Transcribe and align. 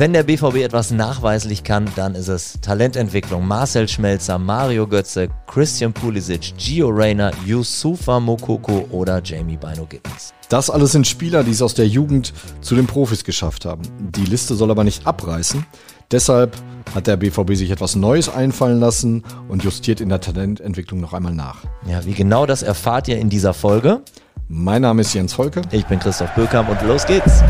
Wenn 0.00 0.14
der 0.14 0.22
BVB 0.22 0.62
etwas 0.64 0.92
nachweislich 0.92 1.62
kann, 1.62 1.86
dann 1.94 2.14
ist 2.14 2.28
es 2.28 2.58
Talententwicklung. 2.62 3.46
Marcel 3.46 3.86
Schmelzer, 3.86 4.38
Mario 4.38 4.86
Götze, 4.86 5.28
Christian 5.46 5.92
Pulisic, 5.92 6.54
Gio 6.56 6.88
Reyna, 6.88 7.30
Yusufa 7.44 8.18
Mokoko 8.18 8.86
oder 8.92 9.20
Jamie 9.22 9.58
Bino 9.58 9.84
Gittens. 9.84 10.32
Das 10.48 10.70
alles 10.70 10.92
sind 10.92 11.06
Spieler, 11.06 11.44
die 11.44 11.50
es 11.50 11.60
aus 11.60 11.74
der 11.74 11.86
Jugend 11.86 12.32
zu 12.62 12.76
den 12.76 12.86
Profis 12.86 13.24
geschafft 13.24 13.66
haben. 13.66 13.82
Die 13.98 14.24
Liste 14.24 14.54
soll 14.54 14.70
aber 14.70 14.84
nicht 14.84 15.06
abreißen. 15.06 15.66
Deshalb 16.10 16.56
hat 16.94 17.06
der 17.06 17.18
BVB 17.18 17.54
sich 17.54 17.70
etwas 17.70 17.94
Neues 17.94 18.30
einfallen 18.30 18.80
lassen 18.80 19.22
und 19.50 19.64
justiert 19.64 20.00
in 20.00 20.08
der 20.08 20.22
Talententwicklung 20.22 21.00
noch 21.00 21.12
einmal 21.12 21.34
nach. 21.34 21.58
Ja, 21.86 22.06
wie 22.06 22.14
genau 22.14 22.46
das 22.46 22.62
erfahrt 22.62 23.06
ihr 23.08 23.18
in 23.18 23.28
dieser 23.28 23.52
Folge. 23.52 24.00
Mein 24.48 24.80
Name 24.80 25.02
ist 25.02 25.12
Jens 25.12 25.34
Volke. 25.34 25.60
Ich 25.72 25.84
bin 25.84 25.98
Christoph 25.98 26.34
Bökamp 26.34 26.70
und 26.70 26.88
los 26.88 27.04
geht's. 27.04 27.42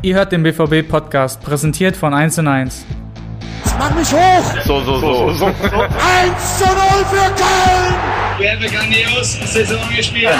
Ihr 0.00 0.14
hört 0.14 0.30
den 0.30 0.44
BVB-Podcast, 0.44 1.40
präsentiert 1.40 1.96
von 1.96 2.14
1 2.14 2.38
und 2.38 2.46
1. 2.46 2.84
Mach 3.80 3.92
mich 3.96 4.12
hoch! 4.12 4.44
So, 4.64 4.80
so, 4.84 5.00
so. 5.00 5.32
so. 5.32 5.46
1 5.46 5.54
zu 6.56 6.66
0 6.66 6.72
für 7.04 7.34
Köln! 7.34 7.94
Wir 8.38 8.52
haben 8.52 8.58
eine 8.58 8.68
grandios 8.68 9.32
Saison 9.52 9.80
gespielt. 9.96 10.30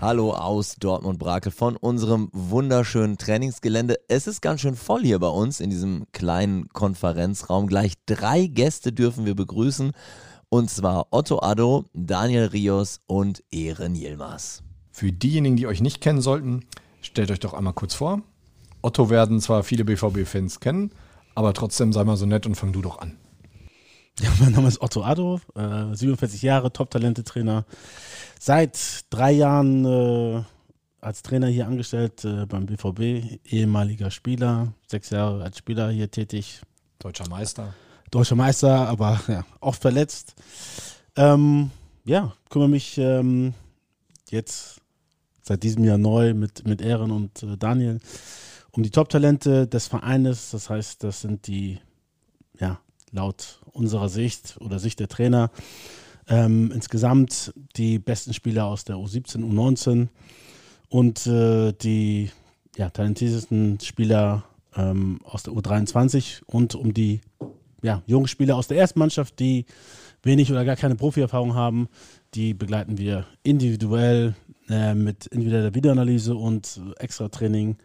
Hallo 0.00 0.32
aus 0.32 0.74
Dortmund-Brakel 0.80 1.52
von 1.52 1.76
unserem 1.76 2.30
wunderschönen 2.32 3.16
Trainingsgelände. 3.16 4.00
Es 4.08 4.26
ist 4.26 4.42
ganz 4.42 4.62
schön 4.62 4.74
voll 4.74 5.02
hier 5.02 5.20
bei 5.20 5.28
uns 5.28 5.60
in 5.60 5.70
diesem 5.70 6.06
kleinen 6.10 6.68
Konferenzraum. 6.70 7.68
Gleich 7.68 7.92
drei 8.06 8.48
Gäste 8.48 8.92
dürfen 8.92 9.24
wir 9.24 9.36
begrüßen. 9.36 9.92
Und 10.48 10.68
zwar 10.68 11.06
Otto 11.12 11.38
Addo, 11.40 11.84
Daniel 11.92 12.46
Rios 12.46 12.98
und 13.06 13.44
Ehren 13.52 13.94
Yilmaz. 13.94 14.64
Für 15.00 15.12
diejenigen, 15.12 15.56
die 15.56 15.66
euch 15.66 15.80
nicht 15.80 16.02
kennen 16.02 16.20
sollten, 16.20 16.66
stellt 17.00 17.30
euch 17.30 17.40
doch 17.40 17.54
einmal 17.54 17.72
kurz 17.72 17.94
vor. 17.94 18.20
Otto 18.82 19.08
werden 19.08 19.40
zwar 19.40 19.62
viele 19.62 19.86
BVB-Fans 19.86 20.60
kennen, 20.60 20.90
aber 21.34 21.54
trotzdem 21.54 21.94
sei 21.94 22.04
mal 22.04 22.18
so 22.18 22.26
nett 22.26 22.44
und 22.44 22.54
fang 22.54 22.74
du 22.74 22.82
doch 22.82 22.98
an. 22.98 23.16
Ja, 24.20 24.28
mein 24.40 24.52
Name 24.52 24.68
ist 24.68 24.82
Otto 24.82 25.02
Addo, 25.02 25.40
äh, 25.54 25.94
47 25.94 26.42
Jahre, 26.42 26.70
Top-Talente-Trainer. 26.70 27.64
Seit 28.38 29.06
drei 29.08 29.32
Jahren 29.32 29.86
äh, 29.86 30.42
als 31.00 31.22
Trainer 31.22 31.46
hier 31.46 31.66
angestellt 31.66 32.22
äh, 32.26 32.44
beim 32.44 32.66
BVB, 32.66 33.40
ehemaliger 33.50 34.10
Spieler, 34.10 34.74
sechs 34.86 35.08
Jahre 35.08 35.42
als 35.42 35.56
Spieler 35.56 35.88
hier 35.88 36.10
tätig. 36.10 36.60
Deutscher 36.98 37.26
Meister. 37.26 37.72
Deutscher 38.10 38.36
Meister, 38.36 38.86
aber 38.86 39.18
ja, 39.28 39.46
oft 39.60 39.80
verletzt. 39.80 40.34
Ähm, 41.16 41.70
ja, 42.04 42.34
kümmere 42.50 42.68
mich 42.68 42.98
ähm, 42.98 43.54
jetzt 44.28 44.80
seit 45.50 45.64
diesem 45.64 45.82
Jahr 45.82 45.98
neu 45.98 46.32
mit, 46.32 46.64
mit 46.64 46.80
Ehren 46.80 47.10
und 47.10 47.42
äh, 47.42 47.56
Daniel 47.56 47.98
um 48.70 48.84
die 48.84 48.90
Top-Talente 48.90 49.66
des 49.66 49.88
Vereines. 49.88 50.52
Das 50.52 50.70
heißt, 50.70 51.02
das 51.02 51.22
sind 51.22 51.48
die 51.48 51.80
ja, 52.60 52.78
laut 53.10 53.58
unserer 53.72 54.08
Sicht 54.08 54.58
oder 54.60 54.78
Sicht 54.78 55.00
der 55.00 55.08
Trainer 55.08 55.50
ähm, 56.28 56.70
insgesamt 56.72 57.52
die 57.74 57.98
besten 57.98 58.32
Spieler 58.32 58.66
aus 58.66 58.84
der 58.84 58.94
U17, 58.94 59.38
U19 59.38 60.06
und 60.88 61.26
äh, 61.26 61.72
die 61.72 62.30
ja, 62.76 62.90
talentiertesten 62.90 63.80
Spieler 63.80 64.44
ähm, 64.76 65.18
aus 65.24 65.42
der 65.42 65.52
U23 65.52 66.44
und 66.46 66.76
um 66.76 66.94
die 66.94 67.22
ja, 67.82 68.02
jungen 68.06 68.28
Spieler 68.28 68.56
aus 68.56 68.68
der 68.68 68.78
ersten 68.78 68.98
Mannschaft, 68.98 69.38
die 69.38 69.66
wenig 70.22 70.50
oder 70.50 70.64
gar 70.64 70.76
keine 70.76 70.96
Profierfahrung 70.96 71.54
haben, 71.54 71.88
die 72.34 72.54
begleiten 72.54 72.98
wir 72.98 73.26
individuell 73.42 74.34
äh, 74.68 74.94
mit 74.94 75.26
individueller 75.26 75.74
Videoanalyse 75.74 76.34
und 76.34 76.80
extra 76.98 77.28
Training 77.28 77.76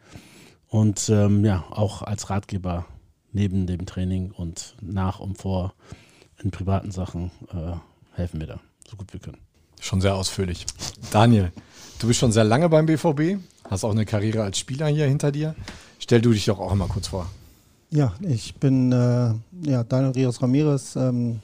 und 0.67 1.09
ähm, 1.09 1.45
ja, 1.45 1.66
auch 1.69 2.01
als 2.01 2.29
Ratgeber 2.29 2.85
neben 3.31 3.67
dem 3.67 3.85
Training 3.85 4.31
und 4.31 4.75
nach 4.81 5.19
und 5.19 5.38
vor 5.38 5.73
in 6.41 6.51
privaten 6.51 6.91
Sachen 6.91 7.31
äh, 7.51 7.75
helfen 8.16 8.39
wir 8.39 8.47
da, 8.47 8.59
so 8.89 8.97
gut 8.97 9.13
wir 9.13 9.19
können. 9.19 9.38
Schon 9.79 10.01
sehr 10.01 10.16
ausführlich. 10.16 10.66
Daniel, 11.12 11.51
du 12.00 12.07
bist 12.07 12.19
schon 12.19 12.31
sehr 12.31 12.44
lange 12.44 12.69
beim 12.69 12.85
BVB, 12.85 13.39
hast 13.69 13.83
auch 13.83 13.91
eine 13.91 14.06
Karriere 14.06 14.44
als 14.44 14.57
Spieler 14.57 14.88
hier 14.88 15.06
hinter 15.06 15.31
dir. 15.31 15.56
Stell 16.00 16.22
du 16.22 16.33
dich 16.33 16.45
doch 16.45 16.59
auch 16.59 16.73
mal 16.75 16.88
kurz 16.88 17.07
vor. 17.07 17.29
Ja, 17.95 18.11
ich 18.19 18.53
bin 18.56 18.91
äh, 18.91 19.31
ja, 19.69 19.85
Daniel 19.85 20.11
Rios 20.11 20.41
Ramirez, 20.41 20.97
ähm, 20.97 21.39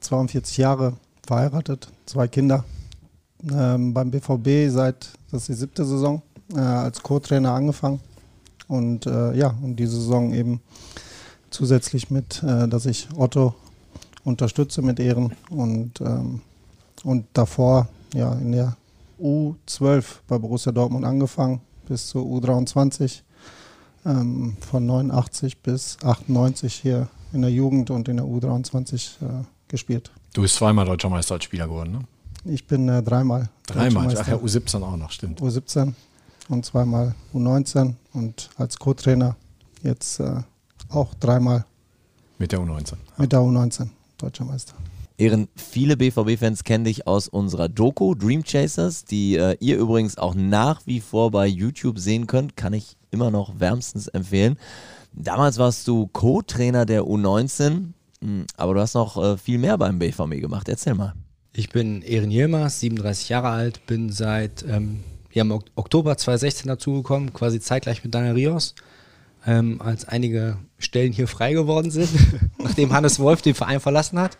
42 0.00 0.56
Jahre, 0.56 0.94
verheiratet, 1.24 1.92
zwei 2.06 2.26
Kinder. 2.26 2.64
Ähm, 3.48 3.94
beim 3.94 4.10
BVB 4.10 4.68
seit, 4.68 5.10
das 5.30 5.42
ist 5.42 5.48
die 5.48 5.54
siebte 5.54 5.84
Saison, 5.84 6.20
äh, 6.56 6.58
als 6.58 7.00
Co-Trainer 7.04 7.52
angefangen. 7.52 8.00
Und 8.66 9.06
äh, 9.06 9.32
ja, 9.34 9.54
und 9.62 9.76
diese 9.76 9.94
Saison 9.94 10.34
eben 10.34 10.60
zusätzlich 11.50 12.10
mit, 12.10 12.42
äh, 12.42 12.66
dass 12.66 12.86
ich 12.86 13.06
Otto 13.16 13.54
unterstütze 14.24 14.82
mit 14.82 14.98
Ehren 14.98 15.36
und, 15.50 16.00
ähm, 16.00 16.40
und 17.04 17.26
davor 17.32 17.86
ja 18.12 18.32
in 18.32 18.50
der 18.50 18.76
U12 19.20 20.04
bei 20.26 20.36
Borussia 20.36 20.72
Dortmund 20.72 21.04
angefangen 21.04 21.60
bis 21.86 22.08
zur 22.08 22.24
U23 22.24 23.22
ähm, 24.04 24.56
von 24.60 24.86
89 24.86 25.58
bis 25.58 25.98
98 26.02 26.74
hier 26.74 27.08
in 27.32 27.42
der 27.42 27.50
Jugend 27.50 27.90
und 27.90 28.08
in 28.08 28.16
der 28.16 28.26
U23 28.26 29.22
äh, 29.22 29.44
gespielt. 29.68 30.10
Du 30.34 30.42
bist 30.42 30.56
zweimal 30.56 30.86
Deutscher 30.86 31.08
Meister 31.08 31.34
als 31.34 31.44
Spieler 31.44 31.66
geworden, 31.66 31.92
ne? 31.92 32.00
Ich 32.44 32.66
bin 32.66 32.88
äh, 32.88 33.02
dreimal. 33.02 33.48
Dreimal, 33.66 34.16
ach 34.18 34.26
ja, 34.26 34.34
U17 34.34 34.82
auch 34.82 34.96
noch, 34.96 35.12
stimmt. 35.12 35.40
U17 35.40 35.92
und 36.48 36.66
zweimal 36.66 37.14
U19 37.32 37.94
und 38.14 38.50
als 38.56 38.78
Co-Trainer 38.78 39.36
jetzt 39.82 40.18
äh, 40.18 40.42
auch 40.88 41.14
dreimal. 41.14 41.64
Mit 42.38 42.50
der 42.52 42.58
U19. 42.58 42.94
Mit 43.16 43.32
der 43.32 43.40
U19, 43.40 43.88
Deutscher 44.18 44.44
Meister. 44.44 44.74
Ehren, 45.18 45.48
viele 45.56 45.96
BVB-Fans 45.96 46.64
kennen 46.64 46.84
dich 46.84 47.06
aus 47.06 47.28
unserer 47.28 47.68
Doku 47.68 48.14
Dream 48.14 48.42
Chasers, 48.44 49.04
die 49.04 49.36
äh, 49.36 49.56
ihr 49.60 49.76
übrigens 49.76 50.18
auch 50.18 50.34
nach 50.34 50.86
wie 50.86 51.00
vor 51.00 51.30
bei 51.30 51.46
YouTube 51.46 51.98
sehen 51.98 52.26
könnt. 52.26 52.56
Kann 52.56 52.72
ich 52.72 52.96
immer 53.10 53.30
noch 53.30 53.60
wärmstens 53.60 54.08
empfehlen. 54.08 54.58
Damals 55.12 55.58
warst 55.58 55.86
du 55.86 56.06
Co-Trainer 56.06 56.86
der 56.86 57.02
U19, 57.02 57.92
hm, 58.20 58.46
aber 58.56 58.74
du 58.74 58.80
hast 58.80 58.94
noch 58.94 59.22
äh, 59.22 59.36
viel 59.36 59.58
mehr 59.58 59.76
beim 59.76 59.98
BVB 59.98 60.40
gemacht. 60.40 60.68
Erzähl 60.68 60.94
mal. 60.94 61.14
Ich 61.52 61.68
bin 61.68 62.00
Ehren 62.00 62.30
Yilmaz, 62.30 62.80
37 62.80 63.28
Jahre 63.28 63.48
alt, 63.48 63.84
bin 63.86 64.10
seit 64.10 64.64
ähm, 64.66 65.00
ja, 65.32 65.42
im 65.42 65.52
Oktober 65.74 66.16
2016 66.16 66.66
dazugekommen, 66.68 67.34
quasi 67.34 67.60
zeitgleich 67.60 68.02
mit 68.02 68.14
Daniel 68.14 68.32
Rios, 68.32 68.74
ähm, 69.46 69.82
als 69.82 70.08
einige 70.08 70.56
Stellen 70.78 71.12
hier 71.12 71.28
frei 71.28 71.52
geworden 71.52 71.90
sind, 71.90 72.08
nachdem 72.58 72.94
Hannes 72.94 73.18
Wolf 73.18 73.42
den 73.42 73.54
Verein 73.54 73.80
verlassen 73.80 74.18
hat 74.18 74.38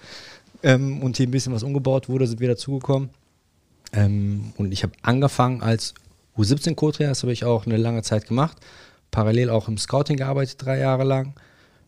ähm, 0.62 1.02
und 1.02 1.16
hier 1.16 1.26
ein 1.26 1.30
bisschen 1.30 1.52
was 1.52 1.62
umgebaut 1.62 2.08
wurde, 2.08 2.26
sind 2.26 2.40
wir 2.40 2.48
dazugekommen. 2.48 3.10
Ähm, 3.92 4.52
und 4.56 4.72
ich 4.72 4.82
habe 4.82 4.92
angefangen 5.02 5.62
als 5.62 5.94
U17-Co-Trainer, 6.36 7.10
das 7.10 7.22
habe 7.22 7.32
ich 7.32 7.44
auch 7.44 7.66
eine 7.66 7.76
lange 7.76 8.02
Zeit 8.02 8.26
gemacht, 8.26 8.56
parallel 9.10 9.50
auch 9.50 9.68
im 9.68 9.76
Scouting 9.76 10.16
gearbeitet, 10.16 10.56
drei 10.58 10.78
Jahre 10.78 11.04
lang 11.04 11.34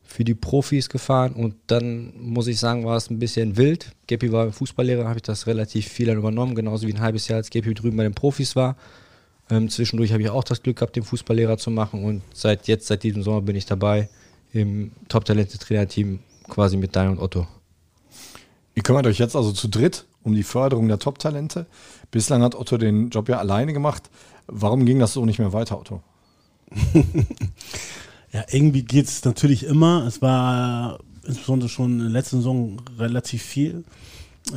für 0.03 0.23
die 0.23 0.35
Profis 0.35 0.91
gefahren 0.91 1.33
und 1.33 1.55
dann 1.67 2.13
muss 2.19 2.47
ich 2.47 2.61
sagen, 2.61 2.85
war 2.85 2.97
es 2.97 3.09
ein 3.09 3.19
bisschen 3.19 3.57
wild. 3.57 3.93
Gepi 4.07 4.31
war 4.31 4.53
Fußballlehrer, 4.53 5.09
habe 5.09 5.17
ich 5.17 5.23
das 5.23 5.47
relativ 5.47 5.89
viel 5.89 6.07
dann 6.07 6.19
übernommen, 6.19 6.55
genauso 6.55 6.87
wie 6.87 6.93
ein 6.93 7.01
halbes 7.01 7.27
Jahr 7.27 7.39
als 7.39 7.49
Gepi 7.49 7.73
drüben 7.73 7.97
bei 7.97 8.03
den 8.03 8.15
Profis 8.15 8.55
war. 8.55 8.77
Ähm, 9.51 9.71
zwischendurch 9.71 10.13
habe 10.13 10.23
ich 10.23 10.29
auch 10.29 10.45
das 10.45 10.63
Glück 10.63 10.77
gehabt, 10.77 10.97
den 10.97 11.03
Fußballlehrer 11.03 11.57
zu 11.57 11.71
machen 11.71 12.05
und 12.05 12.23
seit 12.35 12.69
jetzt, 12.69 12.87
seit 12.87 13.03
diesem 13.03 13.23
Sommer 13.23 13.41
bin 13.41 13.57
ich 13.57 13.65
dabei 13.65 14.09
im 14.53 14.93
Top-Talente-Trainerteam 15.09 16.21
quasi 16.49 16.77
mit 16.77 16.95
Daniel 16.95 17.17
und 17.17 17.23
Otto. 17.23 17.47
Ihr 18.75 18.83
kümmert 18.83 19.07
euch 19.07 19.19
jetzt 19.19 19.37
also 19.37 19.53
zu 19.53 19.69
dritt 19.69 20.07
um 20.23 20.35
die 20.35 20.43
Förderung 20.43 20.89
der 20.89 20.99
Top-Talente. 20.99 21.67
Bislang 22.11 22.43
hat 22.43 22.55
Otto 22.55 22.79
den 22.79 23.11
Job 23.11 23.29
ja 23.29 23.39
alleine 23.39 23.73
gemacht. 23.73 24.11
Warum 24.47 24.87
ging 24.87 24.99
das 24.99 25.13
so 25.13 25.25
nicht 25.27 25.39
mehr 25.39 25.53
weiter, 25.53 25.79
Otto? 25.79 26.03
Ja, 28.35 28.45
irgendwie 28.51 28.83
geht 28.83 29.07
es 29.07 29.25
natürlich 29.25 29.63
immer. 29.63 30.05
Es 30.09 30.21
war 30.21 30.99
insbesondere 31.25 31.69
schon 31.69 31.93
in 31.93 31.99
der 32.01 32.09
letzten 32.09 32.39
Saison 32.39 32.83
relativ 32.99 33.45
viel. 33.45 33.85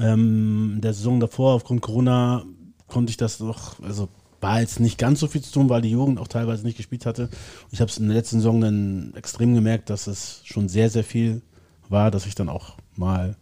Ähm, 0.02 0.74
in 0.76 0.82
der 0.82 0.96
Saison 0.96 1.20
davor, 1.20 1.54
aufgrund 1.54 1.82
Corona, 1.82 2.44
konnte 2.88 3.12
ich 3.12 3.18
das 3.18 3.38
doch, 3.38 3.80
also 3.84 4.10
war 4.42 4.62
jetzt 4.62 4.80
nicht 4.80 4.98
ganz 4.98 5.20
so 5.20 5.28
viel 5.28 5.44
zu 5.44 5.52
tun, 5.52 5.70
weil 5.70 5.84
die 5.84 5.92
Jugend 5.92 6.18
auch 6.20 6.28
teilweise 6.28 6.64
nicht 6.64 6.78
gespielt 6.78 7.06
hatte. 7.06 7.30
Ich 7.70 7.80
habe 7.80 7.92
es 7.92 8.00
in 8.00 8.08
der 8.08 8.18
letzten 8.18 8.38
Saison 8.38 8.62
dann 8.62 9.14
extrem 9.16 9.54
gemerkt, 9.54 9.92
dass 9.92 10.08
es 10.08 10.42
schon 10.44 10.70
sehr, 10.70 10.90
sehr 10.90 11.04
viel 11.04 11.44
war, 11.88 12.10
dass 12.10 12.26
ich 12.26 12.34
dann 12.34 12.50
auch 12.50 12.78
mal 12.96 13.36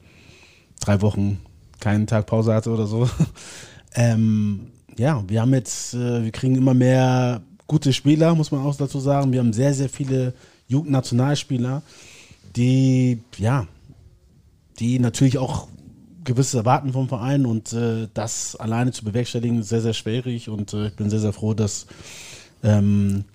drei 0.79 1.01
Wochen 1.01 1.39
keinen 1.79 2.07
Tag 2.07 2.25
Pause 2.25 2.53
hatte 2.53 2.71
oder 2.71 2.87
so. 2.87 3.09
ähm, 3.95 4.71
ja, 4.97 5.23
wir 5.27 5.41
haben 5.41 5.53
jetzt, 5.53 5.93
äh, 5.93 6.23
wir 6.23 6.31
kriegen 6.31 6.55
immer 6.55 6.73
mehr 6.73 7.41
gute 7.67 7.93
Spieler, 7.93 8.35
muss 8.35 8.51
man 8.51 8.61
auch 8.61 8.75
dazu 8.75 8.99
sagen. 8.99 9.31
Wir 9.31 9.39
haben 9.39 9.53
sehr, 9.53 9.73
sehr 9.73 9.89
viele 9.89 10.33
Jugendnationalspieler, 10.67 11.81
die, 12.55 13.19
ja, 13.37 13.67
die 14.79 14.99
natürlich 14.99 15.37
auch 15.37 15.67
gewisses 16.23 16.55
erwarten 16.55 16.91
vom 16.91 17.07
Verein 17.07 17.45
und 17.45 17.71
äh, 17.73 18.07
das 18.13 18.55
alleine 18.55 18.91
zu 18.91 19.05
bewerkstelligen 19.05 19.59
ist 19.59 19.69
sehr, 19.69 19.81
sehr 19.81 19.93
schwierig 19.93 20.49
und 20.49 20.73
äh, 20.73 20.87
ich 20.87 20.95
bin 20.95 21.09
sehr, 21.09 21.19
sehr 21.19 21.33
froh, 21.33 21.53
dass 21.53 21.85
ähm, 22.63 23.25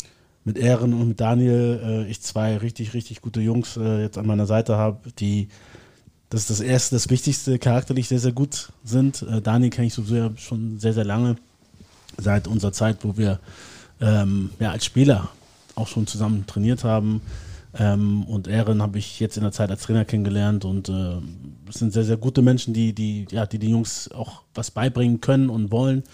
mit 0.44 0.58
Ehren 0.58 0.92
und 0.92 1.08
mit 1.08 1.20
Daniel 1.20 1.81
äh, 1.82 2.10
ich 2.10 2.20
zwei 2.20 2.56
richtig, 2.56 2.94
richtig 2.94 3.20
gute 3.20 3.40
Jungs 3.40 3.76
äh, 3.76 4.02
jetzt 4.02 4.19
an 4.19 4.26
meiner 4.26 4.46
Seite 4.46 4.76
habe, 4.76 5.12
die 5.19 5.48
das 6.30 6.42
ist 6.42 6.50
das 6.50 6.60
erste, 6.60 6.94
das 6.94 7.10
Wichtigste, 7.10 7.58
charakterlich 7.58 8.08
sehr, 8.08 8.20
sehr 8.20 8.32
gut 8.32 8.72
sind. 8.84 9.22
Äh, 9.22 9.42
Daniel 9.42 9.70
kenne 9.70 9.88
ich 9.88 9.94
sowieso 9.94 10.30
schon 10.36 10.78
sehr, 10.78 10.92
sehr 10.92 11.04
lange, 11.04 11.36
seit 12.16 12.46
unserer 12.46 12.72
Zeit, 12.72 12.98
wo 13.02 13.16
wir 13.16 13.40
ähm, 14.00 14.50
ja, 14.60 14.70
als 14.70 14.84
Spieler 14.84 15.28
auch 15.74 15.88
schon 15.88 16.06
zusammen 16.06 16.46
trainiert 16.46 16.84
haben. 16.84 17.20
Ähm, 17.74 18.24
und 18.24 18.46
Ehren 18.48 18.80
habe 18.80 18.98
ich 18.98 19.18
jetzt 19.20 19.36
in 19.36 19.42
der 19.42 19.52
Zeit 19.52 19.70
als 19.70 19.82
Trainer 19.82 20.04
kennengelernt 20.04 20.64
und 20.64 20.88
äh, 20.88 21.16
es 21.68 21.76
sind 21.76 21.92
sehr, 21.92 22.04
sehr 22.04 22.16
gute 22.16 22.42
Menschen, 22.42 22.74
die 22.74 22.92
die, 22.92 23.26
ja, 23.30 23.46
die, 23.46 23.58
die 23.58 23.70
Jungs 23.70 24.10
auch 24.12 24.42
was 24.54 24.70
beibringen 24.70 25.20
können 25.20 25.50
und 25.50 25.70
wollen. 25.70 26.04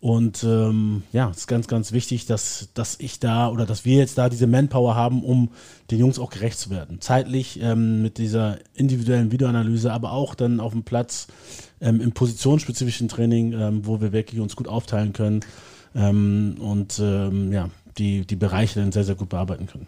Und 0.00 0.44
ähm, 0.44 1.02
ja, 1.12 1.30
es 1.30 1.38
ist 1.38 1.46
ganz, 1.46 1.68
ganz 1.68 1.92
wichtig, 1.92 2.26
dass, 2.26 2.68
dass 2.74 3.00
ich 3.00 3.18
da 3.18 3.48
oder 3.48 3.64
dass 3.66 3.84
wir 3.84 3.96
jetzt 3.96 4.18
da 4.18 4.28
diese 4.28 4.46
Manpower 4.46 4.94
haben, 4.94 5.24
um 5.24 5.50
den 5.90 5.98
Jungs 5.98 6.18
auch 6.18 6.30
gerecht 6.30 6.58
zu 6.58 6.70
werden. 6.70 7.00
Zeitlich 7.00 7.60
ähm, 7.60 8.02
mit 8.02 8.18
dieser 8.18 8.58
individuellen 8.74 9.32
Videoanalyse, 9.32 9.92
aber 9.92 10.12
auch 10.12 10.34
dann 10.34 10.60
auf 10.60 10.72
dem 10.72 10.84
Platz 10.84 11.28
ähm, 11.80 12.00
im 12.00 12.12
positionsspezifischen 12.12 13.08
Training, 13.08 13.52
ähm, 13.54 13.86
wo 13.86 14.00
wir 14.00 14.12
wirklich 14.12 14.40
uns 14.40 14.54
gut 14.54 14.68
aufteilen 14.68 15.12
können 15.12 15.40
ähm, 15.94 16.56
und 16.60 16.98
ähm, 17.00 17.52
ja, 17.52 17.70
die, 17.96 18.26
die 18.26 18.36
Bereiche 18.36 18.80
dann 18.80 18.92
sehr, 18.92 19.04
sehr 19.04 19.14
gut 19.14 19.30
bearbeiten 19.30 19.66
können. 19.66 19.86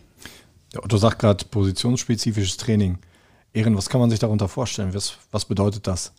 Ja, 0.72 0.82
Otto 0.82 0.96
sagt 0.96 1.18
gerade 1.18 1.44
positionsspezifisches 1.44 2.56
Training. 2.56 2.98
Ehren, 3.52 3.76
was 3.76 3.88
kann 3.88 4.00
man 4.00 4.10
sich 4.10 4.18
darunter 4.18 4.48
vorstellen? 4.48 4.94
Was, 4.94 5.18
was 5.30 5.44
bedeutet 5.44 5.86
das? 5.86 6.12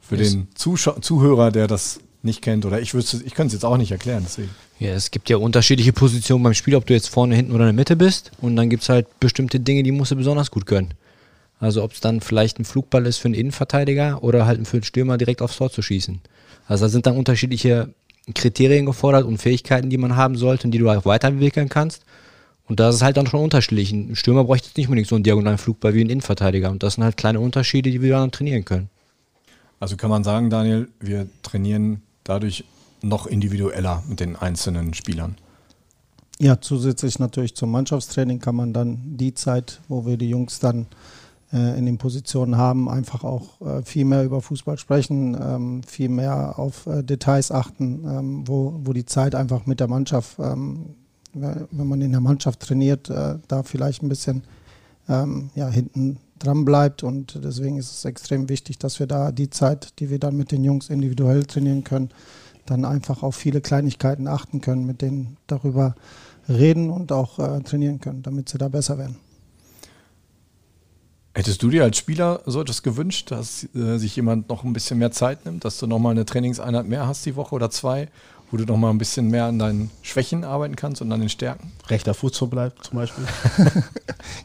Für 0.00 0.16
Yes. 0.16 0.32
den 0.32 0.48
Zuschau 0.54 0.98
Zuhörer, 1.00 1.50
der 1.50 1.66
das 1.66 2.00
nicht 2.24 2.42
kennt, 2.42 2.64
oder 2.64 2.80
ich 2.80 2.94
wüsste, 2.94 3.20
ich 3.24 3.34
könnte 3.34 3.48
es 3.48 3.52
jetzt 3.54 3.64
auch 3.64 3.76
nicht 3.76 3.92
erklären, 3.92 4.22
deswegen. 4.24 4.50
Ja, 4.78 4.90
es 4.90 5.10
gibt 5.10 5.30
ja 5.30 5.36
unterschiedliche 5.36 5.92
Positionen 5.92 6.42
beim 6.42 6.54
Spiel, 6.54 6.74
ob 6.74 6.86
du 6.86 6.94
jetzt 6.94 7.08
vorne, 7.08 7.36
hinten 7.36 7.52
oder 7.52 7.64
in 7.64 7.76
der 7.76 7.80
Mitte 7.80 7.96
bist. 7.96 8.32
Und 8.40 8.56
dann 8.56 8.70
gibt 8.70 8.82
es 8.82 8.88
halt 8.88 9.20
bestimmte 9.20 9.60
Dinge, 9.60 9.82
die 9.82 9.92
musst 9.92 10.10
du 10.10 10.16
besonders 10.16 10.50
gut 10.50 10.66
können. 10.66 10.94
Also 11.60 11.82
ob 11.82 11.92
es 11.92 12.00
dann 12.00 12.20
vielleicht 12.20 12.58
ein 12.58 12.64
Flugball 12.64 13.06
ist 13.06 13.18
für 13.18 13.26
einen 13.26 13.34
Innenverteidiger 13.34 14.22
oder 14.22 14.46
halt 14.46 14.66
für 14.66 14.78
einen 14.78 14.84
Stürmer 14.84 15.16
direkt 15.16 15.42
aufs 15.42 15.56
Tor 15.56 15.70
zu 15.70 15.80
schießen. 15.80 16.20
Also 16.66 16.84
da 16.84 16.88
sind 16.88 17.06
dann 17.06 17.16
unterschiedliche 17.16 17.94
Kriterien 18.34 18.86
gefordert 18.86 19.24
und 19.24 19.38
Fähigkeiten, 19.38 19.90
die 19.90 19.98
man 19.98 20.16
haben 20.16 20.36
sollte 20.36 20.66
und 20.66 20.72
die 20.72 20.78
du 20.78 20.90
auch 20.90 21.04
weiterentwickeln 21.04 21.68
kannst. 21.68 22.04
Und 22.66 22.80
da 22.80 22.88
ist 22.88 22.96
es 22.96 23.02
halt 23.02 23.16
dann 23.16 23.26
schon 23.26 23.40
unterschiedlich. 23.40 23.92
Ein 23.92 24.16
Stürmer 24.16 24.44
bräuchte 24.44 24.68
jetzt 24.68 24.76
nicht 24.76 24.88
unbedingt 24.88 25.08
so 25.08 25.14
einen 25.14 25.24
diagonalen 25.24 25.58
Flugball 25.58 25.94
wie 25.94 26.02
ein 26.02 26.10
Innenverteidiger. 26.10 26.70
Und 26.70 26.82
das 26.82 26.94
sind 26.94 27.04
halt 27.04 27.16
kleine 27.16 27.40
Unterschiede, 27.40 27.90
die 27.90 28.00
wir 28.00 28.12
dann 28.12 28.30
trainieren 28.30 28.64
können. 28.64 28.88
Also 29.80 29.96
kann 29.96 30.10
man 30.10 30.24
sagen, 30.24 30.48
Daniel, 30.48 30.88
wir 31.00 31.28
trainieren 31.42 32.02
dadurch 32.24 32.64
noch 33.02 33.26
individueller 33.26 34.02
mit 34.08 34.20
den 34.20 34.36
einzelnen 34.36 34.94
Spielern. 34.94 35.36
Ja, 36.40 36.60
zusätzlich 36.60 37.18
natürlich 37.18 37.54
zum 37.54 37.70
Mannschaftstraining 37.70 38.40
kann 38.40 38.56
man 38.56 38.72
dann 38.72 39.16
die 39.16 39.34
Zeit, 39.34 39.80
wo 39.88 40.04
wir 40.04 40.16
die 40.16 40.28
Jungs 40.28 40.58
dann 40.58 40.86
äh, 41.52 41.78
in 41.78 41.86
den 41.86 41.98
Positionen 41.98 42.56
haben, 42.56 42.88
einfach 42.88 43.22
auch 43.22 43.60
äh, 43.60 43.82
viel 43.82 44.04
mehr 44.04 44.24
über 44.24 44.40
Fußball 44.40 44.76
sprechen, 44.76 45.36
ähm, 45.40 45.82
viel 45.84 46.08
mehr 46.08 46.58
auf 46.58 46.86
äh, 46.86 47.04
Details 47.04 47.52
achten, 47.52 48.04
ähm, 48.04 48.48
wo, 48.48 48.80
wo 48.82 48.92
die 48.92 49.06
Zeit 49.06 49.36
einfach 49.36 49.66
mit 49.66 49.78
der 49.78 49.86
Mannschaft, 49.86 50.38
ähm, 50.40 50.96
wenn 51.32 51.88
man 51.88 52.00
in 52.00 52.12
der 52.12 52.20
Mannschaft 52.20 52.60
trainiert, 52.60 53.10
äh, 53.10 53.38
da 53.46 53.62
vielleicht 53.62 54.02
ein 54.02 54.08
bisschen 54.08 54.42
ähm, 55.08 55.50
ja, 55.54 55.68
hinten 55.68 56.18
dran 56.38 56.64
bleibt. 56.64 57.02
Und 57.02 57.40
deswegen 57.42 57.76
ist 57.78 57.92
es 57.92 58.04
extrem 58.04 58.48
wichtig, 58.48 58.78
dass 58.78 58.98
wir 58.98 59.06
da 59.06 59.32
die 59.32 59.50
Zeit, 59.50 59.98
die 59.98 60.10
wir 60.10 60.18
dann 60.18 60.36
mit 60.36 60.52
den 60.52 60.64
Jungs 60.64 60.90
individuell 60.90 61.44
trainieren 61.44 61.84
können, 61.84 62.10
dann 62.66 62.84
einfach 62.84 63.22
auf 63.22 63.36
viele 63.36 63.60
Kleinigkeiten 63.60 64.26
achten 64.26 64.60
können, 64.60 64.86
mit 64.86 65.02
denen 65.02 65.36
darüber 65.46 65.94
reden 66.48 66.90
und 66.90 67.12
auch 67.12 67.38
äh, 67.38 67.60
trainieren 67.62 68.00
können, 68.00 68.22
damit 68.22 68.48
sie 68.48 68.58
da 68.58 68.68
besser 68.68 68.98
werden. 68.98 69.16
Hättest 71.36 71.62
du 71.64 71.68
dir 71.68 71.82
als 71.82 71.98
Spieler 71.98 72.42
so 72.46 72.60
etwas 72.60 72.84
gewünscht, 72.84 73.32
dass 73.32 73.68
äh, 73.74 73.98
sich 73.98 74.14
jemand 74.14 74.48
noch 74.48 74.62
ein 74.62 74.72
bisschen 74.72 74.98
mehr 74.98 75.10
Zeit 75.10 75.44
nimmt, 75.44 75.64
dass 75.64 75.78
du 75.78 75.88
nochmal 75.88 76.12
eine 76.12 76.24
Trainingseinheit 76.24 76.86
mehr 76.86 77.08
hast 77.08 77.26
die 77.26 77.34
Woche 77.34 77.56
oder 77.56 77.70
zwei, 77.70 78.08
wo 78.50 78.56
du 78.56 78.64
nochmal 78.64 78.90
ein 78.90 78.98
bisschen 78.98 79.28
mehr 79.28 79.46
an 79.46 79.58
deinen 79.58 79.90
Schwächen 80.02 80.44
arbeiten 80.44 80.76
kannst 80.76 81.02
und 81.02 81.10
an 81.12 81.20
den 81.20 81.28
Stärken? 81.28 81.72
Rechter 81.88 82.14
Fuß 82.14 82.32
zum 82.32 82.50
Beispiel. 82.50 83.24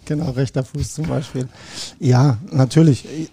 Genau, 0.06 0.32
rechter 0.32 0.64
Fuß 0.64 0.96
zum 0.96 1.08
Beispiel. 1.08 1.48
Ja, 2.00 2.38
natürlich. 2.52 3.32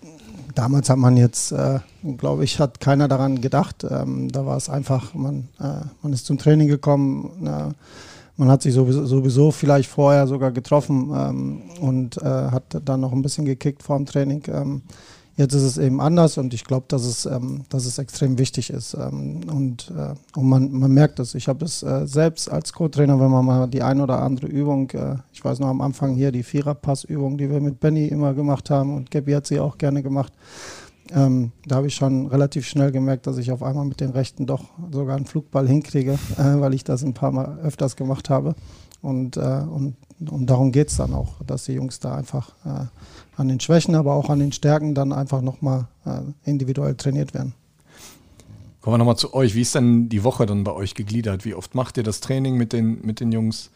Damals 0.55 0.89
hat 0.89 0.99
man 0.99 1.17
jetzt, 1.17 1.53
äh, 1.53 1.81
glaube 2.17 2.45
ich, 2.45 2.61
hat 2.61 2.81
keiner 2.81 3.09
daran 3.09 3.41
gedacht. 3.41 3.85
Ähm, 3.89 4.31
da 4.31 4.47
war 4.47 4.57
es 4.57 4.69
einfach, 4.69 5.15
man, 5.15 5.49
äh, 5.59 5.87
man 6.03 6.13
ist 6.13 6.27
zum 6.27 6.39
Training 6.39 6.69
gekommen, 6.69 7.47
äh, 7.47 7.73
man 8.39 8.51
hat 8.51 8.63
sich 8.63 8.75
sowieso, 8.75 9.07
sowieso 9.07 9.51
vielleicht 9.51 9.89
vorher 9.89 10.27
sogar 10.27 10.51
getroffen 10.51 11.11
ähm, 11.15 11.63
und 11.81 12.19
äh, 12.19 12.25
hat 12.25 12.81
dann 12.85 13.01
noch 13.01 13.13
ein 13.13 13.23
bisschen 13.23 13.47
gekickt 13.47 13.83
vor 13.83 13.97
dem 13.97 14.07
Training. 14.07 14.43
Ähm, 14.49 14.83
jetzt 15.37 15.55
ist 15.55 15.63
es 15.63 15.79
eben 15.79 16.01
anders 16.01 16.39
und 16.39 16.55
ich 16.55 16.65
glaube, 16.65 16.87
dass, 16.89 17.05
es, 17.05 17.27
ähm, 17.27 17.65
dass 17.69 17.85
es 17.85 17.99
extrem 17.99 18.39
wichtig 18.39 18.71
ist. 18.71 18.95
Ähm, 18.95 19.41
und 19.51 19.93
äh, 19.97 20.15
und 20.39 20.49
man, 20.49 20.73
man 20.73 20.93
merkt 20.93 21.21
es. 21.21 21.35
Ich 21.35 21.49
habe 21.49 21.65
es 21.65 21.83
äh, 21.83 22.07
selbst 22.07 22.51
als 22.51 22.73
Co-Trainer, 22.73 23.21
wenn 23.21 23.31
man 23.31 23.45
mal 23.45 23.67
die 23.69 23.83
ein 23.83 24.01
oder 24.01 24.23
andere 24.23 24.47
Übung, 24.47 24.91
äh, 24.91 25.17
ich 25.33 25.45
weiß 25.45 25.61
noch 25.61 25.69
am 25.69 25.81
Anfang 25.81 26.15
hier 26.15 26.33
die 26.33 26.43
Viererpassübung, 26.43 27.39
die 27.39 27.51
wir 27.51 27.61
mit 27.61 27.81
Benny 27.81 28.07
immer 28.07 28.35
gemacht 28.35 28.71
haben 28.71 28.95
und 28.95 29.11
Gabi 29.11 29.33
hat 29.33 29.47
sie 29.47 29.61
auch 29.61 29.79
gerne 29.79 30.03
gemacht. 30.03 30.33
Ähm, 31.13 31.53
da 31.65 31.77
habe 31.77 31.87
ich 31.87 31.95
schon 31.95 32.27
relativ 32.27 32.67
schnell 32.67 32.91
gemerkt, 32.91 33.27
dass 33.27 33.39
ich 33.39 33.53
auf 33.53 33.63
einmal 33.63 33.85
mit 33.85 34.01
den 34.01 34.11
Rechten 34.11 34.47
doch 34.47 34.65
sogar 34.91 35.17
einen 35.17 35.27
Flugball 35.27 35.69
hinkriege, 35.69 36.19
äh, 36.37 36.61
weil 36.61 36.75
ich 36.75 36.83
das 36.83 37.05
ein 37.05 37.15
paar 37.15 37.31
Mal 37.31 37.59
öfters 37.63 37.95
gemacht 37.95 38.29
habe. 38.29 38.55
Und, 39.03 39.37
äh, 39.37 39.41
und, 39.41 39.95
und 40.29 40.51
darum 40.51 40.73
geht 40.73 40.89
es 40.89 40.97
dann 40.97 41.13
auch, 41.13 41.35
dass 41.47 41.67
die 41.67 41.75
Jungs 41.75 42.01
da 42.01 42.17
einfach 42.17 42.51
äh, 42.65 42.87
an 43.37 43.49
den 43.49 43.61
Schwächen, 43.61 43.95
aber 43.95 44.15
auch 44.15 44.31
an 44.31 44.39
den 44.39 44.53
Stärken 44.53 44.95
dann 44.95 45.13
einfach 45.13 45.43
nochmal 45.43 45.89
äh, 46.05 46.21
individuell 46.45 46.95
trainiert 46.95 47.35
werden. 47.35 47.55
Kommen 48.81 48.95
wir 48.95 48.99
nochmal 48.99 49.17
zu 49.17 49.35
euch. 49.35 49.55
Wie 49.55 49.63
ist 49.63 49.75
denn 49.75 50.09
die 50.09 50.25
Woche 50.25 50.47
dann 50.47 50.65
bei 50.65 50.73
euch 50.73 50.95
gegliedert? 50.95 51.45
Wie 51.45 51.55
oft 51.55 51.75
macht 51.75 51.97
ihr 51.97 52.03
das 52.03 52.21
Training 52.21 52.57
mit 52.57 52.73
den, 52.73 53.05
mit 53.05 53.21
den 53.21 53.33
Jungs? 53.33 53.71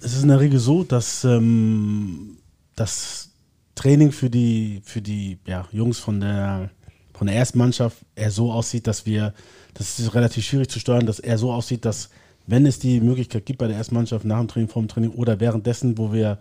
Es 0.00 0.14
ist 0.14 0.22
in 0.22 0.28
der 0.28 0.40
Regel 0.40 0.58
so, 0.58 0.84
dass 0.84 1.24
ähm, 1.24 2.36
das 2.76 3.30
Training 3.74 4.12
für 4.12 4.30
die, 4.30 4.82
für 4.84 5.00
die 5.00 5.38
ja, 5.46 5.66
Jungs 5.72 5.98
von 5.98 6.20
der, 6.20 6.70
von 7.14 7.26
der 7.26 7.36
ersten 7.36 7.58
Mannschaft 7.58 7.98
eher 8.14 8.30
so 8.30 8.52
aussieht, 8.52 8.86
dass 8.86 9.06
wir, 9.06 9.32
das 9.74 9.98
ist 9.98 10.14
relativ 10.14 10.44
schwierig 10.44 10.68
zu 10.68 10.78
steuern, 10.78 11.06
dass 11.06 11.18
er 11.18 11.38
so 11.38 11.52
aussieht, 11.52 11.84
dass 11.84 12.10
wenn 12.46 12.66
es 12.66 12.78
die 12.78 13.00
Möglichkeit 13.00 13.46
gibt 13.46 13.58
bei 13.58 13.68
der 13.68 13.76
ersten 13.76 13.94
Mannschaft 13.94 14.24
nach 14.24 14.38
dem 14.38 14.48
Training, 14.48 14.68
vor 14.68 14.82
dem 14.82 14.88
Training 14.88 15.10
oder 15.12 15.40
währenddessen, 15.40 15.96
wo 15.96 16.12
wir 16.12 16.38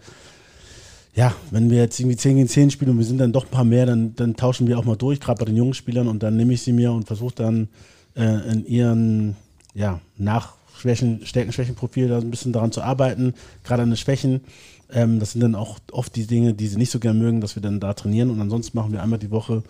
ja, 1.14 1.36
wenn 1.50 1.70
wir 1.70 1.80
jetzt 1.80 2.00
irgendwie 2.00 2.18
10 2.18 2.36
gegen 2.38 2.48
10 2.48 2.72
spielen 2.72 2.92
und 2.92 2.98
wir 2.98 3.06
sind 3.06 3.18
dann 3.18 3.34
doch 3.34 3.46
ein 3.46 3.52
paar 3.52 3.66
mehr, 3.66 3.86
dann, 3.86 4.16
dann 4.16 4.36
tauschen 4.36 4.68
wir 4.68 4.80
auch 4.80 4.86
mal 4.86 4.96
durch, 4.96 5.20
gerade 5.20 5.40
bei 5.40 5.46
den 5.46 5.58
jungen 5.58 5.74
Spielern 5.74 6.08
und 6.08 6.24
dann 6.24 6.38
nehme 6.38 6.54
ich 6.54 6.62
sie 6.62 6.72
mir 6.72 6.92
und 6.94 7.06
versuche 7.06 7.36
dann 7.36 7.68
äh, 8.16 8.52
in 8.52 8.66
ihren 8.66 9.36
ja, 9.74 10.00
Nachschwächen, 10.18 11.26
Stärken, 11.26 11.52
Schwächenprofil 11.52 12.08
da 12.08 12.20
ein 12.20 12.32
bisschen 12.32 12.54
daran 12.54 12.72
zu 12.72 12.82
arbeiten, 12.82 13.34
gerade 13.64 13.84
an 13.84 13.90
den 13.90 13.98
Schwächen. 13.98 14.42
Ähm, 14.90 15.20
das 15.20 15.34
sind 15.34 15.42
dann 15.42 15.56
auch 15.56 15.80
oft 15.92 16.16
die 16.16 16.28
Dinge, 16.28 16.54
die 16.54 16.68
sie 16.68 16.78
nicht 16.78 16.92
so 16.92 17.00
gern 17.00 17.20
mögen, 17.20 17.42
dass 17.42 17.56
wir 17.56 17.62
dann 17.62 17.82
da 17.82 17.94
trainieren 17.94 18.30
und 18.30 18.40
ansonsten 18.40 18.78
machen 18.78 18.94
wir 18.94 19.04
einmal 19.04 19.20
die 19.20 19.32
Woche 19.32 19.64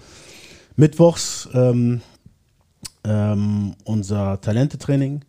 mittwochs 0.75 1.49
ähm, 1.53 2.01
ähm, 3.03 3.73
unser 3.83 4.39
Talentetraining. 4.41 5.21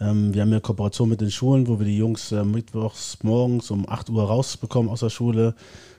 Ähm, 0.00 0.34
wir 0.34 0.42
haben 0.42 0.52
ja 0.52 0.60
Kooperation 0.60 1.08
mit 1.08 1.20
den 1.20 1.30
Schulen, 1.30 1.66
wo 1.66 1.78
wir 1.78 1.86
die 1.86 1.96
Jungs 1.96 2.32
äh, 2.32 2.44
mittwochs 2.44 3.18
morgens 3.22 3.70
um 3.70 3.88
8 3.88 4.10
Uhr 4.10 4.24
rausbekommen 4.24 4.90
aus 4.90 5.00
der 5.00 5.10
Schule 5.10 5.54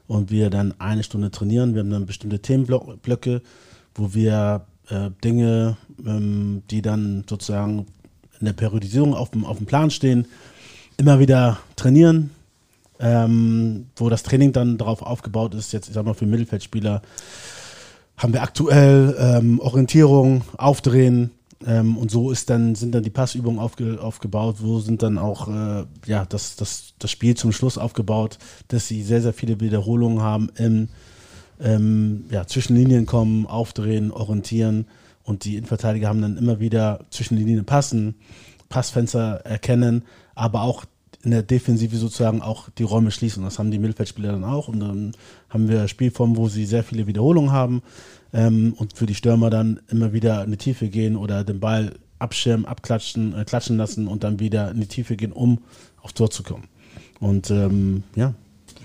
und 0.08 0.32
wir 0.32 0.50
dann 0.50 0.74
eine 0.80 1.04
Stunde 1.04 1.32
trainieren. 1.32 1.74
Wir 1.74 1.82
haben 1.82 1.90
dann 1.90 2.06
bestimmte 2.06 2.40
Themenblöcke, 2.40 3.42
wo 3.96 4.14
wir 4.14 4.66
äh, 4.90 5.10
Dinge, 5.24 5.78
ähm, 6.06 6.64
die 6.70 6.82
dann 6.82 7.26
sozusagen 7.30 7.88
in 8.40 8.46
der 8.46 8.54
Periodisierung 8.54 9.14
auf 9.14 9.32
dem, 9.32 9.46
auf 9.46 9.58
dem 9.58 9.66
Plan 9.66 9.92
stehen, 9.92 10.26
immer 10.98 11.20
wieder 11.20 11.60
trainieren, 11.76 12.32
ähm, 13.00 13.88
wo 13.96 14.10
das 14.10 14.24
Training 14.24 14.54
dann 14.54 14.78
darauf 14.78 15.02
aufgebaut 15.02 15.54
ist, 15.54 15.74
jetzt 15.74 15.90
ich 15.90 15.94
sag 15.94 16.06
mal 16.06 16.14
für 16.14 16.26
Mittelfeldspieler, 16.26 17.02
haben 18.18 18.34
wir 18.34 18.44
aktuell 18.44 19.16
ähm, 19.18 19.60
Orientierung, 19.60 20.44
Aufdrehen 20.58 21.32
ähm, 21.66 21.98
und 21.98 22.10
so 22.10 22.32
ist 22.32 22.50
dann, 22.50 22.76
sind 22.76 22.96
dann 22.96 23.04
die 23.04 23.10
Passübungen 23.10 23.60
aufge, 23.60 24.00
aufgebaut, 24.02 24.58
wo 24.60 24.80
sind 24.80 25.04
dann 25.04 25.18
auch 25.18 25.48
äh, 25.48 25.86
ja, 26.06 26.26
das, 26.26 26.56
das, 26.56 26.94
das 27.00 27.12
Spiel 27.12 27.36
zum 27.36 27.52
Schluss 27.52 27.78
aufgebaut, 27.78 28.38
dass 28.70 28.88
sie 28.88 29.04
sehr, 29.04 29.22
sehr 29.22 29.34
viele 29.34 29.60
Wiederholungen 29.60 30.22
haben 30.22 30.50
im 30.56 30.90
ähm, 31.62 32.26
ja, 32.30 32.48
zwischen 32.48 32.76
Linien 32.76 33.06
kommen, 33.06 33.46
aufdrehen, 33.46 34.12
orientieren. 34.12 34.88
Und 35.24 35.44
die 35.44 35.58
Innenverteidiger 35.58 36.08
haben 36.08 36.22
dann 36.22 36.38
immer 36.38 36.62
wieder 36.62 37.06
zwischen 37.10 37.36
die 37.36 37.44
Linien 37.44 37.66
passen, 37.66 38.16
Passfenster 38.70 39.42
erkennen, 39.44 40.04
aber 40.36 40.62
auch 40.62 40.86
in 41.22 41.32
der 41.32 41.44
Defensive 41.44 41.98
sozusagen 41.98 42.42
auch 42.42 42.70
die 42.70 42.84
Räume 42.84 43.12
schließen. 43.12 43.44
Das 43.44 43.60
haben 43.60 43.72
die 43.72 43.80
Mittelfeldspieler 43.80 44.32
dann 44.32 44.46
auch. 44.46 44.70
Und 44.70 44.80
dann 44.80 45.12
haben 45.50 45.68
wir 45.68 45.90
Spielformen, 45.90 46.38
wo 46.38 46.48
sie 46.48 46.66
sehr 46.66 46.84
viele 46.84 47.08
Wiederholungen 47.08 47.52
haben 47.52 47.82
ähm, 48.34 48.74
und 48.78 48.98
für 48.98 49.06
die 49.06 49.16
Stürmer 49.16 49.50
dann 49.50 49.80
immer 49.90 50.14
wieder 50.14 50.44
in 50.44 50.52
die 50.52 50.58
Tiefe 50.58 50.90
gehen 50.90 51.16
oder 51.16 51.44
den 51.44 51.60
Ball 51.60 51.94
abschirmen, 52.20 52.66
abklatschen, 52.66 53.34
äh, 53.36 53.46
klatschen 53.46 53.78
lassen 53.78 54.08
und 54.08 54.24
dann 54.24 54.40
wieder 54.40 54.72
in 54.72 54.82
die 54.82 54.88
Tiefe 54.88 55.16
gehen, 55.16 55.32
um 55.32 55.60
aufs 56.02 56.14
Tor 56.14 56.30
zu 56.30 56.44
kommen. 56.44 56.68
Und 57.20 57.50
ähm, 57.52 58.04
ja, 58.16 58.34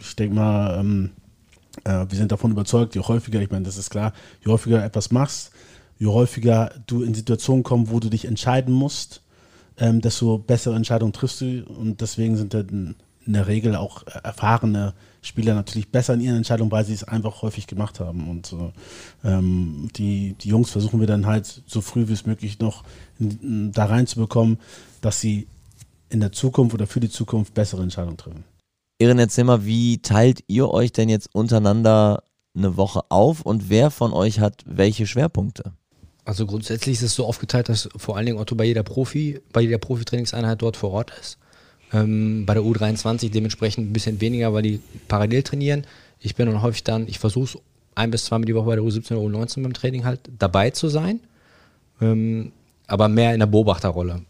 ich 0.01 0.17
denke 0.17 0.35
mal, 0.35 0.79
ähm, 0.81 1.11
äh, 1.85 2.07
wir 2.09 2.17
sind 2.17 2.33
davon 2.33 2.53
überzeugt, 2.53 2.95
je 2.95 3.01
häufiger, 3.03 3.41
ich 3.41 3.51
meine, 3.51 3.65
das 3.65 3.77
ist 3.77 3.91
klar, 3.91 4.13
je 4.45 4.51
häufiger 4.51 4.85
etwas 4.85 5.11
machst, 5.11 5.51
je 5.99 6.07
häufiger 6.07 6.73
du 6.87 7.03
in 7.03 7.15
Situationen 7.15 7.63
kommst, 7.63 7.93
wo 7.93 8.01
du 8.01 8.09
dich 8.09 8.25
entscheiden 8.25 8.73
musst, 8.73 9.23
ähm, 9.77 10.01
desto 10.01 10.39
bessere 10.39 10.77
Entscheidungen 10.77 11.13
triffst 11.13 11.41
du. 11.41 11.65
Und 11.65 12.01
deswegen 12.01 12.37
sind 12.37 12.55
dann 12.55 12.97
in 13.27 13.33
der 13.33 13.47
Regel 13.47 13.77
auch 13.77 14.05
erfahrene 14.23 14.95
Spieler 15.23 15.55
natürlich 15.55 15.91
besser 15.91 16.15
in 16.15 16.21
ihren 16.21 16.37
Entscheidungen, 16.37 16.71
weil 16.71 16.85
sie 16.85 16.93
es 16.93 17.05
einfach 17.05 17.43
häufig 17.43 17.67
gemacht 17.67 18.01
haben. 18.01 18.29
Und 18.29 18.55
ähm, 19.25 19.89
die, 19.97 20.35
die 20.41 20.49
Jungs 20.49 20.71
versuchen 20.71 21.01
wir 21.01 21.07
dann 21.07 21.27
halt 21.27 21.63
so 21.67 21.81
früh 21.81 22.09
wie 22.09 22.13
es 22.13 22.27
möglich 22.27 22.59
noch 22.59 22.85
in, 23.19 23.73
da 23.73 23.87
reinzubekommen, 23.87 24.59
dass 25.01 25.21
sie 25.21 25.47
in 26.11 26.21
der 26.21 26.33
Zukunft 26.33 26.75
oder 26.75 26.87
für 26.87 27.01
die 27.01 27.11
Zukunft 27.11 27.55
bessere 27.55 27.83
Entscheidungen 27.83 28.19
treffen. 28.19 28.45
Erin, 28.99 29.19
erzähl 29.19 29.45
mal, 29.45 29.65
wie 29.65 29.99
teilt 29.99 30.45
ihr 30.47 30.71
euch 30.71 30.93
denn 30.93 31.09
jetzt 31.09 31.35
untereinander 31.35 32.23
eine 32.57 32.77
Woche 32.77 33.03
auf 33.09 33.43
und 33.43 33.69
wer 33.69 33.91
von 33.91 34.13
euch 34.13 34.39
hat 34.41 34.63
welche 34.67 35.07
Schwerpunkte? 35.07 35.73
Also 36.25 36.47
grundsätzlich 36.47 36.97
ist 36.97 37.03
es 37.03 37.15
so 37.15 37.27
aufgeteilt, 37.27 37.69
dass 37.69 37.89
vor 37.97 38.17
allen 38.17 38.27
Dingen 38.27 38.39
Otto 38.39 38.55
bei 38.55 38.65
jeder 38.65 38.83
Profi, 38.83 39.41
bei 39.53 39.63
jeder 39.63 39.79
Profitrainingseinheit 39.79 40.63
dort 40.63 40.77
vor 40.77 40.93
Ort 40.93 41.13
ist. 41.21 41.39
Ähm, 41.95 42.45
bei 42.45 42.55
der 42.55 42.63
U23 42.63 43.31
dementsprechend 43.31 43.89
ein 43.89 43.93
bisschen 43.93 44.21
weniger, 44.21 44.53
weil 44.53 44.63
die 44.63 44.81
parallel 45.09 45.43
trainieren. 45.45 45.87
Ich 46.21 46.35
bin 46.35 46.47
dann 46.47 46.61
häufig 46.61 46.83
dann, 46.83 47.07
ich 47.07 47.19
versuche 47.19 47.45
es 47.45 47.59
ein 47.95 48.11
bis 48.11 48.25
zweimal 48.25 48.47
die 48.47 48.55
Woche 48.55 48.67
bei 48.67 48.75
der 48.75 48.85
U17 48.85 49.15
oder 49.15 49.39
U19 49.39 49.63
beim 49.63 49.73
Training 49.73 50.05
halt 50.05 50.21
dabei 50.39 50.71
zu 50.71 50.89
sein, 50.89 51.21
ähm, 52.01 52.51
aber 52.89 53.09
mehr 53.09 53.33
in 53.33 53.41
der 53.41 53.47
Beobachterrolle. 53.47 54.23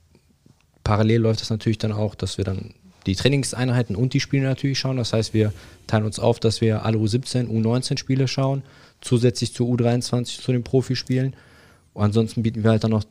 Parallel 0.82 1.22
läuft 1.22 1.40
es 1.40 1.48
natürlich 1.48 1.78
dann 1.78 1.92
auch, 1.92 2.14
dass 2.14 2.36
wir 2.36 2.44
dann 2.44 2.74
die 3.06 3.16
Trainingseinheiten 3.16 3.96
und 3.96 4.12
die 4.12 4.20
Spiele 4.20 4.44
natürlich 4.44 4.78
schauen. 4.78 4.96
Das 4.96 5.12
heißt, 5.12 5.34
wir 5.34 5.52
teilen 5.86 6.04
uns 6.04 6.18
auf, 6.18 6.40
dass 6.40 6.60
wir 6.60 6.84
alle 6.84 6.98
U17, 6.98 7.48
U19 7.48 7.98
Spiele 7.98 8.28
schauen, 8.28 8.62
zusätzlich 9.00 9.54
zu 9.54 9.64
U23 9.64 10.40
zu 10.40 10.52
den 10.52 10.62
Profispielen. 10.62 11.34
Und 11.94 12.04
ansonsten 12.04 12.42
bieten 12.42 12.62
wir 12.62 12.70
halt 12.70 12.84
dann 12.84 12.90
noch 12.90 13.04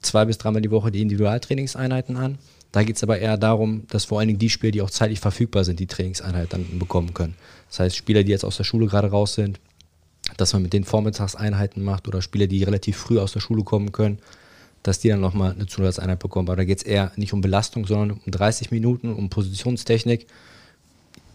zwei 0.00 0.24
bis 0.24 0.38
dreimal 0.38 0.62
die 0.62 0.70
Woche 0.70 0.90
die 0.90 1.02
Individualtrainingseinheiten 1.02 2.16
an. 2.16 2.38
Da 2.72 2.84
geht 2.84 2.96
es 2.96 3.02
aber 3.02 3.18
eher 3.18 3.36
darum, 3.36 3.84
dass 3.88 4.04
vor 4.04 4.18
allen 4.18 4.28
Dingen 4.28 4.38
die 4.38 4.50
Spieler, 4.50 4.70
die 4.70 4.82
auch 4.82 4.90
zeitlich 4.90 5.20
verfügbar 5.20 5.64
sind, 5.64 5.80
die 5.80 5.86
Trainingseinheit 5.86 6.52
dann 6.52 6.78
bekommen 6.78 7.14
können. 7.14 7.34
Das 7.68 7.80
heißt, 7.80 7.96
Spieler, 7.96 8.22
die 8.22 8.30
jetzt 8.30 8.44
aus 8.44 8.56
der 8.56 8.64
Schule 8.64 8.86
gerade 8.86 9.10
raus 9.10 9.34
sind, 9.34 9.58
dass 10.36 10.52
man 10.52 10.62
mit 10.62 10.72
den 10.72 10.84
Vormittagseinheiten 10.84 11.82
macht 11.82 12.06
oder 12.06 12.22
Spieler, 12.22 12.46
die 12.46 12.62
relativ 12.62 12.96
früh 12.96 13.18
aus 13.18 13.32
der 13.32 13.40
Schule 13.40 13.64
kommen 13.64 13.90
können, 13.90 14.18
dass 14.82 15.00
die 15.00 15.08
dann 15.08 15.20
nochmal 15.20 15.52
eine 15.52 15.66
Zusatzeinheit 15.66 16.20
bekommen. 16.20 16.48
Aber 16.48 16.56
da 16.56 16.64
geht 16.64 16.78
es 16.78 16.84
eher 16.84 17.12
nicht 17.16 17.32
um 17.32 17.40
Belastung, 17.40 17.86
sondern 17.86 18.20
um 18.24 18.30
30 18.30 18.70
Minuten, 18.70 19.12
um 19.12 19.28
Positionstechnik. 19.28 20.26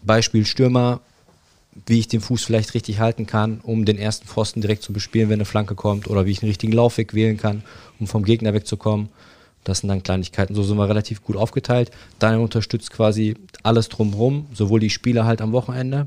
Beispiel 0.02 0.46
Stürmer, 0.46 1.00
wie 1.86 1.98
ich 1.98 2.08
den 2.08 2.20
Fuß 2.20 2.44
vielleicht 2.44 2.74
richtig 2.74 3.00
halten 3.00 3.26
kann, 3.26 3.60
um 3.62 3.84
den 3.84 3.98
ersten 3.98 4.26
Pfosten 4.26 4.62
direkt 4.62 4.82
zu 4.82 4.92
bespielen, 4.92 5.28
wenn 5.28 5.34
eine 5.34 5.44
Flanke 5.44 5.74
kommt, 5.74 6.08
oder 6.08 6.24
wie 6.24 6.30
ich 6.30 6.42
einen 6.42 6.48
richtigen 6.48 6.72
Laufweg 6.72 7.12
wählen 7.12 7.36
kann, 7.36 7.62
um 8.00 8.06
vom 8.06 8.24
Gegner 8.24 8.54
wegzukommen. 8.54 9.10
Das 9.66 9.80
sind 9.80 9.88
dann 9.88 10.04
Kleinigkeiten. 10.04 10.54
So 10.54 10.62
sind 10.62 10.78
wir 10.78 10.88
relativ 10.88 11.24
gut 11.24 11.36
aufgeteilt. 11.36 11.90
Daniel 12.20 12.40
unterstützt 12.40 12.92
quasi 12.92 13.34
alles 13.64 13.88
drumherum, 13.88 14.46
sowohl 14.54 14.78
die 14.78 14.90
Spieler 14.90 15.24
halt 15.24 15.40
am 15.40 15.50
Wochenende, 15.50 16.06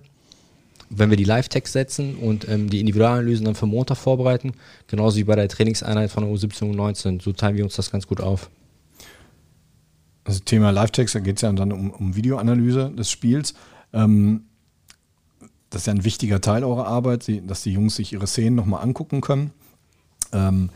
wenn 0.90 1.10
wir 1.10 1.18
die 1.18 1.26
Live-Text 1.26 1.74
setzen 1.74 2.16
und 2.16 2.48
ähm, 2.48 2.70
die 2.70 2.80
Individualanalysen 2.80 3.44
dann 3.44 3.56
für 3.56 3.66
Montag 3.66 3.98
vorbereiten, 3.98 4.54
genauso 4.88 5.18
wie 5.18 5.26
bei 5.26 5.36
der 5.36 5.50
Trainingseinheit 5.50 6.10
von 6.10 6.24
der 6.24 6.34
U17 6.34 6.70
und 6.70 6.80
U19. 6.80 7.22
So 7.22 7.34
teilen 7.34 7.58
wir 7.58 7.66
uns 7.66 7.76
das 7.76 7.92
ganz 7.92 8.08
gut 8.08 8.22
auf. 8.22 8.50
Also 10.24 10.40
Thema 10.40 10.72
Live-Text, 10.72 11.16
da 11.16 11.20
geht 11.20 11.36
es 11.36 11.42
ja 11.42 11.52
dann 11.52 11.74
um, 11.74 11.92
um 11.92 12.16
Videoanalyse 12.16 12.92
des 12.92 13.12
Spiels. 13.12 13.56
Ähm, 13.92 14.46
das 15.70 15.82
ist 15.82 15.88
ja 15.88 15.94
ein 15.94 16.06
wichtiger 16.06 16.40
Teil 16.40 16.64
eurer 16.64 16.88
Arbeit, 16.88 17.30
dass 17.46 17.64
die 17.64 17.74
Jungs 17.74 17.98
sich 17.98 18.14
ihre 18.14 18.26
Szenen 18.26 18.56
nochmal 18.56 18.84
angucken 18.84 19.20
können. 19.20 19.52
Ähm, 20.32 20.70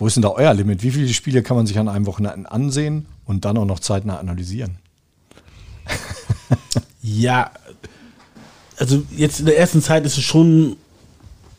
wo 0.00 0.08
ist 0.08 0.16
denn 0.16 0.22
da 0.22 0.30
euer 0.30 0.52
Limit? 0.52 0.82
Wie 0.82 0.90
viele 0.90 1.08
Spiele 1.08 1.42
kann 1.42 1.56
man 1.56 1.66
sich 1.66 1.78
an 1.78 1.88
einem 1.88 2.06
Wochenende 2.06 2.50
ansehen 2.50 3.06
und 3.24 3.44
dann 3.44 3.56
auch 3.56 3.64
noch 3.64 3.78
zeitnah 3.78 4.18
analysieren? 4.18 4.78
ja, 7.02 7.52
also 8.76 9.04
jetzt 9.16 9.38
in 9.38 9.46
der 9.46 9.58
ersten 9.58 9.82
Zeit 9.82 10.04
ist 10.04 10.18
es 10.18 10.24
schon 10.24 10.76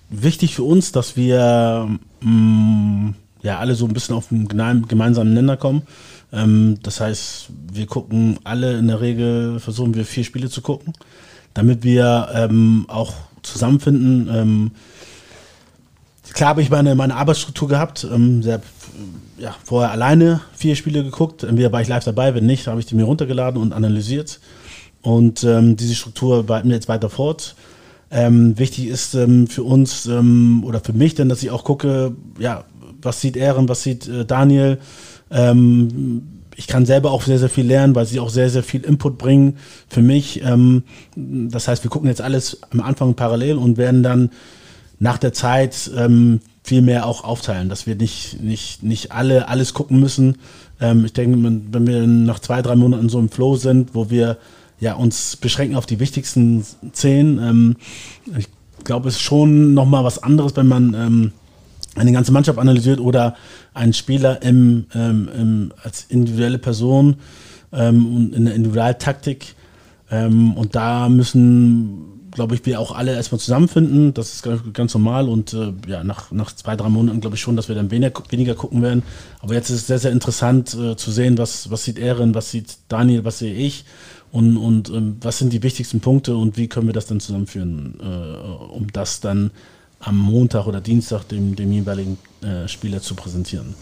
wichtig 0.10 0.56
für 0.56 0.64
uns, 0.64 0.92
dass 0.92 1.16
wir 1.16 1.88
mh, 2.20 2.30
mm, 2.30 3.16
ja 3.44 3.60
alle 3.60 3.76
so 3.76 3.86
ein 3.86 3.94
bisschen 3.94 4.16
auf 4.16 4.30
einen 4.32 4.48
gemeinsamen 4.48 5.34
Nenner 5.34 5.56
kommen. 5.56 5.84
Ähm, 6.34 6.80
das 6.84 7.00
heißt, 7.00 7.48
wir 7.72 7.86
gucken 7.86 8.40
alle 8.44 8.78
in 8.78 8.88
der 8.88 9.00
Regel, 9.00 9.62
versuchen 9.62 9.96
wir 9.96 10.04
vier 10.04 10.26
Spiele 10.26 10.50
zu 10.50 10.62
gucken 10.62 10.94
damit 11.54 11.84
wir 11.84 12.30
ähm, 12.34 12.86
auch 12.88 13.14
zusammenfinden. 13.42 14.30
Ähm, 14.34 14.72
klar 16.34 16.50
habe 16.50 16.62
ich 16.62 16.70
meine, 16.70 16.96
meine 16.96 17.16
Arbeitsstruktur 17.16 17.68
gehabt. 17.68 18.08
Ähm, 18.12 18.44
sehr, 18.44 18.62
ja, 19.38 19.56
vorher 19.64 19.92
alleine 19.92 20.42
vier 20.54 20.76
Spiele 20.76 21.04
geguckt. 21.04 21.44
Entweder 21.44 21.72
war 21.72 21.82
ich 21.82 21.88
live 21.88 22.04
dabei, 22.04 22.36
wenn 22.36 22.46
nicht, 22.46 22.68
habe 22.68 22.80
ich 22.80 22.86
die 22.86 22.96
mir 22.96 23.06
runtergeladen 23.06 23.62
und 23.62 23.74
analysiert. 23.74 24.40
Und 25.02 25.44
ähm, 25.44 25.76
diese 25.78 25.96
Struktur 25.96 26.44
behalten 26.44 26.70
wir 26.70 26.76
jetzt 26.76 26.88
weiter 26.88 27.10
fort. 27.10 27.56
Ähm, 28.12 28.58
wichtig 28.60 28.88
ist 28.88 29.16
ähm, 29.16 29.48
für 29.48 29.64
uns 29.64 30.06
ähm, 30.06 30.64
oder 30.66 30.82
für 30.82 30.94
mich 30.94 31.16
dann, 31.16 31.30
dass 31.30 31.42
ich 31.44 31.50
auch 31.50 31.64
gucke, 31.64 32.14
ja, 32.40 32.66
was 33.02 33.22
sieht 33.22 33.38
Ehren, 33.38 33.70
was 33.70 33.84
sieht 33.84 34.08
äh, 34.08 34.26
Daniel, 34.26 34.80
ähm, 35.32 36.42
ich 36.58 36.68
kann 36.68 36.86
selber 36.86 37.12
auch 37.12 37.24
sehr, 37.24 37.40
sehr 37.40 37.50
viel 37.50 37.66
lernen, 37.66 37.96
weil 37.96 38.06
sie 38.06 38.20
auch 38.20 38.30
sehr, 38.30 38.50
sehr 38.50 38.62
viel 38.62 38.84
Input 38.84 39.18
bringen 39.18 39.58
für 39.88 40.02
mich. 40.02 40.44
Das 41.16 41.68
heißt, 41.68 41.84
wir 41.84 41.90
gucken 41.90 42.10
jetzt 42.10 42.22
alles 42.22 42.60
am 42.70 42.82
Anfang 42.82 43.16
parallel 43.16 43.56
und 43.56 43.78
werden 43.78 44.04
dann 44.04 44.30
nach 45.02 45.18
der 45.18 45.34
Zeit 45.34 45.90
ähm, 45.98 46.42
viel 46.64 46.84
mehr 46.84 47.08
auch 47.08 47.24
aufteilen, 47.24 47.70
dass 47.70 47.88
wir 47.88 47.96
nicht, 47.96 48.40
nicht, 48.40 48.84
nicht 48.84 49.12
alle 49.12 49.48
alles 49.48 49.74
gucken 49.74 50.00
müssen. 50.00 50.38
Ähm, 50.80 51.06
ich 51.06 51.14
denke, 51.14 51.38
wenn 51.44 51.88
wir 51.88 52.06
nach 52.06 52.38
zwei, 52.38 52.62
drei 52.62 52.76
Monaten 52.76 53.10
so 53.10 53.20
im 53.20 53.30
Flow 53.30 53.56
sind, 53.56 53.96
wo 53.96 54.12
wir 54.12 54.38
ja, 54.80 54.94
uns 54.94 55.38
beschränken 55.38 55.76
auf 55.76 55.88
die 55.88 56.00
wichtigsten 56.00 56.64
zehn, 56.92 57.40
ähm, 57.40 57.76
ich 58.38 58.48
glaube, 58.84 59.10
es 59.10 59.16
ist 59.16 59.22
schon 59.22 59.74
nochmal 59.74 60.04
was 60.04 60.22
anderes, 60.22 60.56
wenn 60.56 60.68
man 60.68 60.94
ähm, 60.94 61.32
eine 61.96 62.12
ganze 62.12 62.32
Mannschaft 62.32 62.60
analysiert 62.60 63.00
oder 63.00 63.36
einen 63.74 63.94
Spieler 63.94 64.44
im, 64.44 64.86
ähm, 64.94 65.30
im, 65.36 65.74
als 65.84 66.06
individuelle 66.10 66.60
Person 66.60 67.16
ähm, 67.74 68.16
und 68.16 68.36
in 68.36 68.46
der 68.46 68.54
Individualtaktik. 68.54 69.56
Ähm, 70.12 70.54
und 70.54 70.76
da 70.76 71.10
müssen, 71.10 72.21
glaube 72.32 72.56
ich, 72.56 72.66
wir 72.66 72.80
auch 72.80 72.94
alle 72.94 73.14
erstmal 73.14 73.40
zusammenfinden. 73.40 74.14
Das 74.14 74.34
ist 74.34 74.74
ganz, 74.74 74.94
normal 74.94 75.30
und 75.30 75.54
äh, 75.54 75.74
ja, 75.88 76.04
nach, 76.04 76.32
nach 76.32 76.54
zwei, 76.54 76.76
drei 76.76 76.90
Monaten 76.90 77.22
glaube 77.22 77.36
ich 77.36 77.42
schon, 77.42 77.56
dass 77.56 77.68
wir 77.68 77.76
dann 77.76 77.92
weniger, 77.92 78.24
weniger 78.30 78.56
gucken 78.56 78.82
werden. 78.82 79.04
Aber 79.42 79.54
jetzt 79.54 79.70
ist 79.70 79.82
es 79.82 79.88
sehr, 79.88 80.00
sehr 80.00 80.12
interessant 80.12 80.74
äh, 80.74 80.96
zu 80.96 81.12
sehen, 81.12 81.38
was, 81.38 81.70
was 81.70 81.84
sieht 81.84 82.00
Erin, 82.00 82.34
was 82.36 82.52
sieht 82.52 82.78
Daniel, 82.88 83.26
was 83.26 83.40
sehe 83.40 83.54
ich 83.54 83.86
und, 84.32 84.58
und 84.58 84.90
ähm, 84.90 85.18
was 85.22 85.38
sind 85.38 85.54
die 85.54 85.64
wichtigsten 85.64 86.00
Punkte 86.00 86.36
und 86.36 86.58
wie 86.58 86.68
können 86.68 86.88
wir 86.88 86.94
das 86.94 87.06
dann 87.06 87.20
zusammenführen, 87.20 87.96
äh, 88.02 88.74
um 88.74 88.92
das 88.92 89.20
dann 89.20 89.52
am 90.00 90.18
Montag 90.18 90.68
oder 90.68 90.82
Dienstag 90.82 91.28
dem, 91.28 91.56
dem 91.56 91.72
jeweiligen 91.72 92.18
äh, 92.42 92.68
Spieler 92.68 93.02
zu 93.02 93.16
präsentieren. 93.16 93.76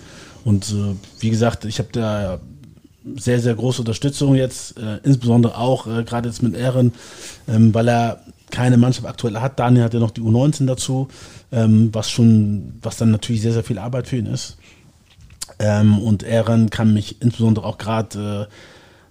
Und 0.44 0.72
äh, 0.72 0.96
wie 1.20 1.30
gesagt, 1.30 1.66
ich 1.66 1.80
habe 1.80 1.90
da 1.92 2.40
sehr, 3.16 3.40
sehr 3.40 3.56
große 3.56 3.82
Unterstützung 3.82 4.36
jetzt, 4.36 4.78
äh, 4.78 4.98
insbesondere 5.04 5.58
auch 5.58 5.88
äh, 5.88 6.04
gerade 6.04 6.30
jetzt 6.30 6.44
mit 6.44 6.56
Ehren, 6.56 6.94
ähm, 7.48 7.74
weil 7.74 7.88
er 7.88 8.24
keine 8.52 8.78
Mannschaft 8.78 9.08
aktuell 9.08 9.38
hat. 9.38 9.60
Daniel 9.60 9.84
hat 9.84 9.94
ja 9.94 10.00
noch 10.00 10.12
die 10.12 10.22
U19 10.22 10.66
dazu, 10.66 11.08
ähm, 11.52 11.90
was 11.94 12.10
schon, 12.10 12.74
was 12.82 12.98
dann 12.98 13.12
natürlich 13.12 13.42
sehr, 13.42 13.54
sehr 13.54 13.64
viel 13.64 13.80
Arbeit 13.80 14.08
für 14.08 14.18
ihn 14.18 14.26
ist. 14.26 14.58
Ähm, 15.60 16.00
und 16.00 16.24
Ehren 16.24 16.70
kann 16.70 16.94
mich 16.94 17.22
insbesondere 17.22 17.66
auch 17.66 17.78
gerade 17.78 18.48
äh, 18.50 18.54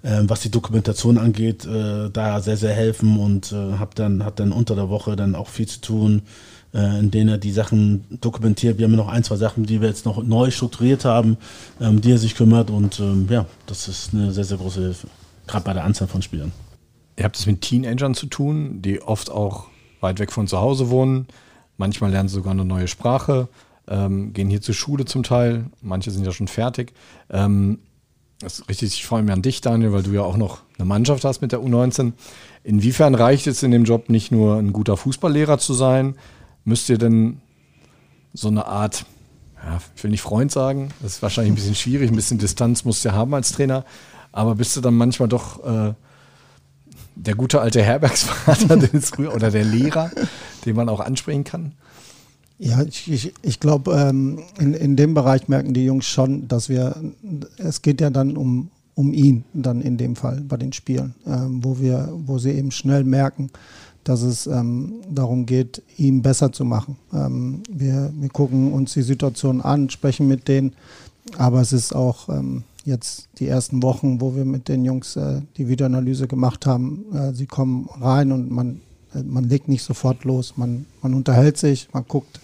äh, 0.02 0.22
was 0.22 0.40
die 0.40 0.50
Dokumentation 0.50 1.18
angeht, 1.18 1.66
äh, 1.66 2.10
da 2.10 2.40
sehr, 2.40 2.56
sehr 2.56 2.72
helfen 2.72 3.18
und 3.18 3.52
äh, 3.52 3.78
hab 3.78 3.94
dann, 3.94 4.24
hat 4.24 4.40
dann 4.40 4.52
unter 4.52 4.74
der 4.74 4.88
Woche 4.88 5.16
dann 5.16 5.34
auch 5.34 5.48
viel 5.48 5.66
zu 5.66 5.80
tun, 5.80 6.22
äh, 6.72 6.98
in 6.98 7.10
denen 7.10 7.30
er 7.30 7.38
die 7.38 7.52
Sachen 7.52 8.04
dokumentiert. 8.20 8.78
Wir 8.78 8.86
haben 8.86 8.94
noch 8.94 9.08
ein, 9.08 9.24
zwei 9.24 9.36
Sachen, 9.36 9.66
die 9.66 9.80
wir 9.80 9.88
jetzt 9.88 10.06
noch 10.06 10.22
neu 10.22 10.50
strukturiert 10.50 11.04
haben, 11.04 11.36
ähm, 11.80 12.00
die 12.00 12.12
er 12.12 12.18
sich 12.18 12.34
kümmert. 12.34 12.70
Und 12.70 13.00
ähm, 13.00 13.26
ja, 13.30 13.46
das 13.66 13.88
ist 13.88 14.14
eine 14.14 14.32
sehr, 14.32 14.44
sehr 14.44 14.58
große 14.58 14.80
Hilfe, 14.80 15.08
gerade 15.46 15.64
bei 15.64 15.72
der 15.72 15.84
Anzahl 15.84 16.08
von 16.08 16.22
Spielern. 16.22 16.52
Ihr 17.18 17.24
habt 17.24 17.36
es 17.36 17.46
mit 17.46 17.62
Teenagern 17.62 18.14
zu 18.14 18.26
tun, 18.26 18.80
die 18.80 19.02
oft 19.02 19.28
auch 19.28 19.66
weit 20.00 20.20
weg 20.20 20.30
von 20.30 20.46
zu 20.46 20.58
Hause 20.58 20.88
wohnen. 20.88 21.26
Manchmal 21.76 22.12
lernen 22.12 22.28
sie 22.28 22.36
sogar 22.36 22.52
eine 22.52 22.64
neue 22.64 22.86
Sprache, 22.86 23.48
ähm, 23.88 24.32
gehen 24.32 24.48
hier 24.48 24.60
zur 24.60 24.74
Schule 24.74 25.04
zum 25.04 25.24
Teil. 25.24 25.66
Manche 25.82 26.12
sind 26.12 26.24
ja 26.24 26.30
schon 26.30 26.46
fertig. 26.46 26.92
Ähm, 27.28 27.80
das 28.38 28.68
richtet 28.68 28.90
sich 28.90 29.04
vor 29.04 29.18
allem 29.18 29.28
an 29.30 29.42
dich, 29.42 29.60
Daniel, 29.60 29.92
weil 29.92 30.04
du 30.04 30.12
ja 30.12 30.22
auch 30.22 30.36
noch 30.36 30.60
eine 30.78 30.84
Mannschaft 30.84 31.24
hast 31.24 31.40
mit 31.40 31.50
der 31.50 31.58
U19. 31.58 32.12
Inwiefern 32.62 33.16
reicht 33.16 33.48
es 33.48 33.64
in 33.64 33.72
dem 33.72 33.82
Job 33.82 34.10
nicht 34.10 34.30
nur 34.30 34.56
ein 34.56 34.72
guter 34.72 34.96
Fußballlehrer 34.96 35.58
zu 35.58 35.74
sein, 35.74 36.14
müsst 36.64 36.88
ihr 36.88 36.98
denn 36.98 37.40
so 38.32 38.46
eine 38.46 38.66
Art 38.66 39.06
ja, 39.64 39.80
ich 39.96 40.04
will 40.04 40.12
nicht 40.12 40.22
Freund 40.22 40.52
sagen, 40.52 40.90
das 41.02 41.14
ist 41.14 41.22
wahrscheinlich 41.22 41.50
ein 41.50 41.56
bisschen 41.56 41.74
schwierig, 41.74 42.12
ein 42.12 42.14
bisschen 42.14 42.38
Distanz 42.38 42.84
musst 42.84 43.04
du 43.04 43.08
ja 43.08 43.16
haben 43.16 43.34
als 43.34 43.50
Trainer, 43.50 43.84
aber 44.30 44.54
bist 44.54 44.76
du 44.76 44.80
dann 44.80 44.94
manchmal 44.94 45.28
doch 45.28 45.64
äh, 45.64 45.94
der 47.18 47.34
gute 47.34 47.60
alte 47.60 47.82
Herbergsvater 47.82 48.78
früher, 49.00 49.34
oder 49.34 49.50
der 49.50 49.64
Lehrer, 49.64 50.10
den 50.64 50.76
man 50.76 50.88
auch 50.88 51.00
ansprechen 51.00 51.44
kann? 51.44 51.72
Ja, 52.58 52.82
ich, 52.82 53.10
ich, 53.10 53.34
ich 53.42 53.60
glaube, 53.60 53.92
ähm, 53.92 54.40
in, 54.58 54.74
in 54.74 54.96
dem 54.96 55.14
Bereich 55.14 55.48
merken 55.48 55.74
die 55.74 55.84
Jungs 55.84 56.06
schon, 56.06 56.48
dass 56.48 56.68
wir, 56.68 56.96
es 57.56 57.82
geht 57.82 58.00
ja 58.00 58.10
dann 58.10 58.36
um, 58.36 58.70
um 58.94 59.12
ihn, 59.12 59.44
dann 59.52 59.80
in 59.80 59.96
dem 59.96 60.16
Fall 60.16 60.40
bei 60.40 60.56
den 60.56 60.72
Spielen, 60.72 61.14
ähm, 61.24 61.62
wo 61.62 61.78
wir, 61.78 62.12
wo 62.12 62.38
sie 62.38 62.50
eben 62.50 62.72
schnell 62.72 63.04
merken, 63.04 63.50
dass 64.02 64.22
es 64.22 64.46
ähm, 64.48 64.94
darum 65.08 65.46
geht, 65.46 65.82
ihn 65.96 66.22
besser 66.22 66.50
zu 66.50 66.64
machen. 66.64 66.96
Ähm, 67.12 67.62
wir, 67.70 68.10
wir 68.18 68.28
gucken 68.28 68.72
uns 68.72 68.94
die 68.94 69.02
Situation 69.02 69.60
an, 69.60 69.90
sprechen 69.90 70.26
mit 70.26 70.48
denen, 70.48 70.74
aber 71.36 71.60
es 71.60 71.72
ist 71.72 71.94
auch 71.94 72.28
ähm, 72.28 72.64
jetzt 72.84 73.28
die 73.38 73.46
ersten 73.46 73.82
Wochen, 73.82 74.20
wo 74.20 74.34
wir 74.34 74.44
mit 74.44 74.68
den 74.68 74.84
Jungs 74.84 75.16
äh, 75.16 75.42
die 75.56 75.68
Videoanalyse 75.68 76.26
gemacht 76.26 76.66
haben. 76.66 77.04
Äh, 77.14 77.32
sie 77.32 77.46
kommen 77.46 77.88
rein 78.00 78.32
und 78.32 78.50
man 78.50 78.80
äh, 79.14 79.22
man 79.22 79.44
legt 79.44 79.68
nicht 79.68 79.82
sofort 79.82 80.24
los. 80.24 80.56
Man, 80.56 80.86
man 81.02 81.14
unterhält 81.14 81.56
sich, 81.56 81.88
man 81.92 82.04
guckt, 82.06 82.40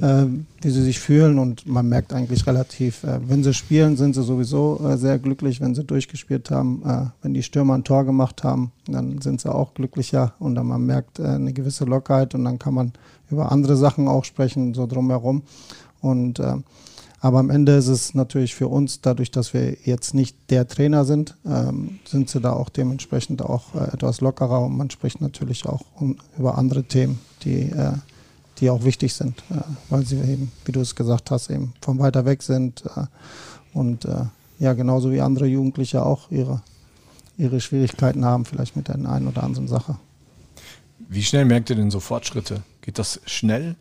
äh, 0.00 0.26
wie 0.60 0.70
sie 0.70 0.82
sich 0.82 0.98
fühlen 0.98 1.38
und 1.38 1.66
man 1.66 1.88
merkt 1.88 2.12
eigentlich 2.12 2.46
relativ, 2.46 3.04
äh, 3.04 3.20
wenn 3.28 3.44
sie 3.44 3.54
spielen, 3.54 3.96
sind 3.96 4.14
sie 4.14 4.22
sowieso 4.22 4.80
äh, 4.84 4.96
sehr 4.96 5.18
glücklich, 5.18 5.60
wenn 5.60 5.74
sie 5.74 5.84
durchgespielt 5.84 6.50
haben. 6.50 6.82
Äh, 6.86 7.06
wenn 7.22 7.34
die 7.34 7.42
Stürmer 7.42 7.74
ein 7.74 7.84
Tor 7.84 8.04
gemacht 8.04 8.44
haben, 8.44 8.72
dann 8.86 9.20
sind 9.20 9.40
sie 9.40 9.52
auch 9.52 9.74
glücklicher 9.74 10.34
und 10.38 10.54
dann 10.54 10.66
man 10.66 10.84
merkt 10.84 11.20
eine 11.20 11.52
gewisse 11.52 11.84
Lockerheit 11.84 12.34
und 12.34 12.44
dann 12.44 12.58
kann 12.58 12.74
man 12.74 12.92
über 13.30 13.50
andere 13.52 13.76
Sachen 13.76 14.08
auch 14.08 14.24
sprechen, 14.24 14.74
so 14.74 14.86
drumherum. 14.86 15.42
Und 16.00 16.40
aber 17.20 17.38
am 17.38 17.50
Ende 17.50 17.72
ist 17.72 17.88
es 17.88 18.14
natürlich 18.14 18.54
für 18.54 18.68
uns, 18.68 19.00
dadurch, 19.00 19.30
dass 19.30 19.54
wir 19.54 19.76
jetzt 19.84 20.14
nicht 20.14 20.36
der 20.50 20.68
Trainer 20.68 21.04
sind, 21.04 21.34
ähm, 21.46 21.98
sind 22.04 22.28
sie 22.28 22.40
da 22.40 22.52
auch 22.52 22.68
dementsprechend 22.68 23.42
auch 23.42 23.74
äh, 23.74 23.92
etwas 23.92 24.20
lockerer 24.20 24.60
und 24.60 24.76
man 24.76 24.90
spricht 24.90 25.20
natürlich 25.20 25.66
auch 25.66 25.82
um, 25.94 26.18
über 26.38 26.58
andere 26.58 26.84
Themen, 26.84 27.18
die, 27.42 27.70
äh, 27.70 27.92
die 28.58 28.70
auch 28.70 28.84
wichtig 28.84 29.14
sind, 29.14 29.38
äh, 29.50 29.60
weil 29.88 30.04
sie 30.04 30.16
eben, 30.16 30.52
wie 30.66 30.72
du 30.72 30.80
es 30.80 30.94
gesagt 30.94 31.30
hast, 31.30 31.50
eben 31.50 31.72
von 31.80 31.98
weiter 31.98 32.26
weg 32.26 32.42
sind 32.42 32.84
äh, 32.96 33.06
und 33.72 34.04
äh, 34.04 34.24
ja, 34.58 34.72
genauso 34.74 35.10
wie 35.12 35.20
andere 35.20 35.46
Jugendliche 35.46 36.04
auch 36.04 36.30
ihre, 36.30 36.62
ihre 37.38 37.60
Schwierigkeiten 37.60 38.24
haben, 38.24 38.44
vielleicht 38.44 38.76
mit 38.76 38.88
der 38.88 38.94
einen 38.94 39.28
oder 39.28 39.42
anderen 39.42 39.68
Sache. 39.68 39.96
Wie 41.08 41.22
schnell 41.22 41.44
merkt 41.44 41.70
ihr 41.70 41.76
denn 41.76 41.90
so 41.90 42.00
Fortschritte? 42.00 42.62
Geht 42.80 42.98
das 42.98 43.20
schnell? 43.26 43.76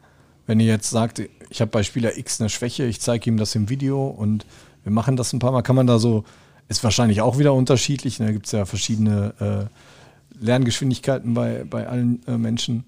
Wenn 0.48 0.60
ihr 0.60 0.68
jetzt 0.68 0.90
sagt, 0.90 1.22
ich 1.50 1.62
habe 1.62 1.72
bei 1.72 1.84
Spieler 1.84 2.18
X 2.18 2.40
eine 2.40 2.50
Schwäche, 2.50 2.86
ich 2.86 3.02
zeige 3.02 3.30
ihm 3.30 3.38
das 3.38 3.56
im 3.56 3.70
Video 3.70 4.08
und 4.08 4.46
wir 4.84 4.92
machen 4.92 5.16
das 5.16 5.34
ein 5.34 5.40
paar 5.40 5.52
Mal, 5.52 5.64
kann 5.64 5.76
man 5.76 5.88
da 5.88 6.00
so, 6.00 6.24
ist 6.68 6.84
wahrscheinlich 6.84 7.22
auch 7.22 7.38
wieder 7.38 7.54
unterschiedlich, 7.54 8.20
ne? 8.20 8.28
da 8.28 8.32
gibt 8.32 8.46
es 8.46 8.52
ja 8.52 8.66
verschiedene 8.66 9.34
äh, 9.40 10.44
Lerngeschwindigkeiten 10.44 11.34
bei, 11.34 11.64
bei 11.64 11.88
allen 11.88 12.26
äh, 12.28 12.38
Menschen. 12.38 12.86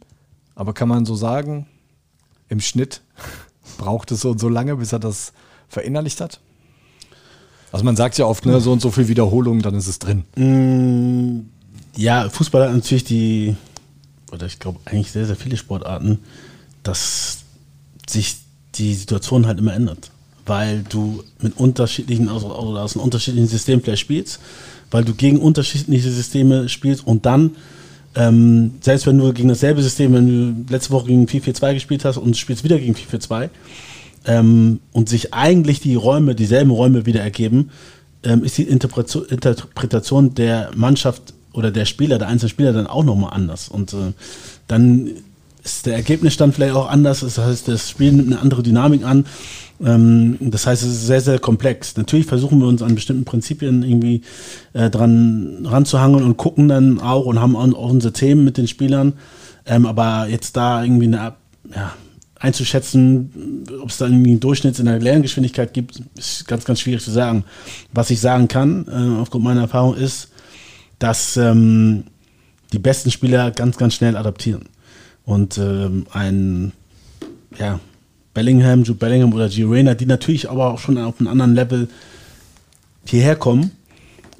Aber 0.55 0.73
kann 0.73 0.89
man 0.89 1.05
so 1.05 1.15
sagen, 1.15 1.67
im 2.49 2.59
Schnitt 2.59 3.01
braucht 3.77 4.11
es 4.11 4.21
so 4.21 4.31
und 4.31 4.39
so 4.39 4.49
lange, 4.49 4.75
bis 4.75 4.93
er 4.93 4.99
das 4.99 5.33
verinnerlicht 5.67 6.21
hat? 6.21 6.39
Also 7.71 7.83
man 7.83 7.95
sagt 7.95 8.17
ja 8.17 8.25
oft, 8.25 8.45
ne, 8.45 8.61
so 8.61 8.71
und 8.71 8.81
so 8.81 8.91
viel 8.91 9.07
Wiederholung, 9.07 9.61
dann 9.61 9.75
ist 9.75 9.87
es 9.87 9.99
drin. 9.99 10.23
Mm, 10.35 11.49
ja, 11.95 12.29
Fußball 12.29 12.67
hat 12.67 12.73
natürlich 12.73 13.03
die, 13.03 13.55
oder 14.31 14.45
ich 14.45 14.59
glaube 14.59 14.79
eigentlich 14.85 15.11
sehr, 15.11 15.25
sehr 15.25 15.35
viele 15.35 15.57
Sportarten, 15.57 16.19
dass 16.83 17.43
sich 18.09 18.37
die 18.75 18.93
Situation 18.93 19.47
halt 19.47 19.59
immer 19.59 19.73
ändert. 19.73 20.11
Weil 20.45 20.83
du 20.89 21.23
mit 21.41 21.57
unterschiedlichen, 21.57 22.29
also, 22.29 22.53
also 22.53 22.77
aus 22.77 22.95
einem 22.95 23.03
unterschiedlichen 23.03 23.47
System 23.47 23.81
vielleicht 23.81 24.01
spielst, 24.01 24.39
weil 24.91 25.03
du 25.03 25.13
gegen 25.13 25.39
unterschiedliche 25.39 26.09
Systeme 26.09 26.69
spielst 26.69 27.05
und 27.05 27.25
dann, 27.25 27.51
ähm, 28.15 28.75
selbst 28.81 29.05
wenn 29.05 29.17
du 29.17 29.33
gegen 29.33 29.49
dasselbe 29.49 29.83
System, 29.83 30.13
wenn 30.13 30.27
du 30.67 30.73
letzte 30.73 30.91
Woche 30.91 31.07
gegen 31.07 31.25
4-4-2 31.25 31.73
gespielt 31.73 32.05
hast 32.05 32.17
und 32.17 32.37
spielst 32.37 32.63
wieder 32.63 32.79
gegen 32.79 32.95
4-4-2 32.95 33.49
ähm, 34.25 34.79
und 34.93 35.09
sich 35.09 35.33
eigentlich 35.33 35.81
die 35.81 35.95
Räume, 35.95 36.33
dieselben 36.33 36.71
Räume 36.71 37.05
wieder 37.05 37.21
ergeben, 37.21 37.71
ähm, 38.23 38.43
ist 38.43 38.57
die 38.57 38.63
Interpretation, 38.63 40.33
der 40.33 40.71
Mannschaft 40.75 41.33
oder 41.53 41.71
der 41.71 41.85
Spieler, 41.85 42.17
der 42.17 42.27
einzelnen 42.27 42.49
Spieler 42.49 42.73
dann 42.73 42.87
auch 42.87 43.03
nochmal 43.03 43.33
anders. 43.33 43.67
Und 43.67 43.93
äh, 43.93 44.13
dann 44.67 45.11
ist 45.67 45.85
der 45.85 45.95
Ergebnisstand 45.95 46.55
vielleicht 46.55 46.75
auch 46.75 46.89
anders. 46.89 47.19
Das 47.19 47.37
heißt, 47.37 47.67
das 47.67 47.89
Spiel 47.89 48.13
nimmt 48.13 48.31
eine 48.31 48.41
andere 48.41 48.63
Dynamik 48.63 49.03
an. 49.03 49.25
Ähm, 49.83 50.37
das 50.39 50.65
heißt, 50.65 50.83
es 50.83 50.89
ist 50.89 51.07
sehr, 51.07 51.21
sehr 51.21 51.39
komplex. 51.39 51.97
Natürlich 51.97 52.25
versuchen 52.25 52.59
wir 52.59 52.67
uns 52.67 52.81
an 52.81 52.95
bestimmten 52.95 53.25
Prinzipien 53.25 53.83
irgendwie 53.83 54.21
äh, 54.73 54.89
dran 54.89 55.65
ranzuhangeln 55.65 56.23
und 56.23 56.37
gucken 56.37 56.67
dann 56.67 56.99
auch 56.99 57.25
und 57.25 57.39
haben 57.39 57.55
auch 57.55 57.89
unsere 57.89 58.13
Themen 58.13 58.43
mit 58.43 58.57
den 58.57 58.67
Spielern. 58.67 59.13
Ähm, 59.65 59.85
aber 59.85 60.27
jetzt 60.29 60.55
da 60.55 60.83
irgendwie 60.83 61.07
eine, 61.07 61.33
ja, 61.75 61.93
einzuschätzen, 62.39 63.65
ob 63.81 63.89
es 63.89 63.97
da 63.97 64.05
irgendwie 64.05 64.31
einen 64.31 64.39
Durchschnitt 64.39 64.79
in 64.79 64.85
der 64.85 64.99
Lerngeschwindigkeit 64.99 65.73
gibt, 65.73 66.01
ist 66.15 66.47
ganz, 66.47 66.65
ganz 66.65 66.79
schwierig 66.79 67.03
zu 67.03 67.11
sagen. 67.11 67.43
Was 67.93 68.09
ich 68.09 68.19
sagen 68.19 68.47
kann, 68.47 68.85
äh, 68.87 69.19
aufgrund 69.19 69.43
meiner 69.43 69.61
Erfahrung, 69.61 69.95
ist, 69.95 70.29
dass 70.99 71.35
ähm, 71.37 72.05
die 72.73 72.79
besten 72.79 73.11
Spieler 73.11 73.51
ganz, 73.51 73.77
ganz 73.77 73.95
schnell 73.95 74.15
adaptieren. 74.15 74.69
Und 75.27 75.57
ähm, 75.57 76.05
ein 76.13 76.71
ja, 77.59 77.81
Bellingham, 78.33 78.83
Jude 78.83 78.97
Bellingham 78.97 79.33
oder 79.33 79.49
Gio 79.49 79.69
Reyna, 79.69 79.93
die 79.93 80.05
natürlich 80.05 80.49
aber 80.49 80.71
auch 80.73 80.79
schon 80.79 80.97
auf 80.97 81.19
einem 81.19 81.27
anderen 81.27 81.53
Level 81.53 81.89
hierher 83.03 83.35
kommen, 83.35 83.71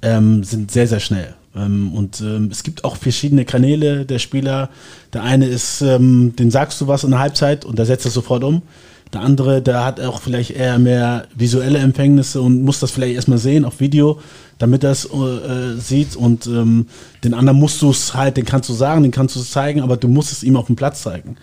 ähm, 0.01 0.45
sind 0.45 0.71
sehr, 0.71 0.87
sehr 0.87 1.01
schnell. 1.01 1.35
Ähm, 1.53 1.93
und 1.93 2.21
ähm, 2.21 2.47
es 2.53 2.63
gibt 2.63 2.85
auch 2.85 2.95
verschiedene 2.95 3.43
Kanäle 3.43 4.05
der 4.05 4.19
Spieler. 4.19 4.69
Der 5.11 5.23
eine 5.23 5.47
ist, 5.47 5.81
ähm, 5.81 6.37
den 6.37 6.51
sagst 6.51 6.79
du 6.79 6.87
was 6.87 7.03
in 7.03 7.11
der 7.11 7.19
Halbzeit 7.19 7.65
und 7.65 7.77
der 7.77 7.85
setzt 7.85 8.05
das 8.05 8.13
sofort 8.13 8.45
um. 8.45 8.61
Der 9.11 9.21
andere, 9.21 9.61
der 9.61 9.83
hat 9.83 9.99
auch 9.99 10.21
vielleicht 10.21 10.51
eher 10.51 10.79
mehr 10.79 11.27
visuelle 11.35 11.79
Empfängnisse 11.79 12.41
und 12.41 12.63
muss 12.63 12.79
das 12.79 12.91
vielleicht 12.91 13.15
erstmal 13.15 13.39
sehen 13.39 13.65
auf 13.65 13.81
Video, 13.81 14.21
damit 14.57 14.83
er 14.83 14.91
es 14.91 15.05
äh, 15.05 15.75
sieht. 15.77 16.15
Und 16.15 16.47
ähm, 16.47 16.87
den 17.23 17.33
anderen 17.33 17.59
musst 17.59 17.81
du 17.81 17.89
es 17.89 18.13
halt, 18.13 18.37
den 18.37 18.45
kannst 18.45 18.69
du 18.69 18.73
sagen, 18.73 19.03
den 19.03 19.11
kannst 19.11 19.35
du 19.35 19.41
zeigen, 19.41 19.81
aber 19.81 19.97
du 19.97 20.07
musst 20.07 20.31
es 20.31 20.43
ihm 20.43 20.55
auf 20.55 20.67
dem 20.67 20.75
Platz 20.75 21.01
zeigen. 21.01 21.37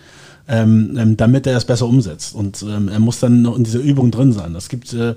Ähm, 0.47 0.95
ähm, 0.99 1.17
damit 1.17 1.47
er 1.47 1.57
es 1.57 1.65
besser 1.65 1.87
umsetzt. 1.87 2.35
Und 2.35 2.63
ähm, 2.63 2.89
er 2.89 3.01
muss 3.01 3.19
dann 3.19 3.41
noch 3.41 3.57
in 3.57 3.65
dieser 3.65 3.79
Übung 3.79 4.11
drin 4.11 4.31
sein. 4.31 4.53
Das 4.53 4.69
gibt, 4.69 4.93
äh, 4.93 5.15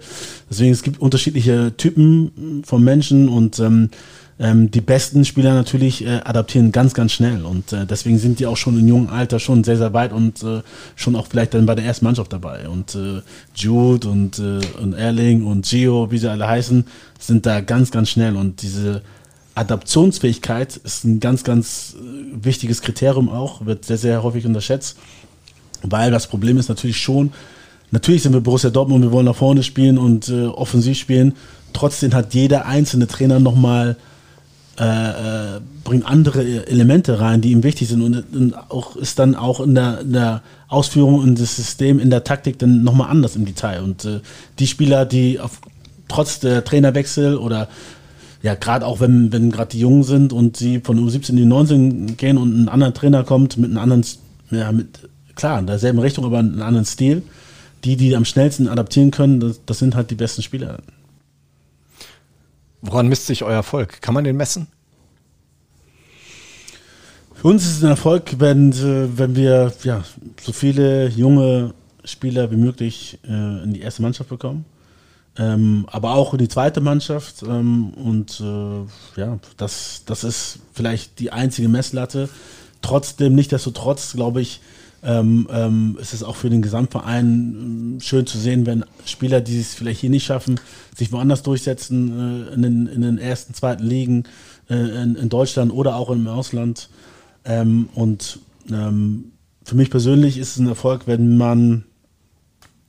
deswegen, 0.49 0.71
es 0.71 0.83
gibt 0.83 1.01
unterschiedliche 1.01 1.75
Typen 1.75 2.63
von 2.65 2.81
Menschen 2.81 3.27
und 3.27 3.59
ähm, 3.59 3.89
ähm, 4.39 4.69
die 4.69 4.81
besten 4.81 5.25
Spieler 5.25 5.53
natürlich 5.53 6.05
äh, 6.05 6.21
adaptieren 6.23 6.71
ganz, 6.71 6.93
ganz 6.93 7.11
schnell. 7.11 7.43
Und 7.43 7.73
äh, 7.73 7.85
deswegen 7.85 8.19
sind 8.19 8.39
die 8.39 8.45
auch 8.45 8.57
schon 8.57 8.79
im 8.79 8.87
jungen 8.87 9.09
Alter 9.09 9.39
schon 9.39 9.63
sehr, 9.63 9.77
sehr 9.77 9.93
weit 9.93 10.13
und 10.13 10.43
äh, 10.43 10.61
schon 10.95 11.15
auch 11.15 11.27
vielleicht 11.27 11.53
dann 11.53 11.65
bei 11.65 11.75
der 11.75 11.85
ersten 11.85 12.05
Mannschaft 12.05 12.31
dabei. 12.31 12.69
Und 12.69 12.95
äh, 12.95 13.21
Jude 13.55 14.07
und, 14.07 14.37
äh, 14.37 14.59
und 14.81 14.93
Erling 14.93 15.45
und 15.45 15.65
Gio, 15.67 16.11
wie 16.11 16.19
sie 16.19 16.29
alle 16.29 16.47
heißen, 16.47 16.85
sind 17.19 17.45
da 17.45 17.61
ganz, 17.61 17.89
ganz 17.89 18.09
schnell. 18.09 18.35
Und 18.35 18.61
diese 18.61 19.01
Adaptionsfähigkeit 19.55 20.77
ist 20.77 21.03
ein 21.03 21.19
ganz, 21.19 21.43
ganz 21.43 21.95
äh, 21.95 22.45
wichtiges 22.45 22.81
Kriterium 22.81 23.29
auch, 23.29 23.65
wird 23.65 23.85
sehr, 23.85 23.97
sehr 23.97 24.21
häufig 24.21 24.45
unterschätzt, 24.45 24.97
weil 25.81 26.11
das 26.11 26.27
Problem 26.27 26.57
ist 26.57 26.69
natürlich 26.69 26.97
schon, 26.97 27.33
natürlich 27.89 28.21
sind 28.21 28.33
wir 28.33 28.41
Borussia 28.41 28.69
Dortmund, 28.69 29.03
wir 29.03 29.11
wollen 29.11 29.25
nach 29.25 29.35
vorne 29.35 29.63
spielen 29.63 29.97
und 29.97 30.29
äh, 30.29 30.45
offensiv 30.45 30.99
spielen, 30.99 31.33
trotzdem 31.73 32.13
hat 32.13 32.35
jeder 32.35 32.67
einzelne 32.67 33.07
Trainer 33.07 33.39
nochmal 33.39 33.97
äh, 34.79 35.55
äh, 35.55 35.59
bringt 35.83 36.05
andere 36.05 36.67
Elemente 36.67 37.19
rein, 37.19 37.41
die 37.41 37.51
ihm 37.51 37.63
wichtig 37.63 37.87
sind 37.87 38.01
und, 38.01 38.23
und 38.35 38.53
auch 38.69 38.95
ist 38.95 39.17
dann 39.17 39.35
auch 39.35 39.59
in 39.59 39.73
der, 39.73 40.01
in 40.01 40.13
der 40.13 40.43
Ausführung 40.67 41.15
und 41.15 41.39
das 41.39 41.55
System 41.55 41.99
in 41.99 42.09
der 42.09 42.23
Taktik 42.23 42.59
dann 42.59 42.83
nochmal 42.83 43.09
anders 43.09 43.35
im 43.35 43.45
Detail. 43.45 43.81
Und 43.81 44.05
äh, 44.05 44.19
die 44.59 44.67
Spieler, 44.67 45.05
die 45.05 45.39
auf, 45.39 45.61
trotz 46.07 46.39
der 46.39 46.63
Trainerwechsel 46.63 47.37
oder 47.37 47.69
ja, 48.43 48.53
gerade 48.53 48.85
auch 48.85 48.99
wenn, 48.99 49.33
wenn 49.33 49.51
gerade 49.51 49.71
die 49.71 49.79
Jungen 49.79 50.03
sind 50.03 50.31
und 50.31 50.57
sie 50.57 50.79
von 50.79 50.99
U17 50.99 51.31
in 51.31 51.35
die 51.37 51.45
19 51.45 52.17
gehen 52.17 52.37
und 52.37 52.63
ein 52.63 52.69
anderer 52.69 52.93
Trainer 52.93 53.23
kommt 53.23 53.57
mit 53.57 53.71
einem 53.71 53.79
anderen, 53.79 54.05
ja, 54.51 54.71
mit, 54.71 55.09
klar, 55.35 55.59
in 55.59 55.67
derselben 55.67 55.99
Richtung, 55.99 56.23
aber 56.23 56.37
einen 56.37 56.61
anderen 56.61 56.85
Stil, 56.85 57.23
die, 57.83 57.95
die 57.97 58.15
am 58.15 58.25
schnellsten 58.25 58.67
adaptieren 58.67 59.09
können, 59.09 59.39
das, 59.39 59.59
das 59.65 59.79
sind 59.79 59.95
halt 59.95 60.11
die 60.11 60.15
besten 60.15 60.43
Spieler. 60.43 60.77
Woran 62.87 63.09
misst 63.09 63.25
sich 63.25 63.43
euer 63.43 63.55
Erfolg? 63.55 64.01
Kann 64.01 64.13
man 64.13 64.23
den 64.23 64.37
messen? 64.37 64.67
Für 67.33 67.49
uns 67.49 67.65
ist 67.65 67.77
es 67.77 67.83
ein 67.83 67.89
Erfolg, 67.89 68.35
wenn, 68.39 68.71
äh, 68.71 69.17
wenn 69.17 69.35
wir 69.35 69.73
ja, 69.83 70.05
so 70.41 70.53
viele 70.53 71.09
junge 71.09 71.73
Spieler 72.05 72.49
wie 72.49 72.55
möglich 72.55 73.19
äh, 73.27 73.63
in 73.63 73.73
die 73.73 73.81
erste 73.81 74.01
Mannschaft 74.01 74.29
bekommen. 74.29 74.63
Ähm, 75.37 75.85
aber 75.91 76.15
auch 76.15 76.33
in 76.33 76.39
die 76.39 76.47
zweite 76.47 76.79
Mannschaft. 76.79 77.43
Ähm, 77.43 77.89
und 77.89 78.39
äh, 78.39 79.19
ja, 79.19 79.37
das, 79.57 80.03
das 80.05 80.23
ist 80.23 80.59
vielleicht 80.73 81.19
die 81.19 81.31
einzige 81.33 81.67
Messlatte. 81.67 82.29
Trotzdem, 82.81 83.35
nicht 83.35 83.51
desto 83.51 83.71
trotz, 83.71 84.13
glaube 84.13 84.39
ich, 84.39 84.61
ähm, 85.03 85.47
ähm, 85.51 85.97
es 86.01 86.13
ist 86.13 86.23
auch 86.23 86.35
für 86.35 86.49
den 86.49 86.61
Gesamtverein 86.61 87.25
ähm, 87.25 87.99
schön 88.01 88.25
zu 88.25 88.37
sehen, 88.37 88.65
wenn 88.65 88.83
Spieler, 89.05 89.41
die 89.41 89.59
es 89.59 89.75
vielleicht 89.75 90.01
hier 90.01 90.09
nicht 90.09 90.25
schaffen, 90.25 90.59
sich 90.95 91.11
woanders 91.11 91.43
durchsetzen, 91.43 92.47
äh, 92.49 92.53
in, 92.53 92.61
den, 92.63 92.87
in 92.87 93.01
den 93.01 93.17
ersten, 93.17 93.53
zweiten 93.53 93.85
Ligen 93.85 94.23
äh, 94.69 94.75
in, 95.03 95.15
in 95.15 95.29
Deutschland 95.29 95.71
oder 95.71 95.95
auch 95.95 96.09
im 96.09 96.27
Ausland. 96.27 96.89
Ähm, 97.45 97.89
und 97.93 98.39
ähm, 98.71 99.31
für 99.63 99.75
mich 99.75 99.89
persönlich 99.89 100.37
ist 100.37 100.51
es 100.51 100.57
ein 100.57 100.67
Erfolg, 100.67 101.03
wenn 101.05 101.37
man, 101.37 101.83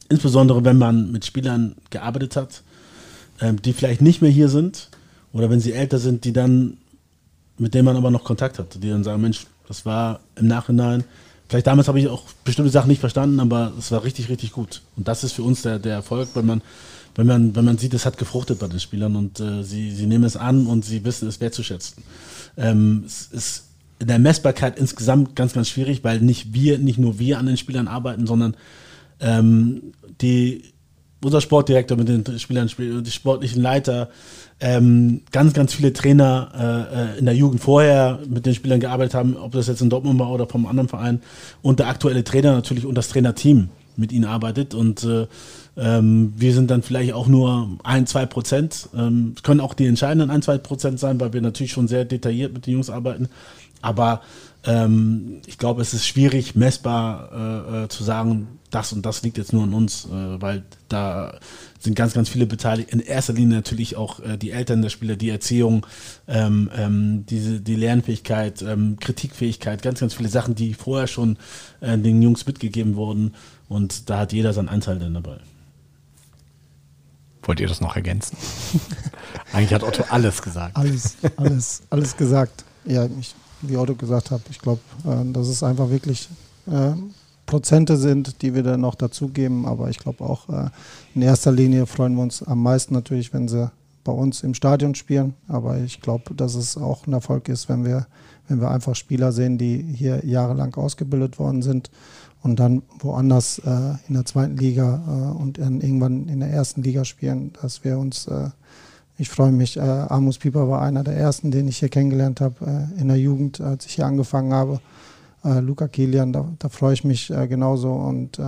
insbesondere 0.09 0.65
wenn 0.65 0.79
man 0.79 1.13
mit 1.13 1.27
Spielern 1.27 1.75
gearbeitet 1.91 2.37
hat, 2.37 2.63
ähm, 3.41 3.61
die 3.61 3.73
vielleicht 3.73 4.01
nicht 4.01 4.23
mehr 4.23 4.31
hier 4.31 4.49
sind 4.49 4.89
oder 5.33 5.51
wenn 5.51 5.61
sie 5.61 5.73
älter 5.73 5.99
sind, 5.99 6.25
die 6.25 6.33
dann, 6.33 6.79
mit 7.59 7.75
denen 7.75 7.85
man 7.85 7.97
aber 7.97 8.11
noch 8.11 8.25
Kontakt 8.25 8.59
hat, 8.59 8.83
die 8.83 8.89
dann 8.89 9.05
sagen, 9.05 9.21
Mensch, 9.21 9.47
das 9.67 9.85
war 9.85 10.21
im 10.37 10.47
Nachhinein, 10.47 11.05
vielleicht 11.49 11.67
damals 11.67 11.89
habe 11.89 11.99
ich 11.99 12.09
auch 12.09 12.23
bestimmte 12.45 12.71
Sachen 12.71 12.89
nicht 12.89 13.01
verstanden, 13.01 13.41
aber 13.41 13.73
es 13.79 13.91
war 13.91 14.05
richtig, 14.05 14.29
richtig 14.29 14.53
gut. 14.53 14.83
Und 14.97 15.09
das 15.09 15.25
ist 15.25 15.33
für 15.33 15.43
uns 15.43 15.63
der, 15.63 15.79
der 15.79 15.95
Erfolg, 15.95 16.29
wenn 16.35 16.47
man, 16.47 16.63
wenn 17.15 17.27
man, 17.27 17.57
wenn 17.57 17.65
man 17.65 17.79
sieht, 17.79 17.95
es 17.95 18.07
hat 18.07 18.19
gefruchtet 18.19 18.59
bei 18.59 18.69
den 18.69 18.81
Spielern 18.81 19.17
und 19.17 19.41
äh, 19.41 19.63
sie, 19.63 19.91
sie 19.91 20.07
nehmen 20.07 20.25
es 20.25 20.37
an 20.37 20.67
und 20.67 20.85
sie 20.85 21.05
wissen 21.05 21.29
es 21.29 21.41
wertzuschätzen. 21.41 22.03
Ähm, 22.57 23.05
es 23.07 23.29
ist 23.33 23.65
in 23.99 24.09
der 24.09 24.19
Messbarkeit 24.19 24.79
insgesamt 24.79 25.35
ganz, 25.35 25.55
ganz 25.55 25.69
schwierig, 25.69 26.05
weil 26.05 26.21
nicht 26.21 26.53
wir, 26.53 26.79
nicht 26.79 26.99
nur 26.99 27.19
wir 27.19 27.39
an 27.39 27.47
den 27.47 27.57
Spielern 27.57 27.89
arbeiten, 27.89 28.27
sondern 28.27 28.57
ähm, 29.21 29.93
die, 30.21 30.63
unser 31.23 31.41
Sportdirektor 31.41 31.97
mit 31.97 32.09
den 32.09 32.39
Spielern, 32.39 32.71
die 32.79 33.11
sportlichen 33.11 33.63
Leiter, 33.63 34.09
ähm, 34.61 35.23
ganz, 35.31 35.53
ganz 35.53 35.75
viele 35.75 35.93
Trainer 35.93 36.89
äh, 36.93 37.17
äh, 37.17 37.19
in 37.19 37.25
der 37.27 37.35
Jugend 37.35 37.61
vorher 37.61 38.19
mit 38.29 38.47
den 38.47 38.55
Spielern 38.55 38.81
gearbeitet 38.81 39.15
haben, 39.15 39.37
ob 39.37 39.53
das 39.53 39.69
jetzt 39.69 39.83
in 39.83 39.91
Dortmund 39.91 40.19
war 40.19 40.31
oder 40.31 40.47
vom 40.47 40.67
anderen 40.67 40.89
Verein 40.89 41.21
und 41.63 41.79
der 41.79 41.89
aktuelle 41.89 42.25
Trainer 42.25 42.53
natürlich 42.53 42.85
und 42.85 42.95
das 42.97 43.09
Trainerteam 43.09 43.69
mit 43.97 44.13
ihnen 44.13 44.25
arbeitet 44.25 44.75
und 44.75 45.05
äh, 45.05 45.27
ähm, 45.77 46.33
wir 46.37 46.53
sind 46.53 46.71
dann 46.71 46.83
vielleicht 46.83 47.13
auch 47.13 47.29
nur 47.29 47.69
ein, 47.85 48.07
zwei 48.07 48.27
Prozent. 48.27 48.89
Ähm, 48.97 49.35
können 49.43 49.61
auch 49.61 49.75
die 49.75 49.87
entscheidenden 49.87 50.31
ein, 50.31 50.43
zwei 50.43 50.59
Prozent 50.59 50.99
sein, 50.99 51.21
weil 51.21 51.33
wir 51.33 51.41
natürlich 51.41 51.73
schon 51.73 51.87
sehr 51.87 52.05
detailliert 52.05 52.53
mit 52.53 52.67
den 52.67 52.75
Jungs 52.75 52.91
arbeiten. 52.91 53.29
Aber 53.81 54.23
ähm, 54.65 55.41
ich 55.47 55.59
glaube, 55.59 55.83
es 55.83 55.95
ist 55.95 56.07
schwierig, 56.07 56.55
messbar 56.55 57.31
äh, 57.33 57.85
äh, 57.85 57.89
zu 57.89 58.05
sagen, 58.05 58.59
das 58.71 58.93
und 58.93 59.07
das 59.07 59.23
liegt 59.23 59.39
jetzt 59.39 59.53
nur 59.53 59.63
an 59.63 59.73
uns, 59.73 60.05
äh, 60.07 60.43
weil 60.43 60.65
da 60.89 61.39
sind 61.79 61.95
ganz, 61.95 62.13
ganz 62.13 62.29
viele 62.29 62.47
beteiligt. 62.47 62.91
In 62.91 63.01
erster 63.01 63.33
Linie 63.33 63.57
natürlich 63.57 63.97
auch 63.97 64.21
äh, 64.21 64.37
die 64.37 64.51
Eltern 64.51 64.83
der 64.83 64.91
Spieler, 64.91 65.17
die 65.17 65.31
Erziehung, 65.31 65.87
ähm, 66.27 66.71
ähm, 66.77 67.25
diese, 67.27 67.61
die 67.61 67.77
Lernfähigkeit, 67.77 68.63
ähm, 68.63 68.97
Kritikfähigkeit, 69.01 69.83
ganz, 69.83 70.01
ganz 70.01 70.15
viele 70.15 70.29
Sachen, 70.29 70.55
die 70.55 70.75
vorher 70.75 71.07
schon 71.07 71.39
äh, 71.81 71.97
den 71.97 72.21
Jungs 72.21 72.47
mitgegeben 72.47 72.97
wurden. 72.97 73.35
Und 73.69 74.11
da 74.11 74.19
hat 74.19 74.33
jeder 74.33 74.53
seinen 74.53 74.69
Anteil 74.69 74.99
dann 74.99 75.15
dabei. 75.15 75.39
Wollt 77.43 77.61
ihr 77.61 77.69
das 77.69 77.81
noch 77.81 77.97
ergänzen? 77.97 78.37
Eigentlich 79.53 79.73
hat 79.73 79.83
Otto 79.83 80.05
alles 80.11 80.43
gesagt. 80.43 80.77
Alles, 80.77 81.17
alles, 81.37 81.83
alles 81.89 82.17
gesagt. 82.17 82.65
Ja, 82.85 83.09
ich, 83.19 83.35
wie 83.63 83.77
Otto 83.77 83.95
gesagt 83.95 84.31
hat, 84.31 84.43
ich 84.51 84.59
glaube, 84.59 84.81
äh, 85.05 85.33
dass 85.33 85.49
es 85.49 85.63
einfach 85.63 85.91
wirklich 85.91 86.29
äh, 86.67 86.93
Prozente 87.47 87.97
sind, 87.97 88.43
die 88.43 88.55
wir 88.55 88.63
dann 88.63 88.83
noch 88.83 88.95
dazugeben. 88.95 89.67
Aber 89.67 89.89
ich 89.91 89.99
glaube 89.99 90.25
auch 90.25 90.49
äh, 90.49 90.69
in 91.15 91.23
erster 91.23 91.51
Linie 91.51 91.87
freuen 91.87 92.15
wir 92.15 92.23
uns 92.23 92.43
am 92.43 92.63
meisten 92.63 92.95
natürlich, 92.95 93.33
wenn 93.33 93.49
sie 93.49 93.71
bei 94.05 94.13
uns 94.13 94.43
im 94.43 94.55
Stadion 94.55 94.95
spielen. 94.95 95.35
Aber 95.49 95.79
ich 95.79 96.01
glaube, 96.01 96.35
dass 96.35 96.55
es 96.55 96.77
auch 96.77 97.07
ein 97.07 97.13
Erfolg 97.13 97.49
ist, 97.49 97.69
wenn 97.69 97.85
wir, 97.85 98.07
wenn 98.49 98.61
wir 98.61 98.71
einfach 98.71 98.95
Spieler 98.95 99.33
sehen, 99.33 99.59
die 99.59 99.83
hier 99.83 100.25
jahrelang 100.25 100.75
ausgebildet 100.75 101.39
worden 101.39 101.63
sind 101.63 101.91
und 102.43 102.61
dann 102.61 102.83
woanders 103.01 103.59
äh, 103.61 103.95
in 104.09 104.15
der 104.15 104.25
zweiten 104.25 104.57
Liga 104.57 105.03
äh, 105.07 105.43
und 105.43 105.59
dann 105.59 105.81
irgendwann 105.81 106.29
in 106.29 106.41
der 106.41 106.51
ersten 106.51 106.83
Liga 106.83 107.05
spielen, 107.05 107.53
dass 107.61 107.83
wir 107.83 107.99
uns, 107.99 108.27
äh, 108.29 108.51
ich 109.19 109.29
freue 109.29 109.51
mich, 109.51 109.77
äh, 109.77 109.81
Amos 109.81 110.39
Pieper 110.39 110.69
war 110.69 110.81
einer 110.81 111.03
der 111.03 111.17
ersten, 111.17 111.51
den 111.51 111.67
ich 111.67 111.79
hier 111.79 111.89
kennengelernt 111.89 112.41
habe 112.41 112.89
äh, 112.97 113.01
in 113.01 113.09
der 113.09 113.19
Jugend, 113.19 113.61
als 113.61 113.85
ich 113.85 113.97
hier 113.97 114.07
angefangen 114.07 114.55
habe. 114.55 114.81
Äh, 115.45 115.59
Luca 115.59 115.89
Kilian, 115.89 116.33
da, 116.33 116.49
da 116.61 116.69
freue 116.69 116.95
ich 116.95 117.03
mich 117.03 117.33
genauso 117.49 117.93
und 117.93 118.41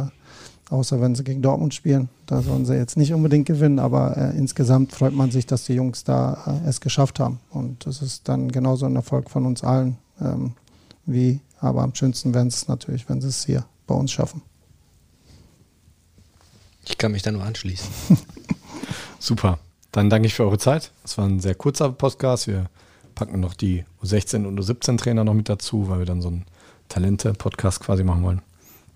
außer 0.70 1.00
wenn 1.00 1.16
sie 1.16 1.24
gegen 1.24 1.42
Dortmund 1.42 1.74
spielen, 1.74 2.08
da 2.26 2.42
sollen 2.42 2.64
sie 2.64 2.74
jetzt 2.74 2.96
nicht 2.96 3.12
unbedingt 3.12 3.46
gewinnen, 3.46 3.80
aber 3.80 4.16
insgesamt 4.36 4.92
freut 4.92 5.12
man 5.12 5.32
sich, 5.32 5.46
dass 5.46 5.64
die 5.64 5.74
Jungs 5.74 6.04
da 6.04 6.60
es 6.64 6.80
geschafft 6.80 7.18
haben 7.18 7.40
und 7.50 7.86
das 7.86 8.02
ist 8.02 8.28
dann 8.28 8.52
genauso 8.52 8.86
ein 8.86 8.94
Erfolg 8.94 9.30
von 9.30 9.46
uns 9.46 9.64
allen, 9.64 9.98
ähm, 10.20 10.52
wie 11.06 11.40
aber 11.58 11.82
am 11.82 11.94
schönsten 11.94 12.32
wären 12.34 12.48
es 12.48 12.68
natürlich, 12.68 13.08
wenn 13.08 13.20
sie 13.20 13.28
es 13.28 13.44
hier 13.44 13.64
bei 13.88 13.94
uns 13.94 14.12
schaffen. 14.12 14.42
Ich 16.86 16.96
kann 16.96 17.12
mich 17.12 17.22
da 17.22 17.32
nur 17.32 17.42
anschließen. 17.42 17.88
Super. 19.18 19.58
Dann 19.92 20.10
danke 20.10 20.26
ich 20.26 20.34
für 20.34 20.44
eure 20.44 20.58
Zeit. 20.58 20.92
Es 21.04 21.18
war 21.18 21.26
ein 21.26 21.40
sehr 21.40 21.54
kurzer 21.54 21.90
Podcast. 21.90 22.46
Wir 22.46 22.66
packen 23.14 23.40
noch 23.40 23.54
die 23.54 23.84
U16 24.02 24.46
und 24.46 24.58
U17-Trainer 24.58 25.24
noch 25.24 25.34
mit 25.34 25.48
dazu, 25.48 25.88
weil 25.88 26.00
wir 26.00 26.06
dann 26.06 26.22
so 26.22 26.28
einen 26.28 26.44
Talente-Podcast 26.88 27.80
quasi 27.80 28.04
machen 28.04 28.22
wollen. 28.22 28.42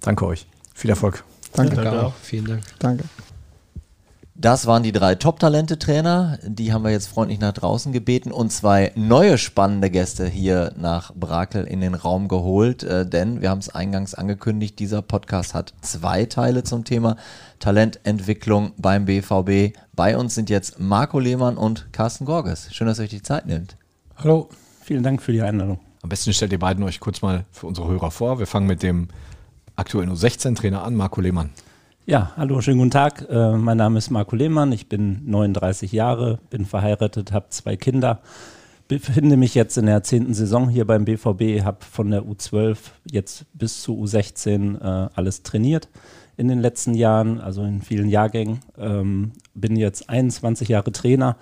Danke 0.00 0.26
euch. 0.26 0.46
Viel 0.74 0.90
Erfolg. 0.90 1.24
Danke. 1.52 1.76
Danke 1.76 2.02
auch. 2.02 2.14
Vielen 2.22 2.46
Dank. 2.46 2.62
Danke. 2.78 3.04
Das 4.44 4.66
waren 4.66 4.82
die 4.82 4.92
drei 4.92 5.14
Top-Talente-Trainer. 5.14 6.38
Die 6.42 6.74
haben 6.74 6.84
wir 6.84 6.90
jetzt 6.90 7.06
freundlich 7.06 7.40
nach 7.40 7.54
draußen 7.54 7.94
gebeten 7.94 8.30
und 8.30 8.52
zwei 8.52 8.92
neue 8.94 9.38
spannende 9.38 9.88
Gäste 9.88 10.26
hier 10.26 10.74
nach 10.76 11.14
Brakel 11.14 11.64
in 11.64 11.80
den 11.80 11.94
Raum 11.94 12.28
geholt. 12.28 12.82
Äh, 12.82 13.08
denn 13.08 13.40
wir 13.40 13.48
haben 13.48 13.60
es 13.60 13.74
eingangs 13.74 14.14
angekündigt, 14.14 14.78
dieser 14.78 15.00
Podcast 15.00 15.54
hat 15.54 15.72
zwei 15.80 16.26
Teile 16.26 16.62
zum 16.62 16.84
Thema 16.84 17.16
Talententwicklung 17.58 18.74
beim 18.76 19.06
BVB. 19.06 19.78
Bei 19.94 20.14
uns 20.14 20.34
sind 20.34 20.50
jetzt 20.50 20.78
Marco 20.78 21.18
Lehmann 21.18 21.56
und 21.56 21.90
Carsten 21.94 22.26
Gorges. 22.26 22.68
Schön, 22.70 22.86
dass 22.86 22.98
ihr 22.98 23.04
euch 23.04 23.08
die 23.10 23.22
Zeit 23.22 23.46
nehmt. 23.46 23.78
Hallo, 24.16 24.50
vielen 24.82 25.02
Dank 25.02 25.22
für 25.22 25.32
die 25.32 25.40
Einladung. 25.40 25.80
Am 26.02 26.10
besten 26.10 26.34
stellt 26.34 26.52
ihr 26.52 26.58
beiden 26.58 26.84
euch 26.84 27.00
kurz 27.00 27.22
mal 27.22 27.46
für 27.50 27.66
unsere 27.66 27.88
Hörer 27.88 28.10
vor. 28.10 28.38
Wir 28.38 28.46
fangen 28.46 28.66
mit 28.66 28.82
dem 28.82 29.08
aktuellen 29.74 30.12
U16-Trainer 30.12 30.84
an, 30.84 30.96
Marco 30.96 31.22
Lehmann. 31.22 31.48
Ja, 32.06 32.32
hallo, 32.36 32.60
schönen 32.60 32.80
guten 32.80 32.90
Tag. 32.90 33.26
Äh, 33.30 33.52
mein 33.52 33.78
Name 33.78 33.96
ist 33.96 34.10
Marco 34.10 34.36
Lehmann, 34.36 34.72
ich 34.72 34.90
bin 34.90 35.22
39 35.24 35.90
Jahre, 35.90 36.38
bin 36.50 36.66
verheiratet, 36.66 37.32
habe 37.32 37.46
zwei 37.48 37.76
Kinder, 37.76 38.20
befinde 38.88 39.38
mich 39.38 39.54
jetzt 39.54 39.78
in 39.78 39.86
der 39.86 40.02
zehnten 40.02 40.34
Saison 40.34 40.68
hier 40.68 40.86
beim 40.86 41.06
BVB, 41.06 41.64
habe 41.64 41.78
von 41.80 42.10
der 42.10 42.24
U12 42.24 42.76
jetzt 43.10 43.46
bis 43.54 43.80
zu 43.80 43.98
U16 43.98 44.82
äh, 44.82 45.08
alles 45.14 45.44
trainiert 45.44 45.88
in 46.36 46.48
den 46.48 46.60
letzten 46.60 46.92
Jahren, 46.92 47.40
also 47.40 47.64
in 47.64 47.80
vielen 47.80 48.10
Jahrgängen. 48.10 48.60
Ähm, 48.76 49.32
bin 49.54 49.74
jetzt 49.74 50.10
21 50.10 50.68
Jahre 50.68 50.92
Trainer, 50.92 51.38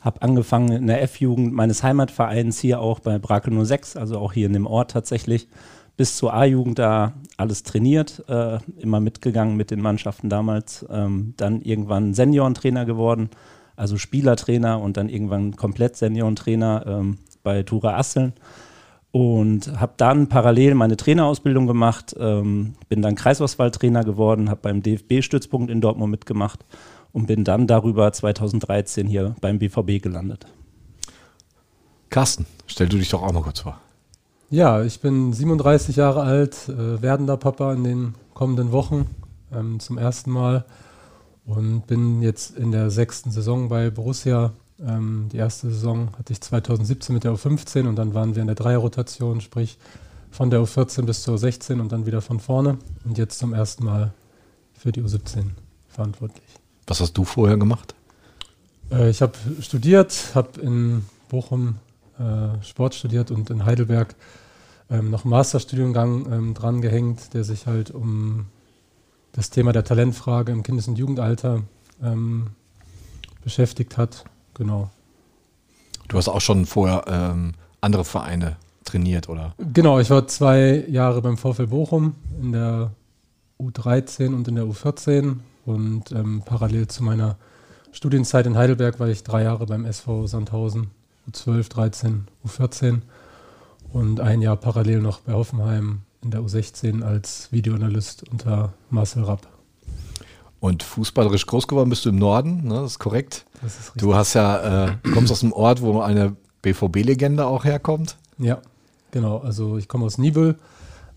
habe 0.00 0.22
angefangen 0.22 0.70
in 0.70 0.86
der 0.86 1.02
F-Jugend 1.02 1.52
meines 1.52 1.82
Heimatvereins 1.82 2.60
hier 2.60 2.78
auch 2.78 3.00
bei 3.00 3.18
Brakel 3.18 3.64
06, 3.64 3.96
also 3.96 4.20
auch 4.20 4.32
hier 4.32 4.46
in 4.46 4.52
dem 4.52 4.68
Ort 4.68 4.92
tatsächlich 4.92 5.48
bis 5.96 6.16
zur 6.16 6.34
A-Jugend 6.34 6.78
da 6.78 7.12
alles 7.36 7.62
trainiert, 7.62 8.24
äh, 8.28 8.58
immer 8.78 9.00
mitgegangen 9.00 9.56
mit 9.56 9.70
den 9.70 9.80
Mannschaften 9.80 10.28
damals. 10.28 10.84
Ähm, 10.90 11.34
dann 11.36 11.62
irgendwann 11.62 12.14
Seniorentrainer 12.14 12.84
geworden, 12.84 13.30
also 13.76 13.96
Spielertrainer 13.96 14.80
und 14.80 14.96
dann 14.96 15.08
irgendwann 15.08 15.56
komplett 15.56 15.96
Seniorentrainer 15.96 16.84
ähm, 16.86 17.18
bei 17.42 17.62
Tura 17.62 17.96
Asseln. 17.96 18.32
Und 19.12 19.78
habe 19.78 19.92
dann 19.96 20.28
parallel 20.28 20.74
meine 20.74 20.96
Trainerausbildung 20.96 21.68
gemacht, 21.68 22.16
ähm, 22.18 22.74
bin 22.88 23.00
dann 23.00 23.14
Kreisauswahltrainer 23.14 24.02
geworden, 24.02 24.50
habe 24.50 24.60
beim 24.62 24.82
DFB-Stützpunkt 24.82 25.70
in 25.70 25.80
Dortmund 25.80 26.10
mitgemacht 26.10 26.64
und 27.12 27.26
bin 27.26 27.44
dann 27.44 27.68
darüber 27.68 28.12
2013 28.12 29.06
hier 29.06 29.36
beim 29.40 29.60
BVB 29.60 30.02
gelandet. 30.02 30.46
Carsten, 32.10 32.44
stell 32.66 32.88
du 32.88 32.98
dich 32.98 33.08
doch 33.08 33.22
auch 33.22 33.32
mal 33.32 33.42
kurz 33.42 33.60
vor. 33.60 33.78
Ja, 34.50 34.82
ich 34.82 35.00
bin 35.00 35.32
37 35.32 35.96
Jahre 35.96 36.22
alt, 36.22 36.68
äh, 36.68 37.00
werdender 37.00 37.36
Papa 37.36 37.72
in 37.72 37.82
den 37.82 38.14
kommenden 38.34 38.72
Wochen 38.72 39.06
ähm, 39.52 39.80
zum 39.80 39.96
ersten 39.96 40.30
Mal 40.30 40.64
und 41.46 41.86
bin 41.86 42.22
jetzt 42.22 42.56
in 42.56 42.70
der 42.70 42.90
sechsten 42.90 43.30
Saison 43.30 43.68
bei 43.68 43.90
Borussia. 43.90 44.52
Ähm, 44.80 45.28
die 45.32 45.38
erste 45.38 45.70
Saison 45.70 46.10
hatte 46.18 46.32
ich 46.32 46.40
2017 46.40 47.14
mit 47.14 47.24
der 47.24 47.32
U15 47.32 47.88
und 47.88 47.96
dann 47.96 48.12
waren 48.12 48.34
wir 48.34 48.42
in 48.42 48.46
der 48.46 48.54
Dreierrotation, 48.54 49.40
sprich 49.40 49.78
von 50.30 50.50
der 50.50 50.60
U14 50.60 51.02
bis 51.02 51.22
zur 51.22 51.36
U16 51.36 51.80
und 51.80 51.90
dann 51.90 52.06
wieder 52.06 52.20
von 52.20 52.38
vorne 52.38 52.78
und 53.04 53.16
jetzt 53.16 53.38
zum 53.38 53.54
ersten 53.54 53.84
Mal 53.84 54.12
für 54.74 54.92
die 54.92 55.02
U17 55.02 55.44
verantwortlich. 55.88 56.44
Was 56.86 57.00
hast 57.00 57.14
du 57.14 57.24
vorher 57.24 57.56
gemacht? 57.56 57.94
Äh, 58.90 59.08
ich 59.08 59.22
habe 59.22 59.32
studiert, 59.60 60.32
habe 60.34 60.60
in 60.60 61.04
Bochum 61.28 61.76
äh, 62.18 62.62
Sport 62.62 62.94
studiert 62.94 63.30
und 63.30 63.50
in 63.50 63.64
Heidelberg 63.64 64.14
ähm, 64.90 65.10
noch 65.10 65.24
einen 65.24 65.30
Masterstudiengang 65.30 66.32
ähm, 66.32 66.54
dran 66.54 66.80
gehängt, 66.80 67.34
der 67.34 67.44
sich 67.44 67.66
halt 67.66 67.90
um 67.90 68.46
das 69.32 69.50
Thema 69.50 69.72
der 69.72 69.84
Talentfrage 69.84 70.52
im 70.52 70.62
Kindes- 70.62 70.88
und 70.88 70.98
Jugendalter 70.98 71.62
ähm, 72.02 72.48
beschäftigt 73.42 73.96
hat. 73.96 74.24
Genau. 74.54 74.90
Du 76.08 76.16
hast 76.16 76.28
auch 76.28 76.40
schon 76.40 76.66
vorher 76.66 77.04
ähm, 77.08 77.54
andere 77.80 78.04
Vereine 78.04 78.56
trainiert, 78.84 79.28
oder? 79.28 79.54
Genau, 79.72 79.98
ich 79.98 80.10
war 80.10 80.26
zwei 80.28 80.84
Jahre 80.88 81.22
beim 81.22 81.36
VfL 81.36 81.66
Bochum 81.66 82.14
in 82.40 82.52
der 82.52 82.92
U13 83.58 84.34
und 84.34 84.46
in 84.48 84.56
der 84.56 84.64
U14 84.64 85.38
und 85.64 86.12
ähm, 86.12 86.42
parallel 86.44 86.88
zu 86.88 87.02
meiner 87.02 87.36
Studienzeit 87.92 88.46
in 88.46 88.56
Heidelberg 88.56 89.00
war 89.00 89.08
ich 89.08 89.22
drei 89.22 89.44
Jahre 89.44 89.66
beim 89.66 89.84
SV 89.84 90.26
Sandhausen, 90.26 90.90
U12, 91.30 91.68
13, 91.68 92.28
U14 92.46 93.00
und 93.92 94.20
ein 94.20 94.42
Jahr 94.42 94.56
parallel 94.56 95.00
noch 95.00 95.20
bei 95.20 95.32
Hoffenheim 95.32 96.00
in 96.22 96.30
der 96.30 96.40
U16 96.40 97.02
als 97.02 97.52
Videoanalyst 97.52 98.28
unter 98.30 98.72
Marcel 98.90 99.24
Rapp. 99.24 99.46
Und 100.60 100.82
fußballerisch 100.82 101.46
groß 101.46 101.68
geworden 101.68 101.90
bist 101.90 102.04
du 102.06 102.08
im 102.08 102.16
Norden, 102.16 102.64
ne? 102.66 102.76
das 102.76 102.92
ist 102.92 102.98
korrekt. 102.98 103.44
Das 103.62 103.78
ist. 103.78 103.92
Du 103.96 104.14
hast 104.14 104.34
ja, 104.34 104.86
äh, 104.86 104.96
kommst 105.12 105.30
aus 105.30 105.42
einem 105.42 105.52
Ort, 105.52 105.82
wo 105.82 106.00
eine 106.00 106.36
BVB-Legende 106.62 107.46
auch 107.46 107.64
herkommt. 107.64 108.16
Ja, 108.38 108.62
genau. 109.10 109.38
Also 109.38 109.76
ich 109.76 109.88
komme 109.88 110.06
aus 110.06 110.16
Nibel. 110.16 110.58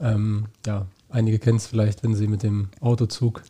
Ähm, 0.02 0.48
ja, 0.65 0.86
einige 1.10 1.39
kennen 1.39 1.58
es 1.58 1.67
vielleicht, 1.67 2.04
wenn 2.04 2.13
sie 2.13 2.28
mit 2.28 2.43
dem 2.43 2.70
Autozug 2.82 3.41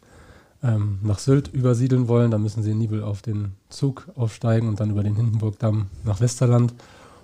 ähm, 0.63 0.99
nach 1.03 1.19
Sylt 1.19 1.47
übersiedeln 1.49 2.07
wollen, 2.07 2.31
dann 2.31 2.41
müssen 2.41 2.63
sie 2.63 2.71
in 2.71 2.79
Nibel 2.79 3.03
auf 3.03 3.21
den 3.21 3.53
Zug 3.69 4.07
aufsteigen 4.15 4.67
und 4.67 4.79
dann 4.79 4.89
über 4.89 5.03
den 5.03 5.15
Hindenburgdamm 5.15 5.87
nach 6.03 6.19
Westerland. 6.19 6.73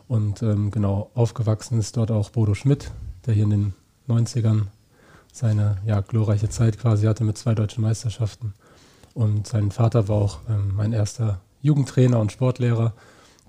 Und 0.07 0.41
ähm, 0.43 0.71
genau, 0.71 1.09
aufgewachsen 1.15 1.79
ist 1.79 1.97
dort 1.97 2.11
auch 2.11 2.29
Bodo 2.29 2.53
Schmidt, 2.53 2.91
der 3.25 3.33
hier 3.33 3.45
in 3.45 3.49
den 3.49 3.73
90ern 4.07 4.63
seine 5.31 5.77
ja, 5.85 6.01
glorreiche 6.01 6.49
Zeit 6.49 6.77
quasi 6.77 7.07
hatte 7.07 7.23
mit 7.23 7.37
zwei 7.37 7.55
deutschen 7.55 7.81
Meisterschaften. 7.81 8.53
Und 9.13 9.47
sein 9.47 9.71
Vater 9.71 10.07
war 10.07 10.17
auch 10.17 10.39
ähm, 10.49 10.73
mein 10.75 10.93
erster 10.93 11.41
Jugendtrainer 11.61 12.19
und 12.19 12.31
Sportlehrer. 12.31 12.93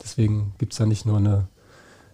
Deswegen 0.03 0.55
gibt 0.59 0.73
es 0.73 0.79
da 0.79 0.87
nicht 0.87 1.05
nur 1.05 1.19
eine 1.19 1.49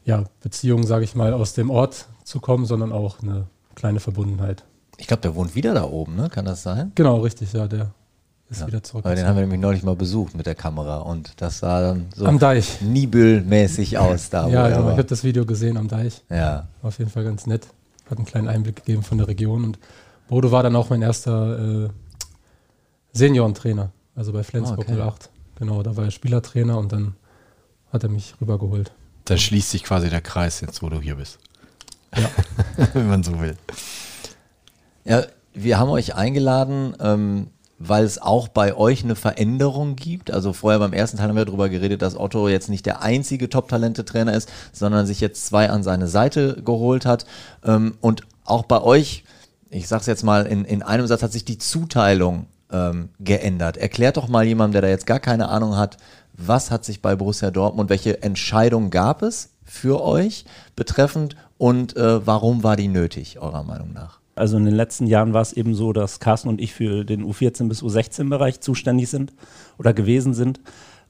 ja, 0.05 0.25
Beziehung, 0.41 0.87
sage 0.87 1.05
ich 1.05 1.15
mal, 1.15 1.33
aus 1.33 1.53
dem 1.53 1.71
Ort 1.71 2.09
zu 2.25 2.41
kommen, 2.41 2.67
sondern 2.67 2.93
auch 2.93 3.23
eine 3.23 3.47
kleine 3.75 4.01
Verbundenheit. 4.01 4.65
Ich 5.01 5.07
glaube, 5.07 5.23
der 5.23 5.35
wohnt 5.35 5.55
wieder 5.55 5.75
da 5.75 5.85
oben, 5.85 6.15
ne? 6.17 6.29
Kann 6.29 6.45
das 6.45 6.63
sein? 6.63 6.93
Genau, 6.95 7.19
richtig, 7.21 7.53
ja, 7.53 7.67
der 7.67 7.91
ist 8.51 8.61
Ja. 8.61 8.67
wieder 8.67 8.83
zurück. 8.83 9.05
Weil 9.05 9.17
den 9.17 9.27
haben 9.27 9.37
wir 9.37 9.41
nämlich 9.43 9.61
neulich 9.61 9.83
mal 9.83 9.97
besucht 9.97 10.35
mit 10.35 10.45
der 10.47 10.55
Kamera 10.55 10.99
und 10.99 11.33
das 11.41 11.59
sah 11.61 11.81
dann 11.81 12.07
so 12.15 12.27
Am 12.27 12.39
Deich. 12.39 12.81
Nibelmäßig 12.83 13.97
aus 13.99 14.29
da. 14.31 14.47
ja, 14.51 14.69
genau. 14.69 14.91
Ich 14.91 14.99
habe 14.99 15.05
das 15.05 15.25
Video 15.25 15.47
gesehen 15.47 15.77
am 15.77 15.89
Deich. 15.89 16.23
Ja. 16.29 16.69
War 16.83 16.89
auf 16.89 16.99
jeden 16.99 17.11
Fall 17.11 17.25
ganz 17.25 17.47
nett. 17.47 17.67
Hat 18.11 18.19
einen 18.19 18.27
kleinen 18.27 18.49
Einblick 18.49 18.77
gegeben 18.77 19.03
von 19.03 19.19
der 19.19 19.29
Region. 19.29 19.65
Und 19.65 19.79
Bodo 20.29 20.51
war 20.53 20.63
dann 20.63 20.77
auch 20.77 20.91
mein 20.91 21.01
erster 21.03 21.85
äh, 21.85 21.89
Seniorentrainer, 23.13 23.91
also 24.15 24.33
bei 24.33 24.43
Flensburg 24.43 24.87
Ah, 24.89 24.93
okay. 24.93 25.01
08. 25.03 25.31
Genau, 25.57 25.83
da 25.83 25.97
war 25.97 26.05
er 26.05 26.11
Spielertrainer 26.11 26.79
und 26.79 26.93
dann 26.93 27.15
hat 27.93 28.03
er 28.03 28.09
mich 28.09 28.35
rübergeholt. 28.41 28.93
Da 29.25 29.37
schließt 29.37 29.71
sich 29.71 29.85
quasi 29.85 30.09
der 30.11 30.21
Kreis 30.21 30.61
jetzt, 30.61 30.83
wo 30.83 30.89
du 30.89 31.01
hier 31.01 31.17
bist. 31.17 31.39
Ja. 32.17 32.29
Wenn 32.95 33.09
man 33.09 33.23
so 33.23 33.39
will. 33.41 33.57
Ja, 35.05 35.25
wir 35.53 35.79
haben 35.79 35.91
euch 35.91 36.15
eingeladen, 36.15 36.95
ähm, 37.01 37.49
weil 37.79 38.05
es 38.05 38.21
auch 38.21 38.49
bei 38.49 38.77
euch 38.77 39.03
eine 39.03 39.17
Veränderung 39.17 39.97
gibt. 39.97 40.31
Also 40.31 40.53
vorher 40.53 40.79
beim 40.79 40.93
ersten 40.93 41.17
Teil 41.17 41.29
haben 41.29 41.37
wir 41.37 41.47
darüber 41.47 41.71
geredet, 41.71 42.03
dass 42.03 42.19
Otto 42.19 42.49
jetzt 42.49 42.69
nicht 42.69 42.85
der 42.85 43.01
einzige 43.01 43.49
Top-Talente-Trainer 43.49 44.35
ist, 44.35 44.51
sondern 44.73 45.07
sich 45.07 45.21
jetzt 45.21 45.47
zwei 45.47 45.71
an 45.71 45.83
seine 45.83 46.07
Seite 46.07 46.63
geholt 46.63 47.07
hat. 47.07 47.25
Ähm, 47.65 47.95
und 48.01 48.23
auch 48.45 48.65
bei 48.65 48.83
euch, 48.83 49.25
ich 49.71 49.89
sag's 49.89 50.07
jetzt 50.07 50.25
mal 50.25 50.47
in, 50.47 50.65
in 50.67 50.83
einem 50.83 51.07
Satz, 51.07 51.23
hat 51.23 51.33
sich 51.33 51.47
die 51.47 51.59
Zuteilung 51.59 52.47
ähm, 52.71 53.09
geändert. 53.19 53.79
Erklärt 53.79 54.19
doch 54.19 54.29
mal 54.29 54.45
jemandem, 54.45 54.73
der 54.73 54.83
da 54.83 54.89
jetzt 54.89 55.07
gar 55.07 55.21
keine 55.21 55.49
Ahnung 55.49 55.77
hat, 55.77 55.97
was 56.35 56.71
hat 56.71 56.85
sich 56.85 57.01
bei 57.01 57.17
Borussia 57.17 57.51
Dortmund, 57.51 57.91
welche 57.91 58.23
Entscheidung 58.23 58.91
gab 58.91 59.23
es 59.23 59.51
für 59.65 60.03
euch 60.03 60.45
betreffend 60.77 61.37
und 61.59 61.97
äh, 61.97 62.27
warum 62.27 62.63
war 62.63 62.77
die 62.77 62.89
nötig, 62.89 63.39
eurer 63.39 63.63
Meinung 63.63 63.93
nach? 63.93 64.20
Also 64.41 64.57
in 64.57 64.65
den 64.65 64.75
letzten 64.75 65.07
Jahren 65.07 65.33
war 65.35 65.43
es 65.43 65.53
eben 65.53 65.75
so, 65.75 65.93
dass 65.93 66.19
Carsten 66.19 66.49
und 66.49 66.61
ich 66.61 66.73
für 66.73 67.05
den 67.05 67.25
U14 67.25 67.69
bis 67.69 67.83
U16-Bereich 67.83 68.61
zuständig 68.61 69.09
sind 69.11 69.33
oder 69.79 69.93
gewesen 69.93 70.35
sind. 70.35 70.61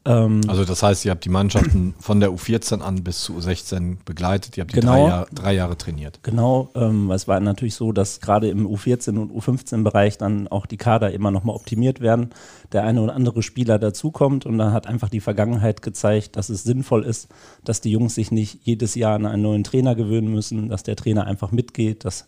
Ähm, 0.07 0.41
Also 0.49 0.65
das 0.65 0.83
heißt, 0.83 1.05
ihr 1.05 1.11
habt 1.11 1.25
die 1.27 1.29
Mannschaften 1.29 1.95
von 2.01 2.21
der 2.21 2.31
U14 2.31 2.81
an 2.81 3.05
bis 3.05 3.23
zu 3.23 3.35
U16 3.37 3.99
begleitet, 4.05 4.57
ihr 4.57 4.63
habt 4.63 4.73
die 4.73 4.81
Genau. 4.81 4.95
drei, 4.95 5.09
Jahr, 5.09 5.27
drei 5.33 5.53
Jahre 5.53 5.77
trainiert. 5.77 6.21
Genau, 6.23 6.71
ähm, 6.75 7.11
es 7.11 7.29
war 7.29 7.39
natürlich 7.39 7.75
so, 7.75 7.93
dass 7.93 8.21
gerade 8.21 8.49
im 8.49 8.67
U14 8.67 9.19
und 9.19 9.31
U15-Bereich 9.31 10.17
dann 10.17 10.49
auch 10.49 10.65
die 10.67 10.79
Kader 10.79 11.13
immer 11.13 11.31
nochmal 11.31 11.55
optimiert 11.55 12.01
werden, 12.01 12.31
der 12.73 12.85
eine 12.85 13.03
oder 13.03 13.15
andere 13.15 13.43
Spieler 13.43 13.79
dazukommt 13.79 14.47
und 14.47 14.57
dann 14.57 14.73
hat 14.73 14.87
einfach 14.87 15.11
die 15.11 15.21
Vergangenheit 15.21 15.83
gezeigt, 15.83 16.37
dass 16.37 16.49
es 16.49 16.65
sinnvoll 16.65 17.05
ist, 17.05 17.29
dass 17.63 17.83
die 17.83 17.91
Jungs 17.91 18.15
sich 18.15 18.31
nicht 18.33 18.61
jedes 18.63 18.95
Jahr 18.95 19.17
an 19.17 19.27
einen 19.27 19.43
neuen 19.43 19.65
Trainer 19.65 19.95
gewöhnen 19.95 20.33
müssen, 20.33 20.71
dass 20.71 20.83
der 20.83 20.97
Trainer 20.97 21.27
einfach 21.27 21.53
mitgeht, 21.53 22.07
dass 22.07 22.27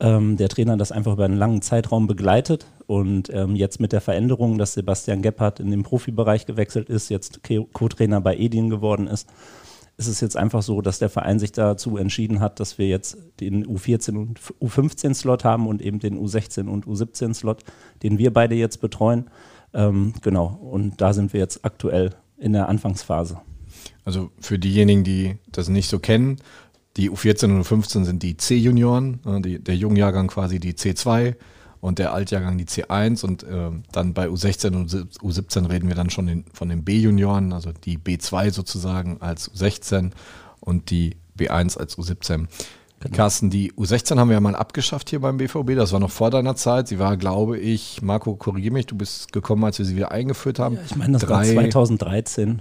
ähm, 0.00 0.36
der 0.36 0.48
Trainer 0.48 0.76
das 0.76 0.92
einfach 0.92 1.12
über 1.14 1.24
einen 1.24 1.36
langen 1.36 1.62
Zeitraum 1.62 2.06
begleitet 2.06 2.66
und 2.86 3.30
ähm, 3.32 3.56
jetzt 3.56 3.80
mit 3.80 3.92
der 3.92 4.00
Veränderung, 4.00 4.58
dass 4.58 4.74
Sebastian 4.74 5.22
Gebhardt 5.22 5.60
in 5.60 5.70
den 5.70 5.82
Profibereich 5.82 6.46
gewechselt 6.46 6.88
ist, 6.88 7.08
jetzt 7.08 7.42
Co- 7.42 7.68
Co-Trainer 7.72 8.20
bei 8.20 8.36
Edin 8.36 8.70
geworden 8.70 9.06
ist, 9.06 9.28
ist 9.96 10.06
es 10.06 10.20
jetzt 10.20 10.36
einfach 10.36 10.62
so, 10.62 10.80
dass 10.80 11.00
der 11.00 11.10
Verein 11.10 11.40
sich 11.40 11.50
dazu 11.50 11.96
entschieden 11.96 12.38
hat, 12.38 12.60
dass 12.60 12.78
wir 12.78 12.86
jetzt 12.86 13.18
den 13.40 13.66
U14 13.66 14.16
und 14.16 14.40
U15-Slot 14.62 15.42
haben 15.42 15.66
und 15.66 15.82
eben 15.82 15.98
den 15.98 16.16
U16 16.16 16.68
und 16.68 16.86
U17-Slot, 16.86 17.64
den 18.04 18.18
wir 18.18 18.32
beide 18.32 18.54
jetzt 18.54 18.80
betreuen. 18.80 19.26
Ähm, 19.74 20.12
genau, 20.22 20.46
und 20.46 21.00
da 21.00 21.12
sind 21.12 21.32
wir 21.32 21.40
jetzt 21.40 21.64
aktuell 21.64 22.14
in 22.38 22.52
der 22.52 22.68
Anfangsphase. 22.68 23.40
Also 24.04 24.30
für 24.38 24.58
diejenigen, 24.58 25.02
die 25.02 25.36
das 25.50 25.68
nicht 25.68 25.90
so 25.90 25.98
kennen, 25.98 26.36
die 26.98 27.10
U14 27.10 27.44
und 27.44 27.64
U15 27.64 28.04
sind 28.04 28.22
die 28.22 28.36
C-Junioren, 28.36 29.20
die, 29.42 29.58
der 29.58 29.76
Jungjahrgang 29.76 30.26
quasi 30.26 30.58
die 30.58 30.74
C2 30.74 31.36
und 31.80 32.00
der 32.00 32.12
Altjahrgang 32.12 32.58
die 32.58 32.66
C1 32.66 33.24
und 33.24 33.44
äh, 33.44 33.70
dann 33.92 34.14
bei 34.14 34.26
U16 34.26 34.74
und 34.74 34.90
U17 34.90 35.70
reden 35.70 35.88
wir 35.88 35.94
dann 35.94 36.10
schon 36.10 36.26
den, 36.26 36.44
von 36.52 36.68
den 36.68 36.84
B-Junioren, 36.84 37.52
also 37.52 37.70
die 37.72 37.98
B2 37.98 38.50
sozusagen 38.50 39.18
als 39.20 39.50
U16 39.52 40.10
und 40.60 40.90
die 40.90 41.16
B1 41.38 41.78
als 41.78 41.96
U17. 41.96 42.46
Carsten, 43.12 43.48
die 43.48 43.72
U16 43.74 44.18
haben 44.18 44.28
wir 44.28 44.34
ja 44.34 44.40
mal 44.40 44.56
abgeschafft 44.56 45.10
hier 45.10 45.20
beim 45.20 45.36
BVB, 45.36 45.76
das 45.76 45.92
war 45.92 46.00
noch 46.00 46.10
vor 46.10 46.30
deiner 46.30 46.56
Zeit. 46.56 46.88
Sie 46.88 46.98
war, 46.98 47.16
glaube 47.16 47.56
ich, 47.56 48.02
Marco, 48.02 48.34
korrigiere 48.34 48.74
mich, 48.74 48.86
du 48.86 48.96
bist 48.96 49.32
gekommen, 49.32 49.62
als 49.62 49.78
wir 49.78 49.86
sie 49.86 49.94
wieder 49.94 50.10
eingeführt 50.10 50.58
haben. 50.58 50.78
Ich 50.84 50.96
meine, 50.96 51.12
das 51.12 51.28
war 51.28 51.44
2013, 51.44 52.58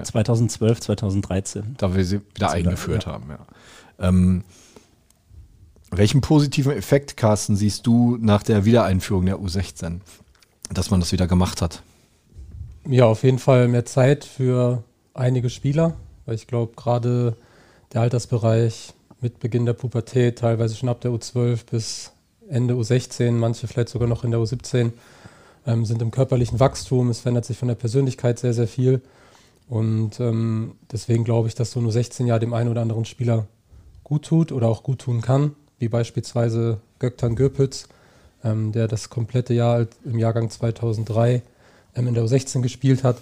2012, 0.00 0.80
2013. 0.80 1.74
Da 1.78 1.94
wir 1.94 2.04
sie 2.04 2.20
wieder 2.34 2.48
Als 2.48 2.56
wir 2.56 2.62
da- 2.62 2.68
eingeführt 2.70 3.06
ja. 3.06 3.12
haben, 3.12 3.24
ja. 3.30 3.38
Ähm, 4.08 4.44
welchen 5.90 6.20
positiven 6.22 6.72
Effekt, 6.72 7.16
Carsten, 7.16 7.54
siehst 7.56 7.86
du 7.86 8.16
nach 8.20 8.42
der 8.42 8.64
Wiedereinführung 8.64 9.26
der 9.26 9.38
U16, 9.38 10.00
dass 10.72 10.90
man 10.90 11.00
das 11.00 11.12
wieder 11.12 11.26
gemacht 11.26 11.60
hat? 11.60 11.82
Ja, 12.88 13.04
auf 13.06 13.22
jeden 13.22 13.38
Fall 13.38 13.68
mehr 13.68 13.84
Zeit 13.84 14.24
für 14.24 14.82
einige 15.14 15.50
Spieler, 15.50 15.94
weil 16.24 16.34
ich 16.34 16.46
glaube, 16.46 16.72
gerade 16.76 17.36
der 17.92 18.00
Altersbereich 18.00 18.94
mit 19.20 19.38
Beginn 19.38 19.66
der 19.66 19.74
Pubertät, 19.74 20.38
teilweise 20.38 20.74
schon 20.74 20.88
ab 20.88 21.00
der 21.02 21.10
U12 21.12 21.60
bis 21.70 22.12
Ende 22.48 22.74
U16, 22.74 23.32
manche 23.32 23.68
vielleicht 23.68 23.90
sogar 23.90 24.08
noch 24.08 24.24
in 24.24 24.30
der 24.30 24.40
U17, 24.40 24.92
ähm, 25.66 25.84
sind 25.84 26.02
im 26.02 26.10
körperlichen 26.10 26.58
Wachstum. 26.58 27.10
Es 27.10 27.20
verändert 27.20 27.44
sich 27.44 27.56
von 27.58 27.68
der 27.68 27.74
Persönlichkeit 27.76 28.38
sehr, 28.38 28.54
sehr 28.54 28.66
viel. 28.66 29.00
Und 29.68 30.20
ähm, 30.20 30.72
deswegen 30.90 31.24
glaube 31.24 31.48
ich, 31.48 31.54
dass 31.54 31.72
so 31.72 31.80
ein 31.80 31.86
U16 31.86 32.26
ja 32.26 32.38
dem 32.38 32.52
einen 32.52 32.70
oder 32.70 32.82
anderen 32.82 33.04
Spieler 33.04 33.46
gut 34.04 34.24
tut 34.24 34.52
oder 34.52 34.68
auch 34.68 34.82
gut 34.82 35.00
tun 35.00 35.20
kann, 35.20 35.54
wie 35.78 35.88
beispielsweise 35.88 36.80
Göktan 36.98 37.36
Göpitz, 37.36 37.88
ähm, 38.44 38.72
der 38.72 38.88
das 38.88 39.08
komplette 39.08 39.54
Jahr 39.54 39.86
im 40.04 40.18
Jahrgang 40.18 40.50
2003 40.50 41.42
ähm, 41.96 42.08
in 42.08 42.14
der 42.14 42.24
U16 42.24 42.60
gespielt 42.60 43.04
hat, 43.04 43.16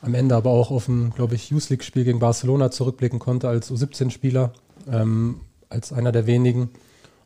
am 0.00 0.14
Ende 0.14 0.34
aber 0.34 0.50
auch 0.50 0.70
auf 0.70 0.88
ein, 0.88 1.12
glaube 1.14 1.34
ich, 1.34 1.50
Youth 1.50 1.70
League-Spiel 1.70 2.04
gegen 2.04 2.18
Barcelona 2.18 2.70
zurückblicken 2.70 3.18
konnte 3.18 3.48
als 3.48 3.70
U17-Spieler, 3.70 4.52
ähm, 4.90 5.40
als 5.68 5.92
einer 5.92 6.12
der 6.12 6.26
wenigen. 6.26 6.70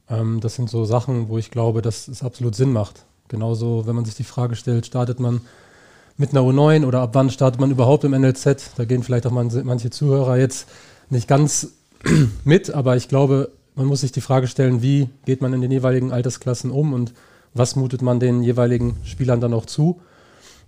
Ähm, 0.08 0.40
das 0.40 0.54
sind 0.54 0.70
so 0.70 0.84
Sachen, 0.84 1.28
wo 1.28 1.38
ich 1.38 1.50
glaube, 1.50 1.82
dass 1.82 2.08
es 2.08 2.22
absolut 2.22 2.54
Sinn 2.54 2.72
macht. 2.72 3.04
Genauso, 3.28 3.86
wenn 3.86 3.96
man 3.96 4.04
sich 4.04 4.14
die 4.14 4.24
Frage 4.24 4.56
stellt, 4.56 4.86
startet 4.86 5.20
man 5.20 5.40
mit 6.18 6.30
einer 6.30 6.40
U9 6.40 6.86
oder 6.86 7.00
ab 7.00 7.10
wann 7.12 7.30
startet 7.30 7.60
man 7.60 7.70
überhaupt 7.70 8.04
im 8.04 8.12
NLZ? 8.12 8.72
Da 8.76 8.84
gehen 8.84 9.02
vielleicht 9.02 9.26
auch 9.26 9.30
man- 9.32 9.50
manche 9.64 9.90
Zuhörer 9.90 10.38
jetzt 10.38 10.66
nicht 11.10 11.28
ganz 11.28 11.68
mit, 12.44 12.70
aber 12.70 12.96
ich 12.96 13.08
glaube, 13.08 13.50
man 13.74 13.86
muss 13.86 14.00
sich 14.00 14.12
die 14.12 14.20
Frage 14.20 14.46
stellen, 14.46 14.82
wie 14.82 15.08
geht 15.26 15.42
man 15.42 15.52
in 15.52 15.60
den 15.60 15.70
jeweiligen 15.70 16.12
Altersklassen 16.12 16.70
um 16.70 16.92
und 16.92 17.12
was 17.52 17.76
mutet 17.76 18.02
man 18.02 18.20
den 18.20 18.42
jeweiligen 18.42 18.96
Spielern 19.04 19.40
dann 19.40 19.54
auch 19.54 19.66
zu? 19.66 20.00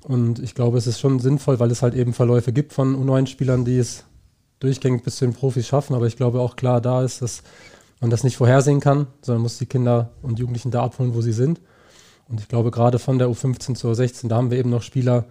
Und 0.03 0.39
ich 0.39 0.55
glaube, 0.55 0.79
es 0.79 0.87
ist 0.87 1.01
schon 1.01 1.19
sinnvoll, 1.19 1.59
weil 1.59 1.71
es 1.71 1.83
halt 1.83 1.95
eben 1.95 2.13
Verläufe 2.13 2.53
gibt 2.53 2.73
von 2.73 2.97
U9-Spielern, 2.97 3.65
die 3.65 3.79
es 3.79 4.05
durchgängig 4.61 5.03
bis 5.03 5.17
zu 5.17 5.25
den 5.27 5.35
Profis 5.35 5.67
schaffen. 5.67 5.95
Aber 5.95 6.07
ich 6.07 6.17
glaube 6.17 6.41
auch 6.41 6.57
klar 6.57 6.81
da 6.81 7.03
ist, 7.03 7.21
dass 7.21 7.43
man 8.01 8.11
das 8.11 8.25
nicht 8.25 8.37
vorhersehen 8.37 8.81
kann, 8.81 9.07
sondern 9.23 9.43
muss 9.43 9.59
die 9.59 9.67
Kinder 9.67 10.11
und 10.23 10.39
Jugendlichen 10.39 10.71
da 10.71 10.83
abholen, 10.85 11.15
wo 11.15 11.21
sie 11.21 11.33
sind. 11.33 11.61
Und 12.29 12.41
ich 12.41 12.49
glaube, 12.49 12.71
gerade 12.71 12.99
von 12.99 13.19
der 13.19 13.29
U15 13.29 13.75
zur 13.75 13.93
U16, 13.93 14.29
da 14.29 14.37
haben 14.37 14.51
wir 14.51 14.59
eben 14.59 14.71
noch 14.71 14.83
Spieler, 14.83 15.25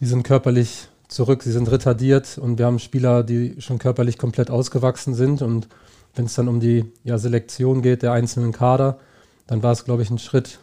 die 0.00 0.06
sind 0.06 0.24
körperlich 0.24 0.88
zurück, 1.08 1.42
sie 1.42 1.52
sind 1.52 1.70
retardiert 1.70 2.38
und 2.38 2.58
wir 2.58 2.66
haben 2.66 2.78
Spieler, 2.78 3.22
die 3.22 3.60
schon 3.60 3.78
körperlich 3.78 4.18
komplett 4.18 4.50
ausgewachsen 4.50 5.14
sind. 5.14 5.42
Und 5.42 5.68
wenn 6.14 6.26
es 6.26 6.34
dann 6.34 6.48
um 6.48 6.60
die 6.60 6.84
ja, 7.04 7.18
Selektion 7.18 7.82
geht 7.82 8.02
der 8.02 8.12
einzelnen 8.12 8.52
Kader, 8.52 8.98
dann 9.46 9.62
war 9.62 9.72
es, 9.72 9.84
glaube 9.84 10.02
ich, 10.02 10.10
ein 10.10 10.18
Schritt 10.18 10.58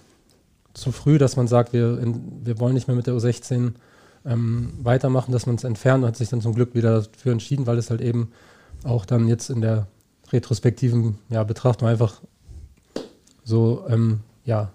zu 0.74 0.92
früh, 0.92 1.18
dass 1.18 1.38
man 1.38 1.48
sagt, 1.48 1.74
wir, 1.74 1.98
in, 2.00 2.46
wir 2.46 2.60
wollen 2.60 2.74
nicht 2.74 2.88
mehr 2.88 2.96
mit 2.96 3.08
der 3.08 3.16
U16 3.16 3.74
ähm, 4.26 4.74
weitermachen, 4.84 5.32
dass 5.32 5.46
man 5.46 5.56
es 5.56 5.64
entfernt 5.64 6.04
und 6.04 6.10
hat 6.10 6.18
sich 6.18 6.30
dann 6.30 6.42
zum 6.42 6.54
Glück 6.54 6.76
wieder 6.76 7.02
dafür 7.02 7.32
entschieden, 7.32 7.66
weil 7.66 7.78
es 7.78 7.90
halt 7.90 8.02
eben 8.02 8.32
auch 8.84 9.06
dann 9.06 9.28
jetzt 9.28 9.50
in 9.50 9.62
der 9.62 9.88
retrospektiven 10.32 11.18
ja, 11.30 11.44
Betrachtung 11.44 11.88
einfach 11.88 12.22
so 13.44 13.86
ähm, 13.88 14.20
ja, 14.44 14.72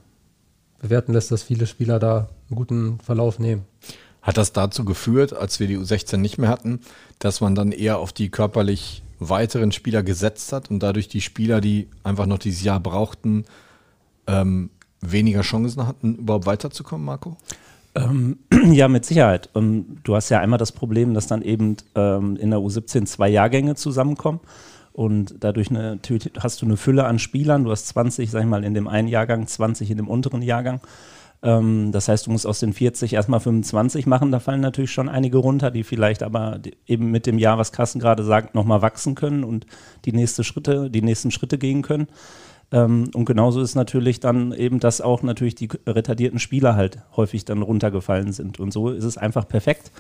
bewerten 0.81 1.13
lässt, 1.13 1.31
dass 1.31 1.43
viele 1.43 1.67
Spieler 1.67 1.99
da 1.99 2.29
einen 2.49 2.57
guten 2.57 2.99
Verlauf 3.01 3.39
nehmen. 3.39 3.65
Hat 4.23 4.37
das 4.37 4.53
dazu 4.53 4.85
geführt, 4.85 5.33
als 5.33 5.61
wir 5.61 5.67
die 5.67 5.79
U16 5.79 6.19
nicht 6.19 6.39
mehr 6.39 6.51
hatten, 6.51 6.81
dass 7.19 7.41
man 7.41 7.55
dann 7.55 7.73
eher 7.73 7.99
auf 7.99 8.13
die 8.13 8.29
körperlich 8.29 9.03
weiteren 9.19 9.73
Spieler 9.73 10.03
gesetzt 10.03 10.53
hat 10.53 10.71
und 10.71 10.83
dadurch 10.83 11.09
die 11.09 11.21
Spieler, 11.21 11.61
die 11.61 11.89
einfach 12.03 12.27
noch 12.27 12.39
dieses 12.39 12.63
Jahr 12.63 12.81
brauchten, 12.81 13.45
ähm, 14.27 14.71
weniger 15.01 15.43
Chancen 15.43 15.87
hatten, 15.87 16.17
überhaupt 16.17 16.47
weiterzukommen, 16.47 17.05
Marco? 17.05 17.37
Ähm, 17.95 18.39
ja, 18.73 18.89
mit 18.89 19.05
Sicherheit. 19.05 19.49
Und 19.53 20.01
du 20.05 20.15
hast 20.15 20.29
ja 20.29 20.41
einmal 20.41 20.59
das 20.59 20.73
Problem, 20.73 21.15
dass 21.15 21.27
dann 21.27 21.43
eben 21.43 21.77
ähm, 21.95 22.37
in 22.37 22.51
der 22.51 22.61
U17 22.61 23.07
zwei 23.07 23.29
Jahrgänge 23.29 23.75
zusammenkommen. 23.75 24.41
Und 24.93 25.37
dadurch 25.41 25.71
eine, 25.71 25.99
hast 26.39 26.63
du 26.63 26.67
eine 26.67 26.77
Fülle 26.77 27.05
an 27.05 27.19
Spielern. 27.19 27.65
Du 27.65 27.71
hast 27.71 27.87
20, 27.89 28.31
sag 28.31 28.41
ich 28.41 28.49
mal, 28.49 28.65
in 28.65 28.75
dem 28.75 28.89
einen 28.89 29.09
Jahrgang, 29.09 29.47
20 29.47 29.91
in 29.91 29.97
dem 29.97 30.09
unteren 30.09 30.43
Jahrgang. 30.43 30.81
Ähm, 31.43 31.93
das 31.93 32.09
heißt, 32.09 32.27
du 32.27 32.31
musst 32.31 32.47
aus 32.47 32.61
den 32.61 32.73
40 32.73 33.15
erstmal 33.15 33.41
25 33.41 34.07
machen. 34.07 34.33
Da 34.33 34.41
fallen 34.41 34.61
natürlich 34.61 34.93
schon 34.93 35.09
einige 35.09 35.39
runter, 35.39 35.71
die 35.71 35.85
vielleicht 35.85 36.23
aber 36.23 36.61
eben 36.87 37.11
mit 37.11 37.27
dem 37.27 37.39
Jahr, 37.39 37.59
was 37.59 37.73
Carsten 37.73 38.01
gerade 38.01 38.25
sagt, 38.25 38.55
nochmal 38.55 38.83
wachsen 38.83 39.15
können 39.15 39.45
und 39.45 39.67
die, 40.05 40.13
nächste 40.13 40.45
Schritte, 40.45 40.91
die 40.91 41.03
nächsten 41.03 41.31
Schritte 41.31 41.59
gehen 41.59 41.83
können. 41.83 42.09
Ähm, 42.73 43.11
und 43.15 43.25
genauso 43.25 43.61
ist 43.61 43.75
natürlich 43.75 44.21
dann 44.21 44.53
eben, 44.53 44.81
dass 44.81 45.01
auch 45.01 45.23
natürlich 45.23 45.55
die 45.55 45.69
retardierten 45.87 46.39
Spieler 46.39 46.77
halt 46.77 46.99
häufig 47.17 47.45
dann 47.45 47.63
runtergefallen 47.63 48.33
sind. 48.33 48.61
Und 48.61 48.73
so 48.73 48.91
ist 48.91 49.05
es 49.05 49.19
einfach 49.19 49.49
perfekt, 49.49 49.91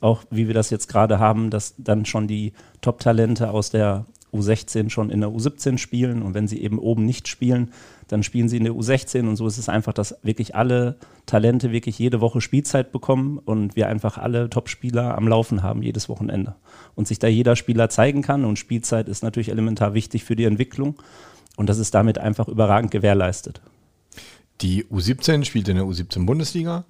auch 0.00 0.22
wie 0.30 0.46
wir 0.46 0.54
das 0.54 0.70
jetzt 0.70 0.88
gerade 0.88 1.18
haben, 1.18 1.50
dass 1.50 1.74
dann 1.78 2.04
schon 2.04 2.28
die 2.28 2.52
Top-Talente 2.82 3.50
aus 3.50 3.70
der 3.70 4.04
U16 4.32 4.90
schon 4.90 5.10
in 5.10 5.20
der 5.20 5.30
U17 5.30 5.78
spielen 5.78 6.22
und 6.22 6.34
wenn 6.34 6.48
sie 6.48 6.62
eben 6.62 6.78
oben 6.78 7.04
nicht 7.04 7.28
spielen, 7.28 7.72
dann 8.08 8.22
spielen 8.22 8.48
sie 8.48 8.56
in 8.56 8.64
der 8.64 8.72
U16 8.72 9.28
und 9.28 9.36
so 9.36 9.46
ist 9.46 9.58
es 9.58 9.68
einfach, 9.68 9.92
dass 9.92 10.16
wirklich 10.22 10.54
alle 10.54 10.96
Talente 11.26 11.72
wirklich 11.72 11.98
jede 11.98 12.20
Woche 12.20 12.40
Spielzeit 12.40 12.92
bekommen 12.92 13.38
und 13.38 13.76
wir 13.76 13.88
einfach 13.88 14.18
alle 14.18 14.50
Top-Spieler 14.50 15.16
am 15.16 15.28
Laufen 15.28 15.62
haben 15.62 15.82
jedes 15.82 16.08
Wochenende 16.08 16.56
und 16.94 17.08
sich 17.08 17.18
da 17.18 17.28
jeder 17.28 17.56
Spieler 17.56 17.88
zeigen 17.88 18.22
kann 18.22 18.44
und 18.44 18.58
Spielzeit 18.58 19.08
ist 19.08 19.22
natürlich 19.22 19.48
elementar 19.48 19.94
wichtig 19.94 20.24
für 20.24 20.36
die 20.36 20.44
Entwicklung 20.44 20.96
und 21.56 21.68
das 21.68 21.78
ist 21.78 21.94
damit 21.94 22.18
einfach 22.18 22.48
überragend 22.48 22.90
gewährleistet. 22.90 23.60
Die 24.60 24.84
U17 24.84 25.44
spielt 25.44 25.68
in 25.68 25.76
der 25.76 25.84
U17 25.84 26.26
Bundesliga, 26.26 26.84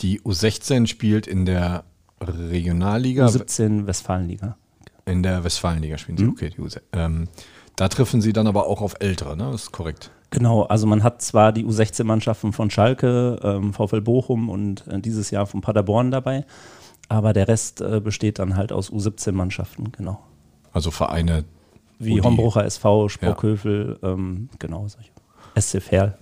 die 0.00 0.20
U16 0.20 0.86
spielt 0.86 1.26
in 1.26 1.46
der 1.46 1.84
Regionalliga. 2.20 3.26
U17 3.26 3.86
Westfalenliga. 3.86 4.56
In 5.06 5.22
der 5.22 5.44
Westfalenliga 5.44 5.98
spielen 5.98 6.16
sie, 6.16 6.24
mhm. 6.24 6.30
okay. 6.30 6.50
Die 6.56 6.80
ähm, 6.92 7.28
da 7.76 7.88
treffen 7.88 8.20
sie 8.20 8.32
dann 8.32 8.46
aber 8.46 8.66
auch 8.66 8.80
auf 8.80 8.96
Ältere, 9.00 9.36
ne? 9.36 9.50
Das 9.50 9.64
ist 9.64 9.72
korrekt. 9.72 10.10
Genau, 10.30 10.62
also 10.62 10.86
man 10.86 11.02
hat 11.02 11.22
zwar 11.22 11.52
die 11.52 11.64
U16-Mannschaften 11.64 12.52
von 12.52 12.70
Schalke, 12.70 13.38
ähm, 13.42 13.72
VfL 13.72 14.00
Bochum 14.00 14.48
und 14.48 14.86
äh, 14.88 15.00
dieses 15.00 15.30
Jahr 15.30 15.46
von 15.46 15.60
Paderborn 15.60 16.10
dabei, 16.10 16.44
aber 17.08 17.32
der 17.32 17.46
Rest 17.46 17.80
äh, 17.80 18.00
besteht 18.00 18.38
dann 18.38 18.56
halt 18.56 18.72
aus 18.72 18.90
U17-Mannschaften, 18.90 19.92
genau. 19.92 20.20
Also 20.72 20.90
Vereine. 20.90 21.44
Wie 22.00 22.20
Hombrucher 22.20 22.64
SV, 22.64 23.08
Sprockhövel, 23.08 23.98
ja. 24.02 24.08
ähm, 24.10 24.48
genau, 24.58 24.88
solche. 24.88 25.10
SC 25.56 25.80
Verl. 25.80 26.18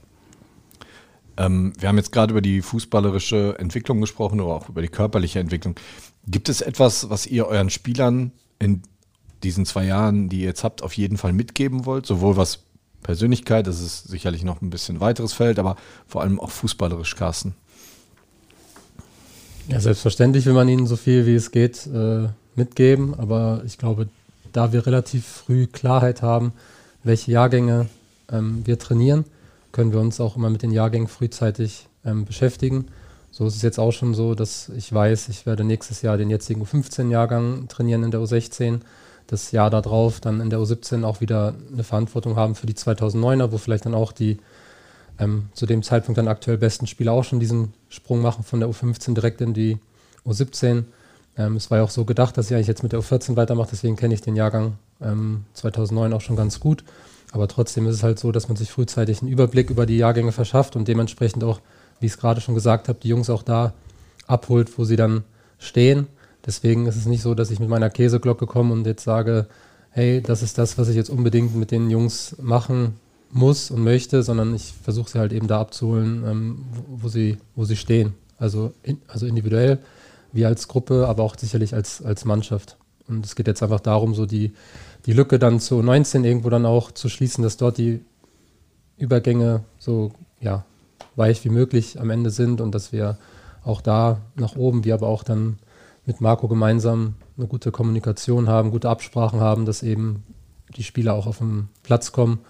Ähm, 1.39 1.73
wir 1.79 1.89
haben 1.89 1.97
jetzt 1.97 2.13
gerade 2.13 2.33
über 2.33 2.43
die 2.43 2.61
fußballerische 2.61 3.57
Entwicklung 3.59 4.01
gesprochen 4.01 4.41
oder 4.41 4.55
auch 4.55 4.69
über 4.69 4.83
die 4.83 4.89
körperliche 4.89 5.41
Entwicklung. 5.41 5.75
Gibt 6.27 6.51
es 6.51 6.61
etwas, 6.61 7.09
was 7.09 7.27
ihr 7.27 7.47
euren 7.47 7.71
Spielern 7.71 8.33
in 8.63 8.83
diesen 9.43 9.67
zwei 9.67 9.85
Jahren, 9.85 10.29
die 10.29 10.41
ihr 10.41 10.47
jetzt 10.47 10.63
habt, 10.63 10.83
auf 10.83 10.97
jeden 10.97 11.17
Fall 11.17 11.33
mitgeben 11.33 11.85
wollt? 11.85 12.07
Sowohl 12.07 12.37
was 12.37 12.61
Persönlichkeit, 13.03 13.67
das 13.67 13.81
ist 13.81 14.09
sicherlich 14.09 14.45
noch 14.45 14.63
ein 14.63 14.71
bisschen 14.71 15.01
weiteres 15.01 15.33
Feld, 15.33 15.59
aber 15.59 15.77
vor 16.07 16.23
allem 16.23 16.39
auch 16.39 16.51
fußballerisch, 16.51 17.17
Carsten. 17.17 17.55
Ja, 19.69 19.81
selbstverständlich 19.81 20.47
will 20.47 20.53
man 20.53 20.69
ihnen 20.69 20.87
so 20.87 20.97
viel 20.97 21.27
wie 21.27 21.35
es 21.35 21.51
geht 21.51 21.87
äh, 21.87 22.29
mitgeben, 22.55 23.15
aber 23.15 23.63
ich 23.67 23.79
glaube, 23.79 24.09
da 24.53 24.73
wir 24.73 24.87
relativ 24.87 25.27
früh 25.27 25.67
Klarheit 25.67 26.23
haben, 26.23 26.53
welche 27.03 27.33
Jahrgänge 27.33 27.89
ähm, 28.31 28.63
wir 28.65 28.79
trainieren, 28.79 29.25
können 29.73 29.93
wir 29.93 30.01
uns 30.01 30.21
auch 30.21 30.37
immer 30.37 30.51
mit 30.51 30.63
den 30.63 30.71
Jahrgängen 30.71 31.09
frühzeitig 31.09 31.89
ähm, 32.05 32.25
beschäftigen. 32.25 32.87
So 33.33 33.47
ist 33.47 33.57
es 33.57 33.63
jetzt 33.63 33.81
auch 33.81 33.93
schon 33.93 34.13
so, 34.13 34.35
dass 34.35 34.69
ich 34.69 34.93
weiß, 34.93 35.31
ich 35.31 35.47
werde 35.47 35.65
nächstes 35.65 36.03
Jahr 36.03 36.19
den 36.19 36.29
jetzigen 36.29 36.63
U15-Jahrgang 36.63 37.67
trainieren 37.67 38.05
in 38.05 38.11
der 38.11 38.21
U16. 38.21 38.81
Das 39.27 39.53
Jahr 39.53 39.71
darauf 39.71 40.21
dann 40.21 40.43
in 40.43 40.51
der 40.51 40.59
U17 40.59 41.03
auch 41.03 41.23
wieder 41.23 41.55
eine 41.73 41.83
Verantwortung 41.83 42.37
haben 42.37 42.55
für 42.55 42.67
die 42.67 42.75
2009er, 42.75 43.51
wo 43.51 43.57
vielleicht 43.57 43.87
dann 43.87 43.95
auch 43.95 44.13
die 44.13 44.37
ähm, 45.19 45.49
zu 45.55 45.65
dem 45.65 45.83
Zeitpunkt 45.83 46.19
dann 46.19 46.29
aktuell 46.29 46.59
besten 46.59 46.87
Spieler 46.87 47.13
auch 47.13 47.25
schon 47.25 47.41
diesen 47.41 47.73
Sprung 47.89 48.21
machen 48.21 48.45
von 48.45 48.61
der 48.61 48.69
U15 48.69 49.15
direkt 49.15 49.41
in 49.41 49.55
die 49.55 49.79
U17. 50.27 50.85
Ähm, 51.39 51.57
es 51.57 51.71
war 51.71 51.79
ja 51.79 51.85
auch 51.85 51.91
so 51.91 52.05
gedacht, 52.05 52.37
dass 52.37 52.51
ich 52.51 52.55
eigentlich 52.55 52.67
jetzt 52.67 52.83
mit 52.83 52.93
der 52.93 53.01
U14 53.01 53.35
weitermache, 53.37 53.71
deswegen 53.71 53.97
kenne 53.97 54.13
ich 54.13 54.21
den 54.21 54.37
Jahrgang 54.37 54.75
ähm, 55.01 55.47
2009 55.55 56.13
auch 56.13 56.21
schon 56.21 56.37
ganz 56.37 56.61
gut. 56.61 56.85
Aber 57.33 57.49
trotzdem 57.49 57.87
ist 57.87 57.95
es 57.95 58.03
halt 58.03 58.19
so, 58.19 58.31
dass 58.31 58.49
man 58.49 58.59
sich 58.59 58.71
frühzeitig 58.71 59.23
einen 59.23 59.31
Überblick 59.31 59.71
über 59.71 59.87
die 59.87 59.97
Jahrgänge 59.97 60.33
verschafft 60.33 60.77
und 60.77 60.87
dementsprechend 60.87 61.43
auch 61.45 61.61
wie 62.03 62.07
ich 62.07 62.13
es 62.13 62.19
gerade 62.19 62.41
schon 62.41 62.55
gesagt 62.55 62.89
habe, 62.89 62.99
die 63.01 63.09
Jungs 63.09 63.31
auch 63.31 63.43
da 63.43 63.73
abholt, 64.27 64.77
wo 64.79 64.85
sie 64.85 64.97
dann 64.97 65.25
stehen. 65.59 66.09
Deswegen 66.45 66.87
ist 66.87 66.97
es 66.97 67.07
nicht 67.07 67.23
so, 67.23 67.35
dass 67.35 67.51
ich 67.51 67.61
mit 67.61 67.69
meiner 67.69 67.91
Käseglocke 67.91 68.47
komme 68.47 68.73
und 68.73 68.87
jetzt 68.87 69.05
sage, 69.05 69.47
hey, 69.91 70.21
das 70.21 70.43
ist 70.43 70.59
das, 70.59 70.79
was 70.79 70.89
ich 70.89 70.97
jetzt 70.97 71.11
unbedingt 71.11 71.55
mit 71.55 71.71
den 71.71 71.91
Jungs 71.91 72.37
machen 72.41 72.97
muss 73.31 73.71
und 73.71 73.83
möchte, 73.83 74.23
sondern 74.23 74.55
ich 74.55 74.75
versuche 74.83 75.11
sie 75.11 75.19
halt 75.19 75.33
eben 75.33 75.47
da 75.47 75.61
abzuholen, 75.61 76.25
ähm, 76.27 76.65
wo, 76.89 77.09
sie, 77.09 77.39
wo 77.55 77.65
sie 77.65 77.77
stehen. 77.77 78.15
Also, 78.39 78.73
in, 78.83 79.01
also 79.07 79.27
individuell, 79.27 79.79
wie 80.33 80.45
als 80.45 80.67
Gruppe, 80.67 81.07
aber 81.07 81.23
auch 81.23 81.37
sicherlich 81.39 81.75
als, 81.75 82.03
als 82.03 82.25
Mannschaft. 82.25 82.77
Und 83.07 83.25
es 83.25 83.37
geht 83.37 83.47
jetzt 83.47 83.63
einfach 83.63 83.81
darum, 83.81 84.15
so 84.15 84.27
die, 84.27 84.53
die 85.07 85.13
Lücke 85.13 85.39
dann 85.39 85.61
zu 85.61 85.83
19 85.83 86.25
irgendwo 86.25 86.51
dann 86.51 86.67
auch 86.67 86.91
zu 86.91 87.09
schließen, 87.09 87.43
dass 87.45 87.57
dort 87.57 87.79
die 87.79 88.01
Übergänge 88.97 89.65
so 89.79 90.13
ja, 90.41 90.65
weich 91.17 91.45
wie 91.45 91.51
möglich 91.51 92.01
am 92.01 92.11
Ende 92.11 92.31
sind 92.31 92.61
und 92.61 92.75
dass 92.75 92.93
wir 92.93 93.19
auch 93.65 93.81
da 93.81 94.21
nach 94.35 94.57
oben, 94.57 94.85
wir 94.85 94.95
aber 94.95 95.09
auch 95.09 95.23
dann 95.23 95.59
mit 96.05 96.21
Marco 96.21 96.49
gemeinsam 96.49 97.15
eine 97.37 97.47
gute 97.47 97.71
Kommunikation 97.71 98.49
haben, 98.49 98.71
gute 98.71 98.89
Absprachen 98.89 99.41
haben, 99.41 99.67
dass 99.67 99.83
eben 99.83 100.25
die 100.77 100.83
Spieler 100.83 101.15
auch 101.15 101.27
auf 101.27 101.39
den 101.39 101.69
Platz 101.83 102.13
kommen 102.13 102.41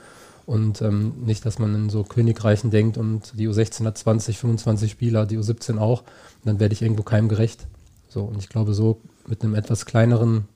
und 0.47 0.83
ähm, 0.83 1.13
nicht, 1.25 1.45
dass 1.45 1.59
man 1.59 1.75
in 1.75 1.91
so 1.91 2.03
Königreichen 2.03 2.71
denkt 2.71 2.97
und 2.97 3.39
die 3.39 3.49
U16 3.49 3.85
hat 3.85 3.99
20, 3.99 4.39
25 4.39 4.91
Spieler, 4.91 5.27
die 5.27 5.39
U17 5.39 5.79
auch, 5.79 6.03
dann 6.45 6.61
werde 6.61 6.73
ich 6.73 6.83
irgendwo 6.83 7.03
keinem 7.03 7.29
gerecht. 7.29 7.67
So, 8.09 8.25
und 8.25 8.39
ich 8.39 8.49
glaube, 8.49 8.75
so 8.75 9.01
mit 9.27 9.43
einem 9.43 9.55
etwas 9.55 9.87
kleineren 9.87 10.47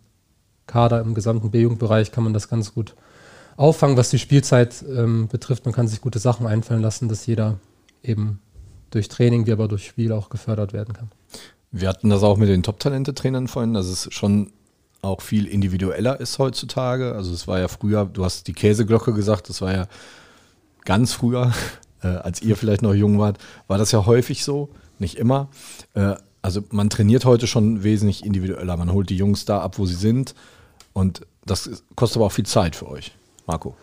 Kader 0.66 1.00
im 1.00 1.14
gesamten 1.14 1.50
B-Jugendbereich 1.50 2.12
kann 2.12 2.24
man 2.24 2.34
das 2.34 2.48
ganz 2.48 2.74
gut 2.74 2.94
auffangen, 3.56 3.96
was 3.96 4.10
die 4.10 4.18
Spielzeit 4.18 4.84
ähm, 4.88 5.28
betrifft. 5.28 5.64
Man 5.64 5.74
kann 5.74 5.88
sich 5.88 6.00
gute 6.00 6.18
Sachen 6.18 6.46
einfallen 6.46 6.82
lassen, 6.82 7.08
dass 7.08 7.26
jeder 7.26 7.58
eben 8.06 8.40
durch 8.90 9.08
Training, 9.08 9.46
wie 9.46 9.52
aber 9.52 9.68
durch 9.68 9.86
Spiel 9.86 10.12
auch 10.12 10.28
gefördert 10.28 10.72
werden 10.72 10.94
kann. 10.94 11.10
Wir 11.70 11.88
hatten 11.88 12.08
das 12.08 12.22
auch 12.22 12.36
mit 12.36 12.48
den 12.48 12.62
Top-Talente-Trainern 12.62 13.48
vorhin, 13.48 13.74
dass 13.74 13.86
es 13.86 14.08
schon 14.12 14.52
auch 15.02 15.20
viel 15.20 15.46
individueller 15.46 16.18
ist 16.20 16.38
heutzutage. 16.38 17.14
Also 17.14 17.32
es 17.32 17.46
war 17.46 17.58
ja 17.58 17.68
früher, 17.68 18.06
du 18.06 18.24
hast 18.24 18.46
die 18.46 18.52
Käseglocke 18.52 19.12
gesagt, 19.12 19.48
das 19.48 19.60
war 19.60 19.72
ja 19.72 19.86
ganz 20.84 21.12
früher, 21.12 21.52
äh, 22.02 22.08
als 22.08 22.42
ihr 22.42 22.56
vielleicht 22.56 22.82
noch 22.82 22.94
jung 22.94 23.18
wart, 23.18 23.38
war 23.66 23.78
das 23.78 23.92
ja 23.92 24.06
häufig 24.06 24.44
so, 24.44 24.70
nicht 24.98 25.16
immer. 25.16 25.48
Äh, 25.94 26.14
also 26.42 26.62
man 26.70 26.90
trainiert 26.90 27.24
heute 27.24 27.46
schon 27.46 27.82
wesentlich 27.82 28.24
individueller. 28.24 28.76
Man 28.76 28.92
holt 28.92 29.10
die 29.10 29.16
Jungs 29.16 29.44
da 29.44 29.60
ab, 29.60 29.78
wo 29.78 29.86
sie 29.86 29.94
sind. 29.94 30.34
Und 30.92 31.26
das 31.44 31.82
kostet 31.96 32.18
aber 32.18 32.26
auch 32.26 32.32
viel 32.32 32.46
Zeit 32.46 32.76
für 32.76 32.88
euch, 32.88 33.12
Marco. 33.46 33.74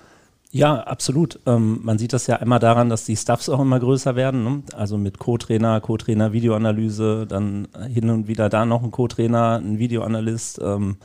Ja, 0.56 0.82
absolut. 0.82 1.40
Ähm, 1.48 1.80
man 1.82 1.98
sieht 1.98 2.14
das 2.14 2.28
ja 2.28 2.36
immer 2.36 2.60
daran, 2.60 2.88
dass 2.88 3.06
die 3.06 3.18
Stuffs 3.18 3.50
auch 3.50 3.60
immer 3.60 3.80
größer 3.80 4.16
werden. 4.16 4.44
Ne? 4.44 4.62
Also 4.76 5.00
mit 5.00 5.18
Co-Trainer, 5.18 5.82
Co-Trainer 5.82 6.32
Videoanalyse, 6.32 7.26
dann 7.28 7.68
hin 7.92 8.12
und 8.12 8.28
wieder 8.28 8.50
da 8.50 8.64
noch 8.64 8.84
ein 8.84 8.92
Co-Trainer, 8.92 9.60
ein 9.64 9.80
Videoanalyst. 9.80 10.62
Ähm, 10.62 10.98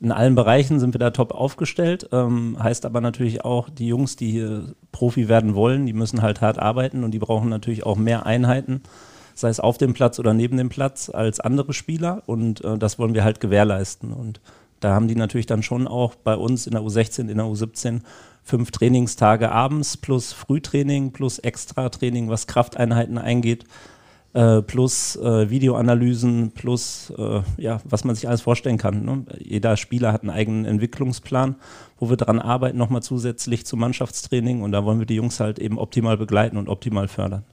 in 0.00 0.12
allen 0.12 0.36
Bereichen 0.36 0.78
sind 0.78 0.94
wir 0.94 1.00
da 1.00 1.10
top 1.10 1.32
aufgestellt. 1.34 2.08
Ähm, 2.12 2.56
heißt 2.62 2.86
aber 2.86 3.00
natürlich 3.00 3.44
auch, 3.44 3.68
die 3.68 3.88
Jungs, 3.88 4.14
die 4.14 4.30
hier 4.30 4.76
Profi 4.92 5.28
werden 5.28 5.56
wollen, 5.56 5.86
die 5.86 5.92
müssen 5.92 6.22
halt 6.22 6.40
hart 6.40 6.60
arbeiten 6.60 7.02
und 7.02 7.10
die 7.10 7.18
brauchen 7.18 7.48
natürlich 7.48 7.84
auch 7.84 7.96
mehr 7.96 8.26
Einheiten. 8.26 8.82
sei 9.34 9.48
es 9.48 9.58
auf 9.58 9.76
dem 9.76 9.94
Platz 9.94 10.20
oder 10.20 10.34
neben 10.34 10.56
dem 10.56 10.68
Platz, 10.68 11.10
als 11.10 11.40
andere 11.40 11.72
Spieler. 11.72 12.22
Und 12.26 12.64
äh, 12.64 12.78
das 12.78 13.00
wollen 13.00 13.14
wir 13.14 13.24
halt 13.24 13.40
gewährleisten. 13.40 14.12
Und 14.12 14.40
da 14.84 14.94
haben 14.94 15.08
die 15.08 15.16
natürlich 15.16 15.46
dann 15.46 15.62
schon 15.62 15.88
auch 15.88 16.14
bei 16.14 16.36
uns 16.36 16.66
in 16.66 16.72
der 16.72 16.82
U16, 16.82 17.28
in 17.30 17.38
der 17.38 17.46
U17 17.46 18.02
fünf 18.42 18.70
Trainingstage 18.70 19.50
abends 19.50 19.96
plus 19.96 20.34
Frühtraining 20.34 21.12
plus 21.12 21.38
Extra-Training, 21.38 22.28
was 22.28 22.46
Krafteinheiten 22.46 23.16
eingeht, 23.16 23.64
äh, 24.34 24.60
plus 24.60 25.16
äh, 25.16 25.48
Videoanalysen, 25.48 26.50
plus 26.50 27.10
äh, 27.16 27.40
ja, 27.56 27.80
was 27.84 28.04
man 28.04 28.14
sich 28.14 28.28
alles 28.28 28.42
vorstellen 28.42 28.76
kann. 28.76 29.06
Ne? 29.06 29.24
Jeder 29.38 29.78
Spieler 29.78 30.12
hat 30.12 30.20
einen 30.20 30.30
eigenen 30.30 30.66
Entwicklungsplan, 30.66 31.56
wo 31.98 32.10
wir 32.10 32.18
daran 32.18 32.38
arbeiten, 32.38 32.76
nochmal 32.76 33.02
zusätzlich 33.02 33.64
zum 33.64 33.80
Mannschaftstraining 33.80 34.60
und 34.60 34.72
da 34.72 34.84
wollen 34.84 34.98
wir 34.98 35.06
die 35.06 35.14
Jungs 35.14 35.40
halt 35.40 35.58
eben 35.58 35.78
optimal 35.78 36.18
begleiten 36.18 36.58
und 36.58 36.68
optimal 36.68 37.08
fördern. 37.08 37.44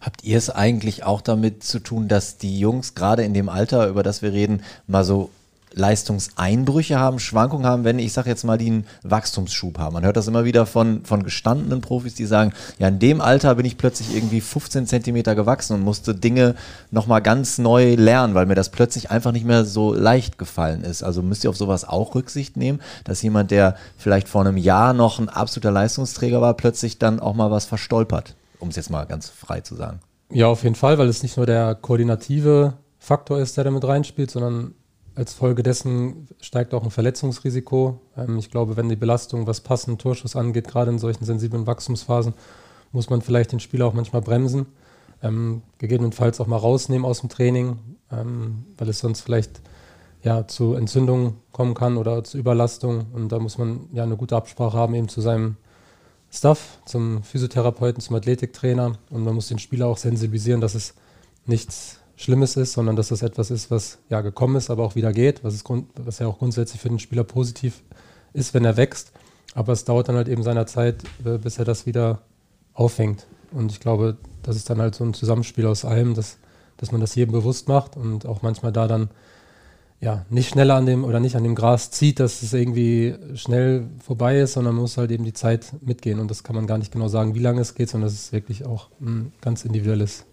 Habt 0.00 0.24
ihr 0.24 0.38
es 0.38 0.50
eigentlich 0.50 1.04
auch 1.04 1.20
damit 1.20 1.62
zu 1.62 1.78
tun, 1.78 2.08
dass 2.08 2.36
die 2.36 2.58
Jungs 2.58 2.96
gerade 2.96 3.22
in 3.22 3.32
dem 3.32 3.48
Alter, 3.48 3.86
über 3.88 4.02
das 4.02 4.22
wir 4.22 4.32
reden, 4.32 4.62
mal 4.88 5.04
so 5.04 5.30
Leistungseinbrüche 5.72 6.98
haben, 6.98 7.18
Schwankungen 7.18 7.66
haben, 7.66 7.84
wenn 7.84 7.98
ich 7.98 8.12
sage 8.12 8.28
jetzt 8.28 8.44
mal, 8.44 8.58
die 8.58 8.66
einen 8.66 8.86
Wachstumsschub 9.02 9.78
haben. 9.78 9.94
Man 9.94 10.04
hört 10.04 10.16
das 10.16 10.26
immer 10.26 10.44
wieder 10.44 10.66
von, 10.66 11.04
von 11.04 11.22
gestandenen 11.22 11.80
Profis, 11.80 12.14
die 12.14 12.26
sagen, 12.26 12.52
ja, 12.78 12.88
in 12.88 12.98
dem 12.98 13.20
Alter 13.20 13.54
bin 13.54 13.66
ich 13.66 13.78
plötzlich 13.78 14.14
irgendwie 14.14 14.40
15 14.40 14.86
Zentimeter 14.86 15.34
gewachsen 15.34 15.74
und 15.74 15.82
musste 15.82 16.14
Dinge 16.14 16.54
nochmal 16.90 17.22
ganz 17.22 17.58
neu 17.58 17.94
lernen, 17.94 18.34
weil 18.34 18.46
mir 18.46 18.54
das 18.54 18.70
plötzlich 18.70 19.10
einfach 19.10 19.32
nicht 19.32 19.46
mehr 19.46 19.64
so 19.64 19.94
leicht 19.94 20.38
gefallen 20.38 20.82
ist. 20.82 21.02
Also 21.02 21.22
müsst 21.22 21.44
ihr 21.44 21.50
auf 21.50 21.56
sowas 21.56 21.88
auch 21.88 22.14
Rücksicht 22.14 22.56
nehmen, 22.56 22.80
dass 23.04 23.22
jemand, 23.22 23.50
der 23.50 23.76
vielleicht 23.96 24.28
vor 24.28 24.40
einem 24.40 24.56
Jahr 24.56 24.92
noch 24.92 25.18
ein 25.18 25.28
absoluter 25.28 25.70
Leistungsträger 25.70 26.40
war, 26.40 26.54
plötzlich 26.54 26.98
dann 26.98 27.20
auch 27.20 27.34
mal 27.34 27.50
was 27.50 27.64
verstolpert, 27.64 28.34
um 28.58 28.68
es 28.70 28.76
jetzt 28.76 28.90
mal 28.90 29.04
ganz 29.04 29.28
frei 29.28 29.60
zu 29.60 29.76
sagen. 29.76 30.00
Ja, 30.32 30.46
auf 30.46 30.62
jeden 30.62 30.76
Fall, 30.76 30.98
weil 30.98 31.08
es 31.08 31.22
nicht 31.22 31.36
nur 31.36 31.46
der 31.46 31.74
koordinative 31.74 32.74
Faktor 32.98 33.38
ist, 33.38 33.56
der 33.56 33.64
da 33.64 33.70
mit 33.70 33.84
reinspielt, 33.84 34.30
sondern 34.30 34.74
als 35.14 35.34
Folge 35.34 35.62
dessen 35.62 36.28
steigt 36.40 36.74
auch 36.74 36.84
ein 36.84 36.90
Verletzungsrisiko. 36.90 38.00
Ähm, 38.16 38.38
ich 38.38 38.50
glaube, 38.50 38.76
wenn 38.76 38.88
die 38.88 38.96
Belastung, 38.96 39.46
was 39.46 39.60
passenden 39.60 39.98
Torschuss 39.98 40.36
angeht, 40.36 40.68
gerade 40.68 40.90
in 40.90 40.98
solchen 40.98 41.24
sensiblen 41.24 41.66
Wachstumsphasen, 41.66 42.34
muss 42.92 43.10
man 43.10 43.22
vielleicht 43.22 43.52
den 43.52 43.60
Spieler 43.60 43.86
auch 43.86 43.94
manchmal 43.94 44.22
bremsen. 44.22 44.66
Ähm, 45.22 45.62
gegebenenfalls 45.78 46.40
auch 46.40 46.46
mal 46.46 46.56
rausnehmen 46.56 47.04
aus 47.04 47.20
dem 47.20 47.28
Training, 47.28 47.78
ähm, 48.10 48.64
weil 48.78 48.88
es 48.88 49.00
sonst 49.00 49.20
vielleicht 49.20 49.60
ja, 50.22 50.46
zu 50.46 50.74
Entzündungen 50.74 51.34
kommen 51.52 51.74
kann 51.74 51.96
oder 51.96 52.24
zu 52.24 52.38
Überlastung. 52.38 53.06
Und 53.12 53.30
da 53.30 53.38
muss 53.38 53.58
man 53.58 53.88
ja 53.92 54.02
eine 54.02 54.16
gute 54.16 54.36
Absprache 54.36 54.76
haben 54.76 54.94
eben 54.94 55.08
zu 55.08 55.20
seinem 55.20 55.56
Staff, 56.30 56.78
zum 56.84 57.22
Physiotherapeuten, 57.22 58.00
zum 58.00 58.16
Athletiktrainer. 58.16 58.98
Und 59.10 59.24
man 59.24 59.34
muss 59.34 59.48
den 59.48 59.58
Spieler 59.58 59.86
auch 59.86 59.98
sensibilisieren, 59.98 60.60
dass 60.60 60.74
es 60.74 60.94
nichts 61.46 61.99
Schlimmes 62.20 62.54
ist, 62.56 62.74
sondern 62.74 62.96
dass 62.96 63.08
das 63.08 63.22
etwas 63.22 63.50
ist, 63.50 63.70
was 63.70 63.96
ja 64.10 64.20
gekommen 64.20 64.56
ist, 64.56 64.68
aber 64.68 64.84
auch 64.84 64.94
wieder 64.94 65.10
geht, 65.10 65.42
was, 65.42 65.54
ist 65.54 65.64
Grund, 65.64 65.86
was 65.96 66.18
ja 66.18 66.26
auch 66.26 66.38
grundsätzlich 66.38 66.78
für 66.78 66.90
den 66.90 66.98
Spieler 66.98 67.24
positiv 67.24 67.82
ist, 68.34 68.52
wenn 68.52 68.66
er 68.66 68.76
wächst. 68.76 69.12
Aber 69.54 69.72
es 69.72 69.86
dauert 69.86 70.10
dann 70.10 70.16
halt 70.16 70.28
eben 70.28 70.42
seiner 70.42 70.66
Zeit, 70.66 71.02
äh, 71.24 71.38
bis 71.38 71.58
er 71.58 71.64
das 71.64 71.86
wieder 71.86 72.18
auffängt. 72.74 73.26
Und 73.52 73.72
ich 73.72 73.80
glaube, 73.80 74.18
das 74.42 74.56
ist 74.56 74.68
dann 74.68 74.82
halt 74.82 74.94
so 74.94 75.02
ein 75.02 75.14
Zusammenspiel 75.14 75.64
aus 75.64 75.86
allem, 75.86 76.12
dass, 76.12 76.36
dass 76.76 76.92
man 76.92 77.00
das 77.00 77.14
jedem 77.14 77.32
bewusst 77.32 77.68
macht 77.68 77.96
und 77.96 78.26
auch 78.26 78.42
manchmal 78.42 78.70
da 78.70 78.86
dann 78.86 79.08
ja 79.98 80.26
nicht 80.28 80.50
schneller 80.50 80.74
an 80.74 80.84
dem 80.84 81.04
oder 81.04 81.20
nicht 81.20 81.36
an 81.36 81.42
dem 81.42 81.54
Gras 81.54 81.90
zieht, 81.90 82.20
dass 82.20 82.42
es 82.42 82.52
irgendwie 82.52 83.14
schnell 83.34 83.86
vorbei 83.98 84.40
ist, 84.40 84.52
sondern 84.52 84.74
man 84.74 84.82
muss 84.82 84.98
halt 84.98 85.10
eben 85.10 85.24
die 85.24 85.32
Zeit 85.32 85.72
mitgehen. 85.80 86.20
Und 86.20 86.30
das 86.30 86.44
kann 86.44 86.54
man 86.54 86.66
gar 86.66 86.76
nicht 86.76 86.92
genau 86.92 87.08
sagen, 87.08 87.34
wie 87.34 87.40
lange 87.40 87.62
es 87.62 87.74
geht, 87.74 87.88
sondern 87.88 88.10
das 88.10 88.14
ist 88.14 88.32
wirklich 88.32 88.66
auch 88.66 88.88
ein 89.00 89.32
ganz 89.40 89.64
individuelles. 89.64 90.26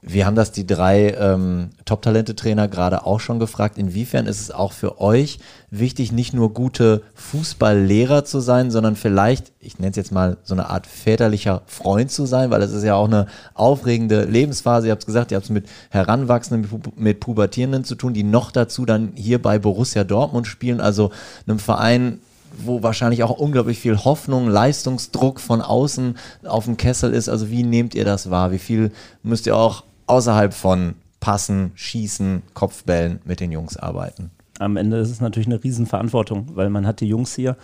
Wir 0.00 0.26
haben 0.26 0.36
das 0.36 0.52
die 0.52 0.66
drei 0.66 1.14
ähm, 1.18 1.70
Top-Talente-Trainer 1.84 2.68
gerade 2.68 3.04
auch 3.04 3.20
schon 3.20 3.38
gefragt. 3.38 3.78
Inwiefern 3.78 4.26
ist 4.26 4.40
es 4.40 4.50
auch 4.50 4.72
für 4.72 5.00
euch 5.00 5.38
wichtig, 5.70 6.12
nicht 6.12 6.34
nur 6.34 6.54
gute 6.54 7.02
Fußballlehrer 7.14 8.24
zu 8.24 8.40
sein, 8.40 8.70
sondern 8.70 8.96
vielleicht, 8.96 9.52
ich 9.60 9.78
nenne 9.78 9.90
es 9.90 9.96
jetzt 9.96 10.12
mal 10.12 10.36
so 10.44 10.54
eine 10.54 10.70
Art 10.70 10.86
väterlicher 10.86 11.62
Freund 11.66 12.10
zu 12.10 12.26
sein, 12.26 12.50
weil 12.50 12.62
es 12.62 12.72
ist 12.72 12.84
ja 12.84 12.94
auch 12.94 13.06
eine 13.06 13.26
aufregende 13.54 14.24
Lebensphase. 14.24 14.86
Ihr 14.86 14.92
habt 14.92 15.02
es 15.02 15.06
gesagt, 15.06 15.30
ihr 15.32 15.36
habt 15.36 15.46
es 15.46 15.50
mit 15.50 15.68
Heranwachsenden, 15.90 16.82
mit 16.96 17.20
Pubertierenden 17.20 17.84
zu 17.84 17.94
tun, 17.94 18.14
die 18.14 18.24
noch 18.24 18.52
dazu 18.52 18.84
dann 18.84 19.12
hier 19.14 19.42
bei 19.42 19.58
Borussia 19.58 20.04
Dortmund 20.04 20.46
spielen, 20.46 20.80
also 20.80 21.10
einem 21.46 21.58
Verein, 21.58 22.20
wo 22.56 22.82
wahrscheinlich 22.82 23.22
auch 23.22 23.38
unglaublich 23.38 23.78
viel 23.78 23.96
Hoffnung, 23.96 24.48
Leistungsdruck 24.48 25.40
von 25.40 25.60
außen 25.60 26.16
auf 26.44 26.64
dem 26.64 26.76
Kessel 26.76 27.12
ist. 27.12 27.28
Also 27.28 27.50
wie 27.50 27.62
nehmt 27.62 27.94
ihr 27.94 28.04
das 28.04 28.30
wahr? 28.30 28.52
Wie 28.52 28.58
viel 28.58 28.92
müsst 29.22 29.46
ihr 29.46 29.56
auch 29.56 29.84
außerhalb 30.06 30.54
von 30.54 30.94
Passen, 31.20 31.72
Schießen, 31.74 32.42
Kopfbällen 32.54 33.20
mit 33.24 33.40
den 33.40 33.52
Jungs 33.52 33.76
arbeiten? 33.76 34.30
Am 34.58 34.76
Ende 34.76 34.98
ist 34.98 35.10
es 35.10 35.20
natürlich 35.20 35.46
eine 35.46 35.62
Riesenverantwortung, 35.62 36.48
weil 36.54 36.70
man 36.70 36.86
hat 36.86 37.00
die 37.00 37.06
Jungs 37.06 37.34
hier 37.34 37.56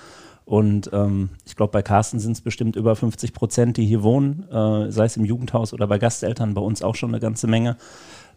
und 0.45 0.91
ähm, 0.93 1.31
ich 1.47 1.57
glaube, 1.57 1.73
bei 1.73 1.83
Carsten 1.83 2.19
sind 2.19 2.33
es 2.33 2.43
bestimmt 2.43 2.77
über 2.77 2.95
50 2.97 3.33
Prozent, 3.33 3.77
die 3.79 3.87
hier 3.87 4.03
wohnen, 4.03 4.47
äh, 4.51 4.91
sei 4.93 5.07
es 5.07 5.17
im 5.17 5.25
Jugendhaus 5.25 5.73
oder 5.73 5.87
bei 5.87 5.99
Gasteltern, 5.99 6.55
bei 6.55 6.61
uns 6.61 6.83
auch 6.83 6.95
schon 6.95 7.11
eine 7.11 7.21
ganze 7.21 7.47
Menge. 7.47 7.77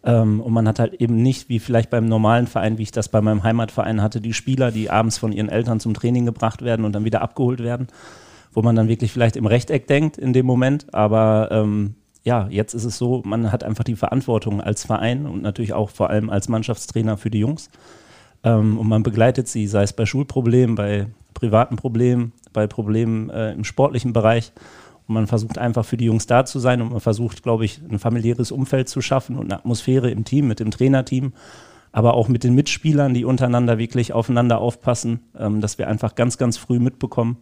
Ähm, 0.07 0.39
und 0.39 0.53
man 0.53 0.67
hat 0.67 0.79
halt 0.79 0.93
eben 0.95 1.21
nicht, 1.21 1.49
wie 1.49 1.59
vielleicht 1.59 1.89
beim 1.89 2.05
normalen 2.05 2.47
Verein, 2.47 2.77
wie 2.77 2.83
ich 2.83 2.91
das 2.91 3.09
bei 3.09 3.21
meinem 3.21 3.43
Heimatverein 3.43 4.01
hatte, 4.01 4.21
die 4.21 4.33
Spieler, 4.33 4.71
die 4.71 4.89
abends 4.89 5.17
von 5.17 5.33
ihren 5.33 5.49
Eltern 5.49 5.81
zum 5.81 5.93
Training 5.93 6.25
gebracht 6.25 6.63
werden 6.63 6.85
und 6.85 6.93
dann 6.93 7.03
wieder 7.03 7.21
abgeholt 7.21 7.59
werden, 7.59 7.87
wo 8.53 8.61
man 8.61 8.75
dann 8.75 8.87
wirklich 8.87 9.11
vielleicht 9.11 9.35
im 9.35 9.45
Rechteck 9.45 9.85
denkt 9.85 10.17
in 10.17 10.31
dem 10.31 10.45
Moment. 10.45 10.93
Aber 10.93 11.49
ähm, 11.51 11.95
ja, 12.23 12.47
jetzt 12.49 12.73
ist 12.73 12.85
es 12.85 12.97
so, 12.97 13.21
man 13.25 13.51
hat 13.51 13.65
einfach 13.65 13.83
die 13.83 13.97
Verantwortung 13.97 14.61
als 14.61 14.85
Verein 14.85 15.25
und 15.25 15.41
natürlich 15.41 15.73
auch 15.73 15.89
vor 15.89 16.09
allem 16.09 16.29
als 16.29 16.47
Mannschaftstrainer 16.47 17.17
für 17.17 17.29
die 17.29 17.39
Jungs. 17.39 17.69
Ähm, 18.43 18.79
und 18.79 18.87
man 18.87 19.03
begleitet 19.03 19.49
sie, 19.49 19.67
sei 19.67 19.83
es 19.83 19.91
bei 19.91 20.05
Schulproblemen, 20.05 20.75
bei 20.75 21.07
privaten 21.33 21.75
Problemen, 21.75 22.31
bei 22.53 22.65
Problemen 22.65 23.29
äh, 23.29 23.51
im 23.51 23.65
sportlichen 23.65 24.13
Bereich. 24.13 24.53
Und 25.07 25.13
man 25.13 25.27
versucht 25.27 25.57
einfach 25.57 25.85
für 25.85 25.97
die 25.97 26.05
Jungs 26.05 26.27
da 26.27 26.45
zu 26.45 26.59
sein 26.59 26.81
und 26.81 26.91
man 26.91 26.99
versucht, 26.99 27.43
glaube 27.43 27.65
ich, 27.65 27.81
ein 27.89 27.99
familiäres 27.99 28.51
Umfeld 28.51 28.89
zu 28.89 29.01
schaffen 29.01 29.37
und 29.37 29.45
eine 29.45 29.55
Atmosphäre 29.55 30.11
im 30.11 30.25
Team, 30.25 30.47
mit 30.47 30.59
dem 30.59 30.71
Trainerteam, 30.71 31.33
aber 31.91 32.13
auch 32.13 32.27
mit 32.27 32.43
den 32.43 32.55
Mitspielern, 32.55 33.13
die 33.13 33.25
untereinander 33.25 33.77
wirklich 33.77 34.13
aufeinander 34.13 34.59
aufpassen, 34.59 35.21
ähm, 35.37 35.61
dass 35.61 35.77
wir 35.77 35.87
einfach 35.87 36.15
ganz, 36.15 36.37
ganz 36.37 36.57
früh 36.57 36.79
mitbekommen 36.79 37.37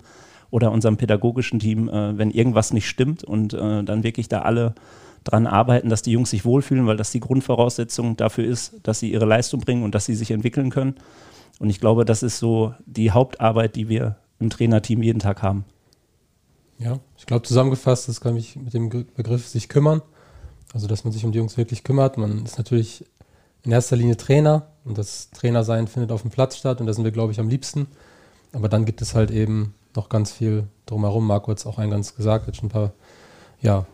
oder 0.52 0.72
unserem 0.72 0.98
pädagogischen 0.98 1.60
Team, 1.60 1.90
äh, 1.90 2.18
wenn 2.18 2.32
irgendwas 2.32 2.72
nicht 2.72 2.88
stimmt 2.88 3.24
und 3.24 3.54
äh, 3.54 3.84
dann 3.84 4.04
wirklich 4.04 4.30
da 4.30 4.44
alle 4.44 4.76
dran 5.24 5.48
arbeiten, 5.48 5.90
dass 5.90 6.04
die 6.04 6.12
Jungs 6.12 6.30
sich 6.30 6.46
wohlfühlen, 6.46 6.86
weil 6.86 6.98
das 6.98 7.12
die 7.12 7.20
Grundvoraussetzung 7.20 8.16
dafür 8.16 8.46
ist, 8.46 8.76
dass 8.84 9.00
sie 9.00 9.12
ihre 9.12 9.26
Leistung 9.26 9.60
bringen 9.60 9.84
und 9.84 9.96
dass 9.96 10.06
sie 10.06 10.16
sich 10.16 10.32
entwickeln 10.32 10.70
können. 10.70 10.96
Und 11.60 11.70
ich 11.70 11.80
glaube, 11.80 12.06
das 12.06 12.22
ist 12.22 12.38
so 12.38 12.74
die 12.86 13.12
Hauptarbeit, 13.12 13.76
die 13.76 13.90
wir 13.90 14.18
im 14.40 14.50
Trainerteam 14.50 15.02
jeden 15.02 15.20
Tag 15.20 15.42
haben. 15.42 15.66
Ja, 16.78 17.00
ich 17.18 17.26
glaube 17.26 17.44
zusammengefasst, 17.44 18.10
das 18.10 18.22
kann 18.22 18.36
ich 18.36 18.56
mit 18.56 18.74
dem 18.74 18.90
Begriff 18.90 19.48
sich 19.48 19.70
kümmern. 19.70 20.02
Also, 20.74 20.88
dass 20.88 21.06
man 21.06 21.14
sich 21.14 21.24
um 21.24 21.32
die 21.32 21.38
Jungs 21.38 21.58
wirklich 21.58 21.84
kümmert. 21.84 22.18
Man 22.18 22.44
ist 22.44 22.58
natürlich 22.58 23.06
in 23.64 23.72
erster 23.72 23.96
Linie 23.96 24.18
Trainer 24.18 24.68
und 24.84 24.98
das 24.98 25.30
Trainersein 25.32 25.88
findet 25.88 26.12
auf 26.12 26.22
dem 26.22 26.32
Platz 26.32 26.58
statt 26.58 26.82
und 26.82 26.88
da 26.88 26.94
sind 26.94 27.06
wir, 27.06 27.12
glaube 27.12 27.32
ich, 27.32 27.40
am 27.40 27.48
liebsten. 27.48 27.88
Aber 28.52 28.70
dann 28.70 28.86
gibt 28.86 29.02
es 29.02 29.16
halt 29.16 29.32
eben 29.32 29.74
noch 29.96 30.10
ganz 30.10 30.32
viel 30.32 30.68
drumherum. 30.86 31.26
Marco 31.26 31.52
hat 31.52 31.60
es 31.60 31.66
auch 31.66 31.78
eingangs 31.78 32.16
gesagt, 32.16 32.48
hat 32.48 32.56
schon 32.58 32.68
ein 32.68 32.72
paar 32.72 32.94
ja, 33.62 33.86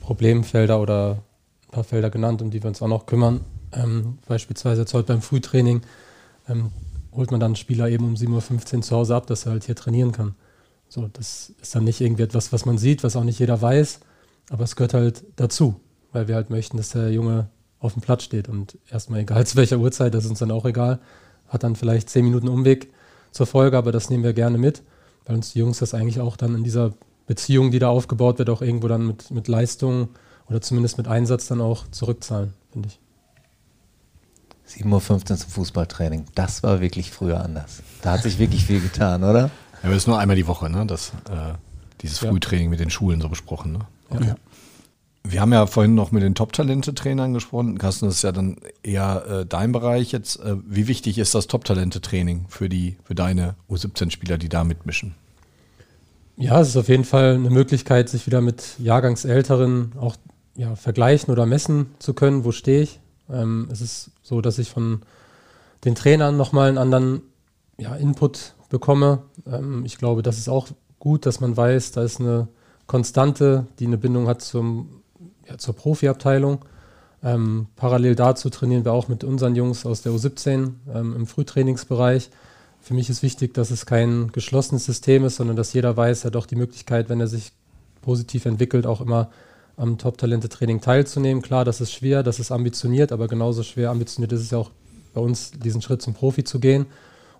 Problemfelder 0.00 0.80
oder 0.80 1.22
ein 1.68 1.70
paar 1.70 1.84
Felder 1.84 2.10
genannt, 2.10 2.42
um 2.42 2.50
die 2.50 2.62
wir 2.62 2.68
uns 2.68 2.82
auch 2.82 2.88
noch 2.88 3.06
kümmern. 3.06 3.42
Ähm, 3.72 4.18
beispielsweise 4.26 4.82
jetzt 4.82 4.94
heute 4.94 5.08
beim 5.08 5.22
Frühtraining 5.22 5.82
ähm, 6.48 6.70
holt 7.12 7.30
man 7.30 7.40
dann 7.40 7.50
einen 7.50 7.56
Spieler 7.56 7.88
eben 7.88 8.04
um 8.04 8.14
7.15 8.14 8.76
Uhr 8.76 8.82
zu 8.82 8.96
Hause 8.96 9.16
ab, 9.16 9.26
dass 9.26 9.46
er 9.46 9.52
halt 9.52 9.64
hier 9.64 9.76
trainieren 9.76 10.12
kann. 10.12 10.34
So, 10.92 11.08
das 11.10 11.54
ist 11.62 11.74
dann 11.74 11.84
nicht 11.84 12.02
irgendwie 12.02 12.24
etwas, 12.24 12.52
was 12.52 12.66
man 12.66 12.76
sieht, 12.76 13.02
was 13.02 13.16
auch 13.16 13.24
nicht 13.24 13.38
jeder 13.38 13.62
weiß, 13.62 14.00
aber 14.50 14.64
es 14.64 14.76
gehört 14.76 14.92
halt 14.92 15.24
dazu, 15.36 15.80
weil 16.12 16.28
wir 16.28 16.34
halt 16.34 16.50
möchten, 16.50 16.76
dass 16.76 16.90
der 16.90 17.10
Junge 17.10 17.48
auf 17.78 17.94
dem 17.94 18.02
Platz 18.02 18.24
steht 18.24 18.46
und 18.46 18.76
erstmal 18.90 19.20
egal 19.20 19.46
zu 19.46 19.56
welcher 19.56 19.78
Uhrzeit, 19.78 20.12
das 20.12 20.24
ist 20.24 20.30
uns 20.30 20.40
dann 20.40 20.50
auch 20.50 20.66
egal, 20.66 20.98
hat 21.48 21.62
dann 21.62 21.76
vielleicht 21.76 22.10
zehn 22.10 22.26
Minuten 22.26 22.46
Umweg 22.46 22.92
zur 23.30 23.46
Folge, 23.46 23.78
aber 23.78 23.90
das 23.90 24.10
nehmen 24.10 24.22
wir 24.22 24.34
gerne 24.34 24.58
mit, 24.58 24.82
weil 25.24 25.36
uns 25.36 25.54
die 25.54 25.60
Jungs 25.60 25.78
das 25.78 25.94
eigentlich 25.94 26.20
auch 26.20 26.36
dann 26.36 26.54
in 26.56 26.62
dieser 26.62 26.92
Beziehung, 27.26 27.70
die 27.70 27.78
da 27.78 27.88
aufgebaut 27.88 28.38
wird, 28.38 28.50
auch 28.50 28.60
irgendwo 28.60 28.88
dann 28.88 29.06
mit, 29.06 29.30
mit 29.30 29.48
Leistung 29.48 30.10
oder 30.46 30.60
zumindest 30.60 30.98
mit 30.98 31.08
Einsatz 31.08 31.46
dann 31.46 31.62
auch 31.62 31.86
zurückzahlen, 31.90 32.52
finde 32.70 32.88
ich. 32.88 33.00
7.15 34.84 35.10
Uhr 35.30 35.38
zum 35.38 35.50
Fußballtraining. 35.52 36.26
Das 36.34 36.62
war 36.62 36.82
wirklich 36.82 37.12
früher 37.12 37.42
anders. 37.42 37.82
Da 38.02 38.12
hat 38.12 38.24
sich 38.24 38.38
wirklich 38.38 38.66
viel 38.66 38.80
getan, 38.80 39.24
oder? 39.24 39.50
Ja, 39.82 39.86
aber 39.86 39.94
das 39.94 40.04
ist 40.04 40.06
nur 40.06 40.18
einmal 40.18 40.36
die 40.36 40.46
Woche, 40.46 40.70
ne? 40.70 40.86
Das, 40.86 41.10
äh, 41.28 41.54
dieses 42.00 42.20
ja. 42.20 42.30
Frühtraining 42.30 42.70
mit 42.70 42.80
den 42.80 42.90
Schulen 42.90 43.20
so 43.20 43.28
besprochen. 43.28 43.72
Ne? 43.72 43.80
Okay. 44.10 44.26
Ja. 44.28 44.36
Wir 45.24 45.40
haben 45.40 45.52
ja 45.52 45.66
vorhin 45.66 45.94
noch 45.94 46.10
mit 46.10 46.22
den 46.22 46.34
Top-Talente-Trainern 46.34 47.32
gesprochen. 47.32 47.78
Carsten, 47.78 48.06
das 48.06 48.16
ist 48.16 48.22
ja 48.22 48.32
dann 48.32 48.56
eher 48.82 49.24
äh, 49.26 49.46
dein 49.46 49.70
Bereich 49.70 50.10
jetzt. 50.12 50.40
Äh, 50.40 50.56
wie 50.66 50.88
wichtig 50.88 51.18
ist 51.18 51.34
das 51.34 51.46
Top-Talente-Training 51.46 52.46
für, 52.48 52.68
für 53.04 53.14
deine 53.14 53.54
U17-Spieler, 53.70 54.38
die 54.38 54.48
da 54.48 54.64
mitmischen? 54.64 55.14
Ja, 56.36 56.60
es 56.60 56.70
ist 56.70 56.76
auf 56.76 56.88
jeden 56.88 57.04
Fall 57.04 57.34
eine 57.34 57.50
Möglichkeit, 57.50 58.08
sich 58.08 58.26
wieder 58.26 58.40
mit 58.40 58.78
Jahrgangsälteren 58.78 59.92
auch 60.00 60.16
ja, 60.56 60.74
vergleichen 60.74 61.32
oder 61.32 61.46
messen 61.46 61.86
zu 61.98 62.14
können, 62.14 62.44
wo 62.44 62.52
stehe 62.52 62.82
ich. 62.82 63.00
Ähm, 63.30 63.68
es 63.70 63.80
ist 63.80 64.10
so, 64.22 64.40
dass 64.40 64.58
ich 64.58 64.70
von 64.70 65.02
den 65.84 65.94
Trainern 65.94 66.36
nochmal 66.36 66.68
einen 66.68 66.78
anderen 66.78 67.22
ja, 67.78 67.94
Input 67.94 68.54
bekomme. 68.72 69.22
Ähm, 69.46 69.84
ich 69.84 69.98
glaube, 69.98 70.22
das 70.22 70.38
ist 70.38 70.48
auch 70.48 70.66
gut, 70.98 71.26
dass 71.26 71.40
man 71.40 71.56
weiß, 71.56 71.92
da 71.92 72.02
ist 72.02 72.18
eine 72.18 72.48
Konstante, 72.88 73.66
die 73.78 73.86
eine 73.86 73.98
Bindung 73.98 74.26
hat 74.26 74.42
zum, 74.42 75.02
ja, 75.48 75.58
zur 75.58 75.76
Profiabteilung. 75.76 76.64
Ähm, 77.22 77.68
parallel 77.76 78.16
dazu 78.16 78.50
trainieren 78.50 78.84
wir 78.84 78.92
auch 78.92 79.06
mit 79.06 79.22
unseren 79.22 79.54
Jungs 79.54 79.86
aus 79.86 80.02
der 80.02 80.10
U17 80.12 80.72
ähm, 80.92 81.14
im 81.14 81.26
Frühtrainingsbereich. 81.26 82.30
Für 82.80 82.94
mich 82.94 83.08
ist 83.08 83.22
wichtig, 83.22 83.54
dass 83.54 83.70
es 83.70 83.86
kein 83.86 84.32
geschlossenes 84.32 84.86
System 84.86 85.24
ist, 85.24 85.36
sondern 85.36 85.54
dass 85.54 85.72
jeder 85.72 85.96
weiß, 85.96 86.24
er 86.24 86.28
hat 86.28 86.36
auch 86.36 86.46
die 86.46 86.56
Möglichkeit, 86.56 87.08
wenn 87.08 87.20
er 87.20 87.28
sich 87.28 87.52
positiv 88.00 88.44
entwickelt, 88.46 88.86
auch 88.86 89.00
immer 89.00 89.30
am 89.76 89.98
Top-Talente-Training 89.98 90.80
teilzunehmen. 90.80 91.42
Klar, 91.42 91.64
das 91.64 91.80
ist 91.80 91.92
schwer, 91.92 92.24
das 92.24 92.40
ist 92.40 92.50
ambitioniert, 92.50 93.12
aber 93.12 93.28
genauso 93.28 93.62
schwer 93.62 93.90
ambitioniert 93.90 94.32
ist 94.32 94.40
es 94.40 94.50
ja 94.50 94.58
auch 94.58 94.70
bei 95.14 95.20
uns, 95.20 95.52
diesen 95.52 95.80
Schritt 95.80 96.02
zum 96.02 96.14
Profi 96.14 96.42
zu 96.42 96.58
gehen. 96.58 96.86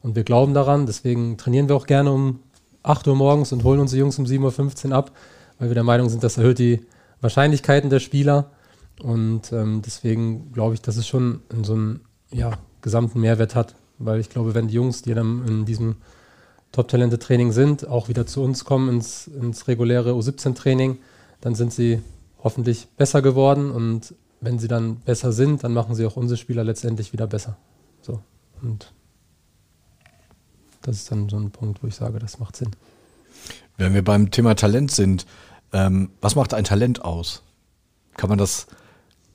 Und 0.03 0.17
wir 0.17 0.25
glauben 0.25 0.55
daran, 0.55 0.87
deswegen 0.87 1.39
trainieren 1.39 1.69
wir 1.69 1.77
auch 1.77 1.87
gerne 1.87 2.13
um 2.13 2.41
8 2.83 3.07
Uhr 3.07 3.15
morgens 3.15 3.53
und 3.53 3.65
holen 3.65 3.81
unsere 3.81 4.01
Jungs 4.01 4.19
um 4.19 4.25
7.15 4.25 4.89
Uhr 4.89 4.97
ab, 4.97 5.13
weil 5.59 5.69
wir 5.69 5.75
der 5.75 5.85
Meinung 5.85 6.09
sind, 6.09 6.25
das 6.25 6.39
erhöht 6.39 6.59
die 6.59 6.81
Wahrscheinlichkeiten 7.21 7.89
der 7.89 8.01
Spieler. 8.01 8.51
Und 9.01 9.53
ähm, 9.53 9.83
deswegen 9.85 10.53
glaube 10.53 10.75
ich, 10.75 10.83
dass 10.83 10.97
es 10.97 11.07
schon 11.07 11.41
in 11.53 11.65
so 11.65 11.75
einen 11.75 12.01
ja, 12.33 12.53
gesamten 12.81 13.21
Mehrwert 13.21 13.55
hat. 13.55 13.75
Weil 13.99 14.21
ich 14.21 14.29
glaube, 14.29 14.55
wenn 14.55 14.69
die 14.69 14.75
Jungs, 14.75 15.03
die 15.03 15.15
dann 15.15 15.47
in 15.47 15.65
diesem 15.65 15.97
Top-Talente-Training 16.73 17.53
sind, 17.53 17.87
auch 17.87 18.09
wieder 18.09 18.27
zu 18.27 18.43
uns 18.43 18.65
kommen 18.65 18.89
ins, 18.89 19.29
ins 19.29 19.69
reguläre 19.69 20.13
U17-Training, 20.13 20.99
dann 21.41 21.55
sind 21.55 21.73
sie 21.73 22.03
hoffentlich 22.43 22.89
besser 22.97 23.23
geworden. 23.23 23.71
Und 23.71 24.15
wenn 24.41 24.59
sie 24.59 24.69
dann 24.69 24.97
besser 24.97 25.31
sind, 25.31 25.63
dann 25.63 25.73
machen 25.73 25.95
sie 25.95 26.05
auch 26.07 26.17
unsere 26.17 26.39
Spieler 26.39 26.65
letztendlich 26.65 27.13
wieder 27.13 27.29
besser. 27.29 27.57
So. 28.01 28.21
Und 28.63 28.93
das 30.83 30.97
ist 30.97 31.11
dann 31.11 31.29
so 31.29 31.37
ein 31.39 31.51
Punkt, 31.51 31.83
wo 31.83 31.87
ich 31.87 31.95
sage, 31.95 32.19
das 32.19 32.39
macht 32.39 32.57
Sinn. 32.57 32.71
Wenn 33.77 33.95
wir 33.95 34.05
beim 34.05 34.31
Thema 34.31 34.55
Talent 34.55 34.91
sind, 34.91 35.27
ähm, 35.73 36.11
was 36.21 36.35
macht 36.35 36.55
ein 36.55 36.65
Talent 36.65 37.05
aus? 37.05 37.43
Kann 38.17 38.29
man 38.29 38.39
das 38.39 38.67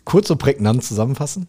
kurz 0.05 0.29
und 0.29 0.37
prägnant 0.37 0.83
zusammenfassen? 0.83 1.47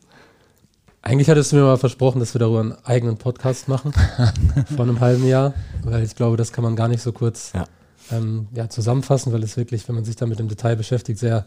Eigentlich 1.02 1.30
hattest 1.30 1.52
du 1.52 1.56
mir 1.56 1.62
mal 1.62 1.76
versprochen, 1.76 2.18
dass 2.18 2.34
wir 2.34 2.38
darüber 2.40 2.60
einen 2.60 2.84
eigenen 2.84 3.18
Podcast 3.18 3.68
machen 3.68 3.92
vor 4.74 4.84
einem 4.84 5.00
halben 5.00 5.26
Jahr, 5.26 5.54
weil 5.84 6.02
ich 6.02 6.16
glaube, 6.16 6.36
das 6.36 6.52
kann 6.52 6.64
man 6.64 6.74
gar 6.74 6.88
nicht 6.88 7.02
so 7.02 7.12
kurz 7.12 7.52
ja. 7.54 7.66
Ähm, 8.10 8.48
ja, 8.52 8.68
zusammenfassen, 8.68 9.32
weil 9.32 9.42
es 9.42 9.56
wirklich, 9.56 9.86
wenn 9.88 9.94
man 9.94 10.04
sich 10.04 10.16
damit 10.16 10.40
im 10.40 10.48
Detail 10.48 10.76
beschäftigt, 10.76 11.18
sehr 11.18 11.46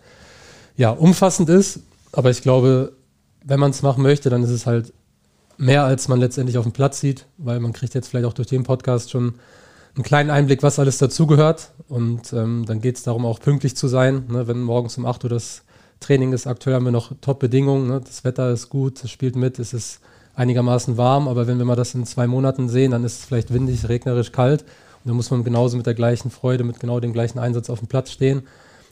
ja, 0.77 0.91
umfassend 0.91 1.49
ist. 1.49 1.81
Aber 2.11 2.29
ich 2.29 2.41
glaube, 2.41 2.93
wenn 3.43 3.59
man 3.59 3.71
es 3.71 3.81
machen 3.81 4.03
möchte, 4.03 4.29
dann 4.29 4.43
ist 4.43 4.51
es 4.51 4.65
halt 4.65 4.93
mehr, 5.61 5.83
als 5.83 6.07
man 6.07 6.19
letztendlich 6.19 6.57
auf 6.57 6.65
dem 6.65 6.73
Platz 6.73 6.99
sieht, 6.99 7.27
weil 7.37 7.59
man 7.59 7.71
kriegt 7.71 7.93
jetzt 7.93 8.07
vielleicht 8.07 8.25
auch 8.25 8.33
durch 8.33 8.47
den 8.47 8.63
Podcast 8.63 9.11
schon 9.11 9.35
einen 9.95 10.03
kleinen 10.03 10.29
Einblick, 10.29 10.63
was 10.63 10.79
alles 10.79 10.97
dazugehört. 10.97 11.71
Und 11.87 12.33
ähm, 12.33 12.65
dann 12.65 12.81
geht 12.81 12.97
es 12.97 13.03
darum, 13.03 13.25
auch 13.25 13.39
pünktlich 13.39 13.75
zu 13.75 13.87
sein. 13.87 14.25
Ne? 14.29 14.47
Wenn 14.47 14.61
morgens 14.61 14.97
um 14.97 15.05
8 15.05 15.23
Uhr 15.25 15.29
das 15.29 15.63
Training 15.99 16.33
ist, 16.33 16.47
aktuell 16.47 16.75
haben 16.75 16.85
wir 16.85 16.91
noch 16.91 17.11
Top-Bedingungen. 17.21 17.87
Ne? 17.87 18.01
Das 18.03 18.23
Wetter 18.23 18.49
ist 18.51 18.69
gut, 18.69 19.03
es 19.03 19.11
spielt 19.11 19.35
mit, 19.35 19.59
es 19.59 19.73
ist 19.73 19.99
einigermaßen 20.33 20.97
warm. 20.97 21.27
Aber 21.27 21.45
wenn 21.45 21.59
wir 21.59 21.65
mal 21.65 21.75
das 21.75 21.93
in 21.93 22.05
zwei 22.05 22.25
Monaten 22.25 22.67
sehen, 22.67 22.91
dann 22.91 23.03
ist 23.03 23.19
es 23.19 23.25
vielleicht 23.25 23.53
windig, 23.53 23.87
regnerisch, 23.87 24.31
kalt. 24.31 24.61
Und 24.61 25.09
dann 25.09 25.15
muss 25.15 25.29
man 25.29 25.43
genauso 25.43 25.77
mit 25.77 25.85
der 25.85 25.93
gleichen 25.93 26.31
Freude, 26.31 26.63
mit 26.63 26.79
genau 26.79 26.99
dem 26.99 27.13
gleichen 27.13 27.37
Einsatz 27.37 27.69
auf 27.69 27.79
dem 27.79 27.87
Platz 27.87 28.11
stehen. 28.11 28.43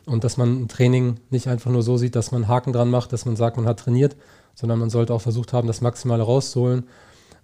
Und 0.05 0.23
dass 0.23 0.37
man 0.37 0.63
ein 0.63 0.67
Training 0.67 1.17
nicht 1.29 1.47
einfach 1.47 1.71
nur 1.71 1.81
so 1.81 1.97
sieht, 1.97 2.15
dass 2.15 2.31
man 2.31 2.47
Haken 2.47 2.73
dran 2.73 2.89
macht, 2.89 3.11
dass 3.13 3.25
man 3.25 3.35
sagt, 3.35 3.57
man 3.57 3.65
hat 3.65 3.79
trainiert, 3.79 4.15
sondern 4.59 4.79
man 4.79 4.89
sollte 4.89 5.13
auch 5.13 5.21
versucht 5.21 5.53
haben, 5.53 5.67
das 5.67 5.79
Maximale 5.79 6.23
rauszuholen. 6.23 6.83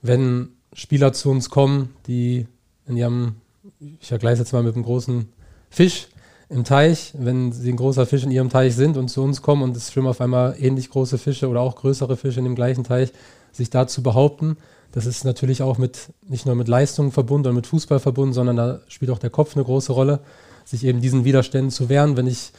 Wenn 0.01 0.49
Spieler 0.74 1.13
zu 1.13 1.30
uns 1.30 1.49
kommen, 1.49 1.95
die 2.07 2.45
in 2.88 2.97
ihrem, 2.97 3.36
ich 3.80 4.09
vergleiche 4.09 4.39
jetzt 4.39 4.51
mal 4.51 4.63
mit 4.63 4.76
einem 4.76 4.84
großen 4.84 5.30
Fisch 5.70 6.09
im 6.49 6.66
Teich, 6.66 7.13
wenn 7.18 7.53
sie 7.53 7.72
ein 7.72 7.78
großer 7.78 8.05
Fisch 8.05 8.24
in 8.24 8.32
ihrem 8.32 8.49
Teich 8.49 8.76
sind 8.76 8.97
und 8.97 9.07
zu 9.07 9.24
uns 9.24 9.41
kommen 9.41 9.63
und 9.63 9.78
es 9.78 9.93
schwimmen 9.93 10.09
auf 10.09 10.20
einmal 10.20 10.57
ähnlich 10.59 10.89
große 10.89 11.18
Fische 11.18 11.47
oder 11.47 11.61
auch 11.61 11.78
größere 11.78 12.18
Fische 12.18 12.39
in 12.39 12.45
dem 12.45 12.55
gleichen 12.55 12.84
Teich, 12.84 13.13
sich 13.53 13.70
da 13.70 13.88
zu 13.88 14.03
behaupten, 14.03 14.57
das 14.91 15.05
ist 15.05 15.24
natürlich 15.24 15.61
auch 15.61 15.78
mit, 15.78 16.09
nicht 16.28 16.45
nur 16.45 16.55
mit 16.55 16.68
Leistungen 16.68 17.13
verbunden 17.13 17.47
und 17.49 17.55
mit 17.55 17.68
Fußball 17.68 17.99
verbunden, 17.99 18.34
sondern 18.34 18.57
da 18.57 18.82
spielt 18.88 19.11
auch 19.11 19.20
der 19.20 19.30
Kopf 19.30 19.55
eine 19.55 19.63
große 19.63 19.93
Rolle, 19.93 20.20
sich 20.66 20.84
eben 20.84 20.99
diesen 20.99 21.24
Widerständen 21.24 21.72
zu 21.72 21.88
wehren. 21.88 22.18
Wenn 22.18 22.28
ich 22.28 22.51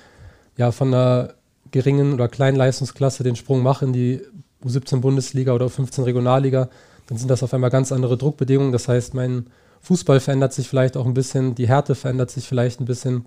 ja 0.56 0.72
von 0.72 0.88
einer 0.88 1.34
geringen 1.70 2.14
oder 2.14 2.28
kleinen 2.28 2.56
Leistungsklasse 2.56 3.22
den 3.22 3.36
Sprung 3.36 3.62
mache 3.62 3.84
in 3.84 3.92
die 3.92 4.22
U17 4.64 5.00
Bundesliga 5.00 5.52
oder 5.52 5.66
U15 5.66 6.04
Regionalliga, 6.04 6.68
dann 7.06 7.18
sind 7.18 7.30
das 7.30 7.42
auf 7.42 7.54
einmal 7.54 7.70
ganz 7.70 7.92
andere 7.92 8.16
Druckbedingungen. 8.16 8.72
Das 8.72 8.88
heißt, 8.88 9.14
mein 9.14 9.46
Fußball 9.80 10.20
verändert 10.20 10.52
sich 10.52 10.68
vielleicht 10.68 10.96
auch 10.96 11.06
ein 11.06 11.14
bisschen, 11.14 11.54
die 11.54 11.68
Härte 11.68 11.94
verändert 11.94 12.30
sich 12.30 12.46
vielleicht 12.46 12.80
ein 12.80 12.86
bisschen. 12.86 13.26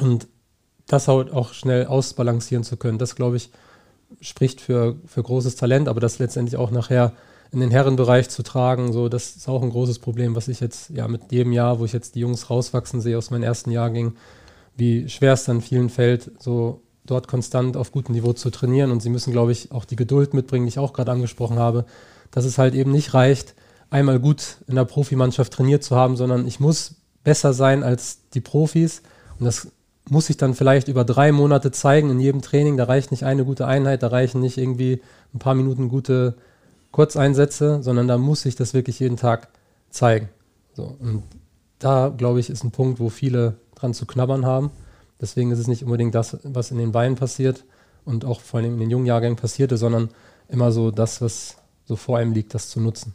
Und 0.00 0.26
das 0.86 1.08
auch 1.08 1.52
schnell 1.52 1.86
ausbalancieren 1.86 2.64
zu 2.64 2.76
können, 2.76 2.98
das 2.98 3.14
glaube 3.14 3.36
ich, 3.36 3.50
spricht 4.20 4.60
für, 4.60 4.96
für 5.06 5.22
großes 5.22 5.56
Talent, 5.56 5.88
aber 5.88 6.00
das 6.00 6.18
letztendlich 6.18 6.56
auch 6.56 6.70
nachher 6.70 7.12
in 7.52 7.60
den 7.60 7.70
Herrenbereich 7.70 8.28
zu 8.28 8.42
tragen, 8.42 8.92
so, 8.92 9.08
das 9.08 9.36
ist 9.36 9.48
auch 9.48 9.62
ein 9.62 9.70
großes 9.70 10.00
Problem, 10.00 10.34
was 10.34 10.48
ich 10.48 10.60
jetzt 10.60 10.90
ja 10.90 11.06
mit 11.08 11.30
jedem 11.30 11.52
Jahr, 11.52 11.78
wo 11.78 11.84
ich 11.84 11.92
jetzt 11.92 12.16
die 12.16 12.20
Jungs 12.20 12.50
rauswachsen 12.50 13.00
sehe 13.00 13.16
aus 13.16 13.30
meinen 13.30 13.44
ersten 13.44 13.70
Jahrgängen, 13.70 14.16
wie 14.76 15.08
schwer 15.08 15.34
es 15.34 15.44
dann 15.44 15.60
vielen 15.60 15.88
fällt, 15.88 16.32
so 16.40 16.82
dort 17.06 17.28
konstant 17.28 17.76
auf 17.76 17.92
gutem 17.92 18.14
Niveau 18.14 18.32
zu 18.32 18.50
trainieren. 18.50 18.90
Und 18.90 19.02
sie 19.02 19.10
müssen, 19.10 19.32
glaube 19.32 19.52
ich, 19.52 19.72
auch 19.72 19.84
die 19.84 19.96
Geduld 19.96 20.34
mitbringen, 20.34 20.66
die 20.66 20.70
ich 20.70 20.78
auch 20.78 20.92
gerade 20.92 21.12
angesprochen 21.12 21.58
habe, 21.58 21.84
dass 22.30 22.44
es 22.44 22.58
halt 22.58 22.74
eben 22.74 22.90
nicht 22.90 23.14
reicht, 23.14 23.54
einmal 23.90 24.18
gut 24.18 24.56
in 24.66 24.74
der 24.74 24.84
Profimannschaft 24.84 25.52
trainiert 25.52 25.84
zu 25.84 25.94
haben, 25.94 26.16
sondern 26.16 26.46
ich 26.46 26.60
muss 26.60 26.96
besser 27.22 27.52
sein 27.52 27.82
als 27.82 28.18
die 28.32 28.40
Profis. 28.40 29.02
Und 29.38 29.46
das 29.46 29.68
muss 30.08 30.30
ich 30.30 30.36
dann 30.36 30.54
vielleicht 30.54 30.88
über 30.88 31.04
drei 31.04 31.32
Monate 31.32 31.70
zeigen 31.70 32.10
in 32.10 32.20
jedem 32.20 32.42
Training. 32.42 32.76
Da 32.76 32.84
reicht 32.84 33.10
nicht 33.10 33.24
eine 33.24 33.44
gute 33.44 33.66
Einheit, 33.66 34.02
da 34.02 34.08
reichen 34.08 34.40
nicht 34.40 34.58
irgendwie 34.58 35.00
ein 35.32 35.38
paar 35.38 35.54
Minuten 35.54 35.88
gute 35.88 36.34
Kurzeinsätze, 36.92 37.82
sondern 37.82 38.08
da 38.08 38.18
muss 38.18 38.44
ich 38.44 38.56
das 38.56 38.74
wirklich 38.74 39.00
jeden 39.00 39.16
Tag 39.16 39.48
zeigen. 39.90 40.28
So, 40.74 40.96
und 40.98 41.22
da, 41.78 42.12
glaube 42.16 42.40
ich, 42.40 42.50
ist 42.50 42.64
ein 42.64 42.70
Punkt, 42.70 43.00
wo 43.00 43.08
viele 43.08 43.54
dran 43.74 43.94
zu 43.94 44.06
knabbern 44.06 44.44
haben. 44.46 44.70
Deswegen 45.20 45.50
ist 45.52 45.58
es 45.58 45.66
nicht 45.66 45.84
unbedingt 45.84 46.14
das, 46.14 46.36
was 46.42 46.70
in 46.70 46.78
den 46.78 46.92
Beinen 46.92 47.16
passiert 47.16 47.64
und 48.04 48.24
auch 48.24 48.40
vor 48.40 48.60
allem 48.60 48.74
in 48.74 48.80
den 48.80 48.90
jungen 48.90 49.06
Jahrgängen 49.06 49.36
passierte, 49.36 49.76
sondern 49.76 50.10
immer 50.48 50.72
so 50.72 50.90
das, 50.90 51.20
was 51.20 51.56
so 51.86 51.96
vor 51.96 52.18
einem 52.18 52.32
liegt, 52.32 52.54
das 52.54 52.70
zu 52.70 52.80
nutzen. 52.80 53.14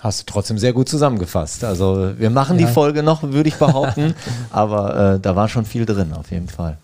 Hast 0.00 0.20
du 0.20 0.32
trotzdem 0.32 0.58
sehr 0.58 0.74
gut 0.74 0.88
zusammengefasst. 0.88 1.64
Also 1.64 2.18
wir 2.18 2.28
machen 2.28 2.58
ja. 2.58 2.66
die 2.66 2.72
Folge 2.72 3.02
noch, 3.02 3.22
würde 3.22 3.48
ich 3.48 3.56
behaupten, 3.56 4.14
aber 4.50 5.14
äh, 5.14 5.20
da 5.20 5.34
war 5.34 5.48
schon 5.48 5.64
viel 5.64 5.86
drin, 5.86 6.12
auf 6.12 6.30
jeden 6.30 6.48
Fall. 6.48 6.78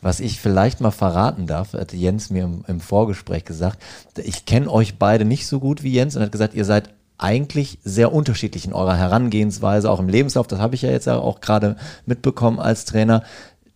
Was 0.00 0.20
ich 0.20 0.40
vielleicht 0.40 0.80
mal 0.80 0.90
verraten 0.90 1.46
darf, 1.46 1.72
hat 1.72 1.92
Jens 1.92 2.30
mir 2.30 2.44
im, 2.44 2.64
im 2.66 2.80
Vorgespräch 2.80 3.44
gesagt, 3.44 3.80
ich 4.16 4.46
kenne 4.46 4.70
euch 4.70 4.98
beide 4.98 5.24
nicht 5.24 5.46
so 5.46 5.60
gut 5.60 5.82
wie 5.82 5.92
Jens 5.92 6.16
und 6.16 6.22
hat 6.22 6.32
gesagt, 6.32 6.54
ihr 6.54 6.64
seid 6.64 6.90
eigentlich 7.18 7.78
sehr 7.84 8.12
unterschiedlich 8.12 8.64
in 8.64 8.72
eurer 8.72 8.96
Herangehensweise, 8.96 9.90
auch 9.90 10.00
im 10.00 10.08
Lebenslauf, 10.08 10.46
das 10.46 10.60
habe 10.60 10.76
ich 10.76 10.82
ja 10.82 10.90
jetzt 10.90 11.08
auch 11.08 11.40
gerade 11.40 11.76
mitbekommen 12.06 12.60
als 12.60 12.84
Trainer. 12.84 13.22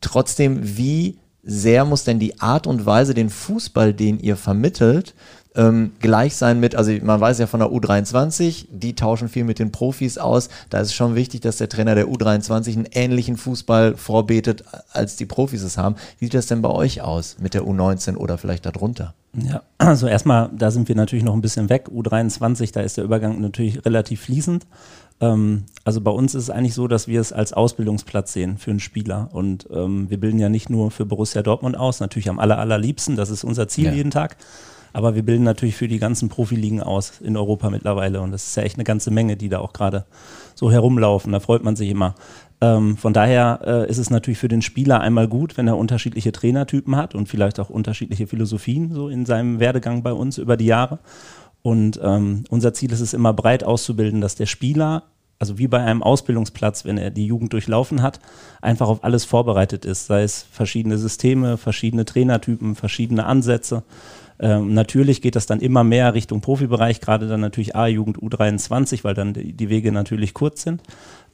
Trotzdem, 0.00 0.60
wie 0.76 1.18
sehr 1.42 1.84
muss 1.84 2.04
denn 2.04 2.20
die 2.20 2.40
Art 2.40 2.66
und 2.66 2.86
Weise, 2.86 3.14
den 3.14 3.30
Fußball, 3.30 3.92
den 3.92 4.20
ihr 4.20 4.36
vermittelt, 4.36 5.14
ähm, 5.54 5.92
gleich 6.00 6.36
sein 6.36 6.60
mit, 6.60 6.74
also 6.74 6.92
man 7.02 7.20
weiß 7.20 7.38
ja 7.38 7.46
von 7.46 7.60
der 7.60 7.68
U23, 7.70 8.66
die 8.70 8.94
tauschen 8.94 9.28
viel 9.28 9.44
mit 9.44 9.58
den 9.58 9.70
Profis 9.70 10.18
aus. 10.18 10.48
Da 10.70 10.80
ist 10.80 10.88
es 10.88 10.94
schon 10.94 11.14
wichtig, 11.14 11.42
dass 11.42 11.58
der 11.58 11.68
Trainer 11.68 11.94
der 11.94 12.06
U23 12.06 12.72
einen 12.74 12.88
ähnlichen 12.92 13.36
Fußball 13.36 13.96
vorbetet, 13.96 14.64
als 14.92 15.16
die 15.16 15.26
Profis 15.26 15.62
es 15.62 15.76
haben. 15.76 15.96
Wie 16.18 16.26
sieht 16.26 16.34
das 16.34 16.46
denn 16.46 16.62
bei 16.62 16.70
euch 16.70 17.02
aus 17.02 17.36
mit 17.38 17.54
der 17.54 17.64
U19 17.64 18.16
oder 18.16 18.38
vielleicht 18.38 18.64
darunter? 18.64 19.14
Ja, 19.34 19.62
also 19.78 20.06
erstmal, 20.06 20.50
da 20.56 20.70
sind 20.70 20.88
wir 20.88 20.94
natürlich 20.94 21.24
noch 21.24 21.34
ein 21.34 21.40
bisschen 21.40 21.68
weg. 21.68 21.88
U23, 21.88 22.72
da 22.72 22.80
ist 22.80 22.96
der 22.96 23.04
Übergang 23.04 23.40
natürlich 23.40 23.84
relativ 23.84 24.22
fließend. 24.22 24.66
Ähm, 25.20 25.64
also 25.84 26.00
bei 26.00 26.10
uns 26.10 26.34
ist 26.34 26.44
es 26.44 26.50
eigentlich 26.50 26.74
so, 26.74 26.88
dass 26.88 27.08
wir 27.08 27.20
es 27.20 27.32
als 27.32 27.52
Ausbildungsplatz 27.52 28.32
sehen 28.32 28.58
für 28.58 28.70
einen 28.70 28.80
Spieler. 28.80 29.28
Und 29.32 29.68
ähm, 29.72 30.10
wir 30.10 30.18
bilden 30.18 30.38
ja 30.38 30.48
nicht 30.48 30.68
nur 30.68 30.90
für 30.90 31.06
Borussia 31.06 31.42
Dortmund 31.42 31.76
aus, 31.76 32.00
natürlich 32.00 32.28
am 32.28 32.38
aller, 32.38 32.58
allerliebsten, 32.58 33.16
das 33.16 33.30
ist 33.30 33.44
unser 33.44 33.68
Ziel 33.68 33.86
ja. 33.86 33.92
jeden 33.92 34.10
Tag. 34.10 34.36
Aber 34.92 35.14
wir 35.14 35.22
bilden 35.22 35.44
natürlich 35.44 35.76
für 35.76 35.88
die 35.88 35.98
ganzen 35.98 36.28
Profiligen 36.28 36.82
aus 36.82 37.20
in 37.20 37.36
Europa 37.36 37.70
mittlerweile. 37.70 38.20
Und 38.20 38.32
das 38.32 38.46
ist 38.46 38.56
ja 38.56 38.62
echt 38.62 38.76
eine 38.76 38.84
ganze 38.84 39.10
Menge, 39.10 39.36
die 39.36 39.48
da 39.48 39.58
auch 39.58 39.72
gerade 39.72 40.04
so 40.54 40.70
herumlaufen. 40.70 41.32
Da 41.32 41.40
freut 41.40 41.64
man 41.64 41.76
sich 41.76 41.88
immer. 41.88 42.14
Ähm, 42.60 42.96
von 42.96 43.12
daher 43.12 43.60
äh, 43.64 43.90
ist 43.90 43.98
es 43.98 44.10
natürlich 44.10 44.38
für 44.38 44.48
den 44.48 44.62
Spieler 44.62 45.00
einmal 45.00 45.28
gut, 45.28 45.56
wenn 45.56 45.66
er 45.66 45.76
unterschiedliche 45.76 46.32
Trainertypen 46.32 46.96
hat 46.96 47.14
und 47.14 47.28
vielleicht 47.28 47.58
auch 47.58 47.70
unterschiedliche 47.70 48.26
Philosophien 48.26 48.92
so 48.92 49.08
in 49.08 49.26
seinem 49.26 49.60
Werdegang 49.60 50.02
bei 50.02 50.12
uns 50.12 50.38
über 50.38 50.56
die 50.56 50.66
Jahre. 50.66 50.98
Und 51.62 52.00
ähm, 52.02 52.44
unser 52.50 52.74
Ziel 52.74 52.92
ist 52.92 53.00
es 53.00 53.14
immer 53.14 53.32
breit 53.32 53.64
auszubilden, 53.64 54.20
dass 54.20 54.34
der 54.34 54.46
Spieler 54.46 55.04
also 55.42 55.58
wie 55.58 55.66
bei 55.66 55.82
einem 55.82 56.04
Ausbildungsplatz, 56.04 56.84
wenn 56.84 56.98
er 56.98 57.10
die 57.10 57.26
Jugend 57.26 57.52
durchlaufen 57.52 58.00
hat, 58.00 58.20
einfach 58.60 58.86
auf 58.86 59.02
alles 59.02 59.24
vorbereitet 59.24 59.84
ist, 59.84 60.06
sei 60.06 60.22
es 60.22 60.46
verschiedene 60.48 60.98
Systeme, 60.98 61.56
verschiedene 61.56 62.04
Trainertypen, 62.04 62.76
verschiedene 62.76 63.26
Ansätze. 63.26 63.82
Ähm, 64.42 64.74
natürlich 64.74 65.22
geht 65.22 65.36
das 65.36 65.46
dann 65.46 65.60
immer 65.60 65.84
mehr 65.84 66.14
Richtung 66.14 66.40
Profibereich, 66.40 67.00
gerade 67.00 67.28
dann 67.28 67.40
natürlich 67.40 67.76
A-Jugend 67.76 68.18
U23, 68.18 69.04
weil 69.04 69.14
dann 69.14 69.32
die, 69.32 69.68
Wege 69.68 69.92
natürlich 69.92 70.34
kurz 70.34 70.62
sind. 70.62 70.82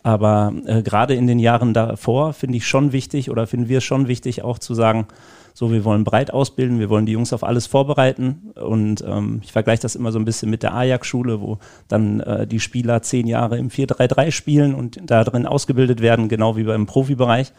Aber 0.03 0.53
äh, 0.67 0.83
gerade 0.83 1.15
in 1.15 1.27
den 1.27 1.39
Jahren 1.39 1.73
davor 1.73 2.35
finde 2.35 2.59
ich 2.59 2.67
schon 2.67 2.93
wichtig 2.93 3.31
oder 3.31 3.47
finden 3.47 3.69
wir 3.69 3.81
schon 3.81 4.09
wichtig 4.09 4.43
auch 4.45 4.59
zu 4.59 4.75
sagen, 4.75 5.07
so, 5.55 5.73
wir 5.73 5.85
wollen 5.85 6.05
breit 6.05 6.33
ausbilden, 6.33 6.79
wir 6.79 6.89
wollen 6.89 7.05
die 7.05 7.13
Jungs 7.13 7.33
auf 7.33 7.43
alles 7.43 7.67
vorbereiten. 7.67 8.53
Und 8.55 9.03
ähm, 9.05 9.41
ich 9.43 9.51
vergleiche 9.51 9.83
das 9.83 9.97
immer 9.97 10.13
so 10.13 10.19
ein 10.21 10.25
bisschen 10.25 10.51
mit 10.51 10.63
der 10.63 10.73
Ajax-Schule, 10.73 11.41
wo 11.41 11.59
dann 11.89 12.21
äh, 12.21 12.47
die 12.47 12.61
Spieler 12.61 13.03
zehn 13.03 13.27
Jahre 13.27 13.59
im 13.59 13.69
4-3-3 13.69 14.31
spielen 14.31 14.75
und 14.75 15.01
da 15.03 15.25
drin 15.25 15.47
ausgebildet 15.47 16.01
werden, 16.01 16.29
genau 16.29 16.57
wie 16.57 16.63
beim 16.63 16.87
Profibereich. 16.87 17.53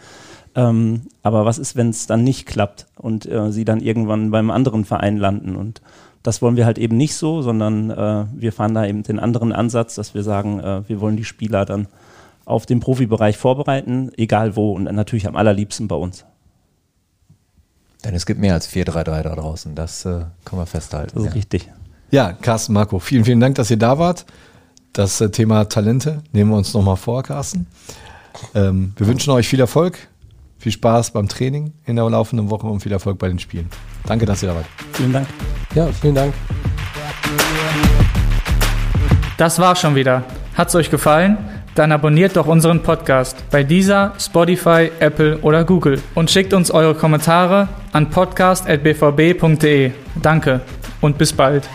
Ähm, 0.55 1.03
aber 1.23 1.45
was 1.45 1.57
ist, 1.57 1.75
wenn 1.75 1.89
es 1.89 2.07
dann 2.07 2.23
nicht 2.23 2.45
klappt 2.45 2.87
und 2.95 3.25
äh, 3.25 3.51
sie 3.51 3.65
dann 3.65 3.81
irgendwann 3.81 4.31
beim 4.31 4.51
anderen 4.51 4.85
Verein 4.85 5.17
landen? 5.17 5.55
Und 5.55 5.81
das 6.23 6.41
wollen 6.41 6.55
wir 6.55 6.65
halt 6.65 6.77
eben 6.77 6.97
nicht 6.97 7.15
so, 7.15 7.41
sondern 7.41 7.91
äh, 7.91 8.25
wir 8.33 8.51
fahren 8.51 8.73
da 8.73 8.85
eben 8.85 9.03
den 9.03 9.19
anderen 9.19 9.51
Ansatz, 9.51 9.95
dass 9.95 10.13
wir 10.13 10.23
sagen, 10.23 10.59
äh, 10.59 10.87
wir 10.87 10.99
wollen 11.01 11.17
die 11.17 11.23
Spieler 11.23 11.65
dann 11.65 11.87
auf 12.45 12.65
den 12.65 12.79
Profibereich 12.79 13.37
vorbereiten, 13.37 14.11
egal 14.17 14.55
wo 14.55 14.73
und 14.73 14.83
natürlich 14.83 15.27
am 15.27 15.35
allerliebsten 15.35 15.87
bei 15.87 15.95
uns. 15.95 16.25
Denn 18.03 18.15
es 18.15 18.25
gibt 18.25 18.39
mehr 18.39 18.53
als 18.53 18.65
433 18.65 19.23
da 19.23 19.41
draußen, 19.41 19.75
das 19.75 20.05
äh, 20.05 20.25
können 20.45 20.61
wir 20.61 20.65
festhalten. 20.65 21.11
Das 21.13 21.23
ist 21.23 21.29
ja. 21.29 21.33
richtig. 21.33 21.69
Ja, 22.11 22.33
Carsten, 22.33 22.73
Marco, 22.73 22.97
vielen, 22.99 23.25
vielen 23.25 23.39
Dank, 23.39 23.55
dass 23.55 23.69
ihr 23.69 23.77
da 23.77 23.99
wart. 23.99 24.25
Das 24.93 25.21
äh, 25.21 25.29
Thema 25.29 25.65
Talente 25.65 26.23
nehmen 26.31 26.49
wir 26.49 26.57
uns 26.57 26.73
nochmal 26.73 26.95
vor, 26.95 27.21
Carsten. 27.23 27.67
Ähm, 28.55 28.93
wir 28.97 29.05
wünschen 29.05 29.31
euch 29.31 29.47
viel 29.47 29.59
Erfolg, 29.59 30.07
viel 30.59 30.71
Spaß 30.71 31.11
beim 31.11 31.27
Training 31.27 31.73
in 31.85 31.95
der 31.95 32.09
laufenden 32.09 32.49
Woche 32.49 32.67
und 32.67 32.81
viel 32.81 32.91
Erfolg 32.91 33.17
bei 33.17 33.29
den 33.29 33.39
Spielen. 33.39 33.69
Danke, 34.05 34.25
dass 34.25 34.43
ihr 34.43 34.49
da 34.49 34.55
wart. 34.55 34.65
Vielen 34.93 35.13
Dank. 35.13 35.27
Ja, 35.73 35.87
vielen 35.87 36.15
Dank. 36.15 36.33
Das 39.37 39.57
war 39.57 39.75
schon 39.75 39.95
wieder. 39.95 40.23
Hat's 40.55 40.75
euch 40.75 40.91
gefallen? 40.91 41.37
Dann 41.75 41.93
abonniert 41.93 42.35
doch 42.35 42.47
unseren 42.47 42.83
Podcast 42.83 43.37
bei 43.51 43.63
dieser, 43.63 44.13
Spotify, 44.19 44.91
Apple 44.99 45.37
oder 45.39 45.63
Google 45.63 46.01
und 46.13 46.29
schickt 46.29 46.53
uns 46.53 46.71
eure 46.71 46.93
Kommentare 46.93 47.69
an 47.93 48.09
podcast.bvb.de. 48.09 49.91
Danke 50.21 50.61
und 50.99 51.17
bis 51.17 51.31
bald. 51.31 51.69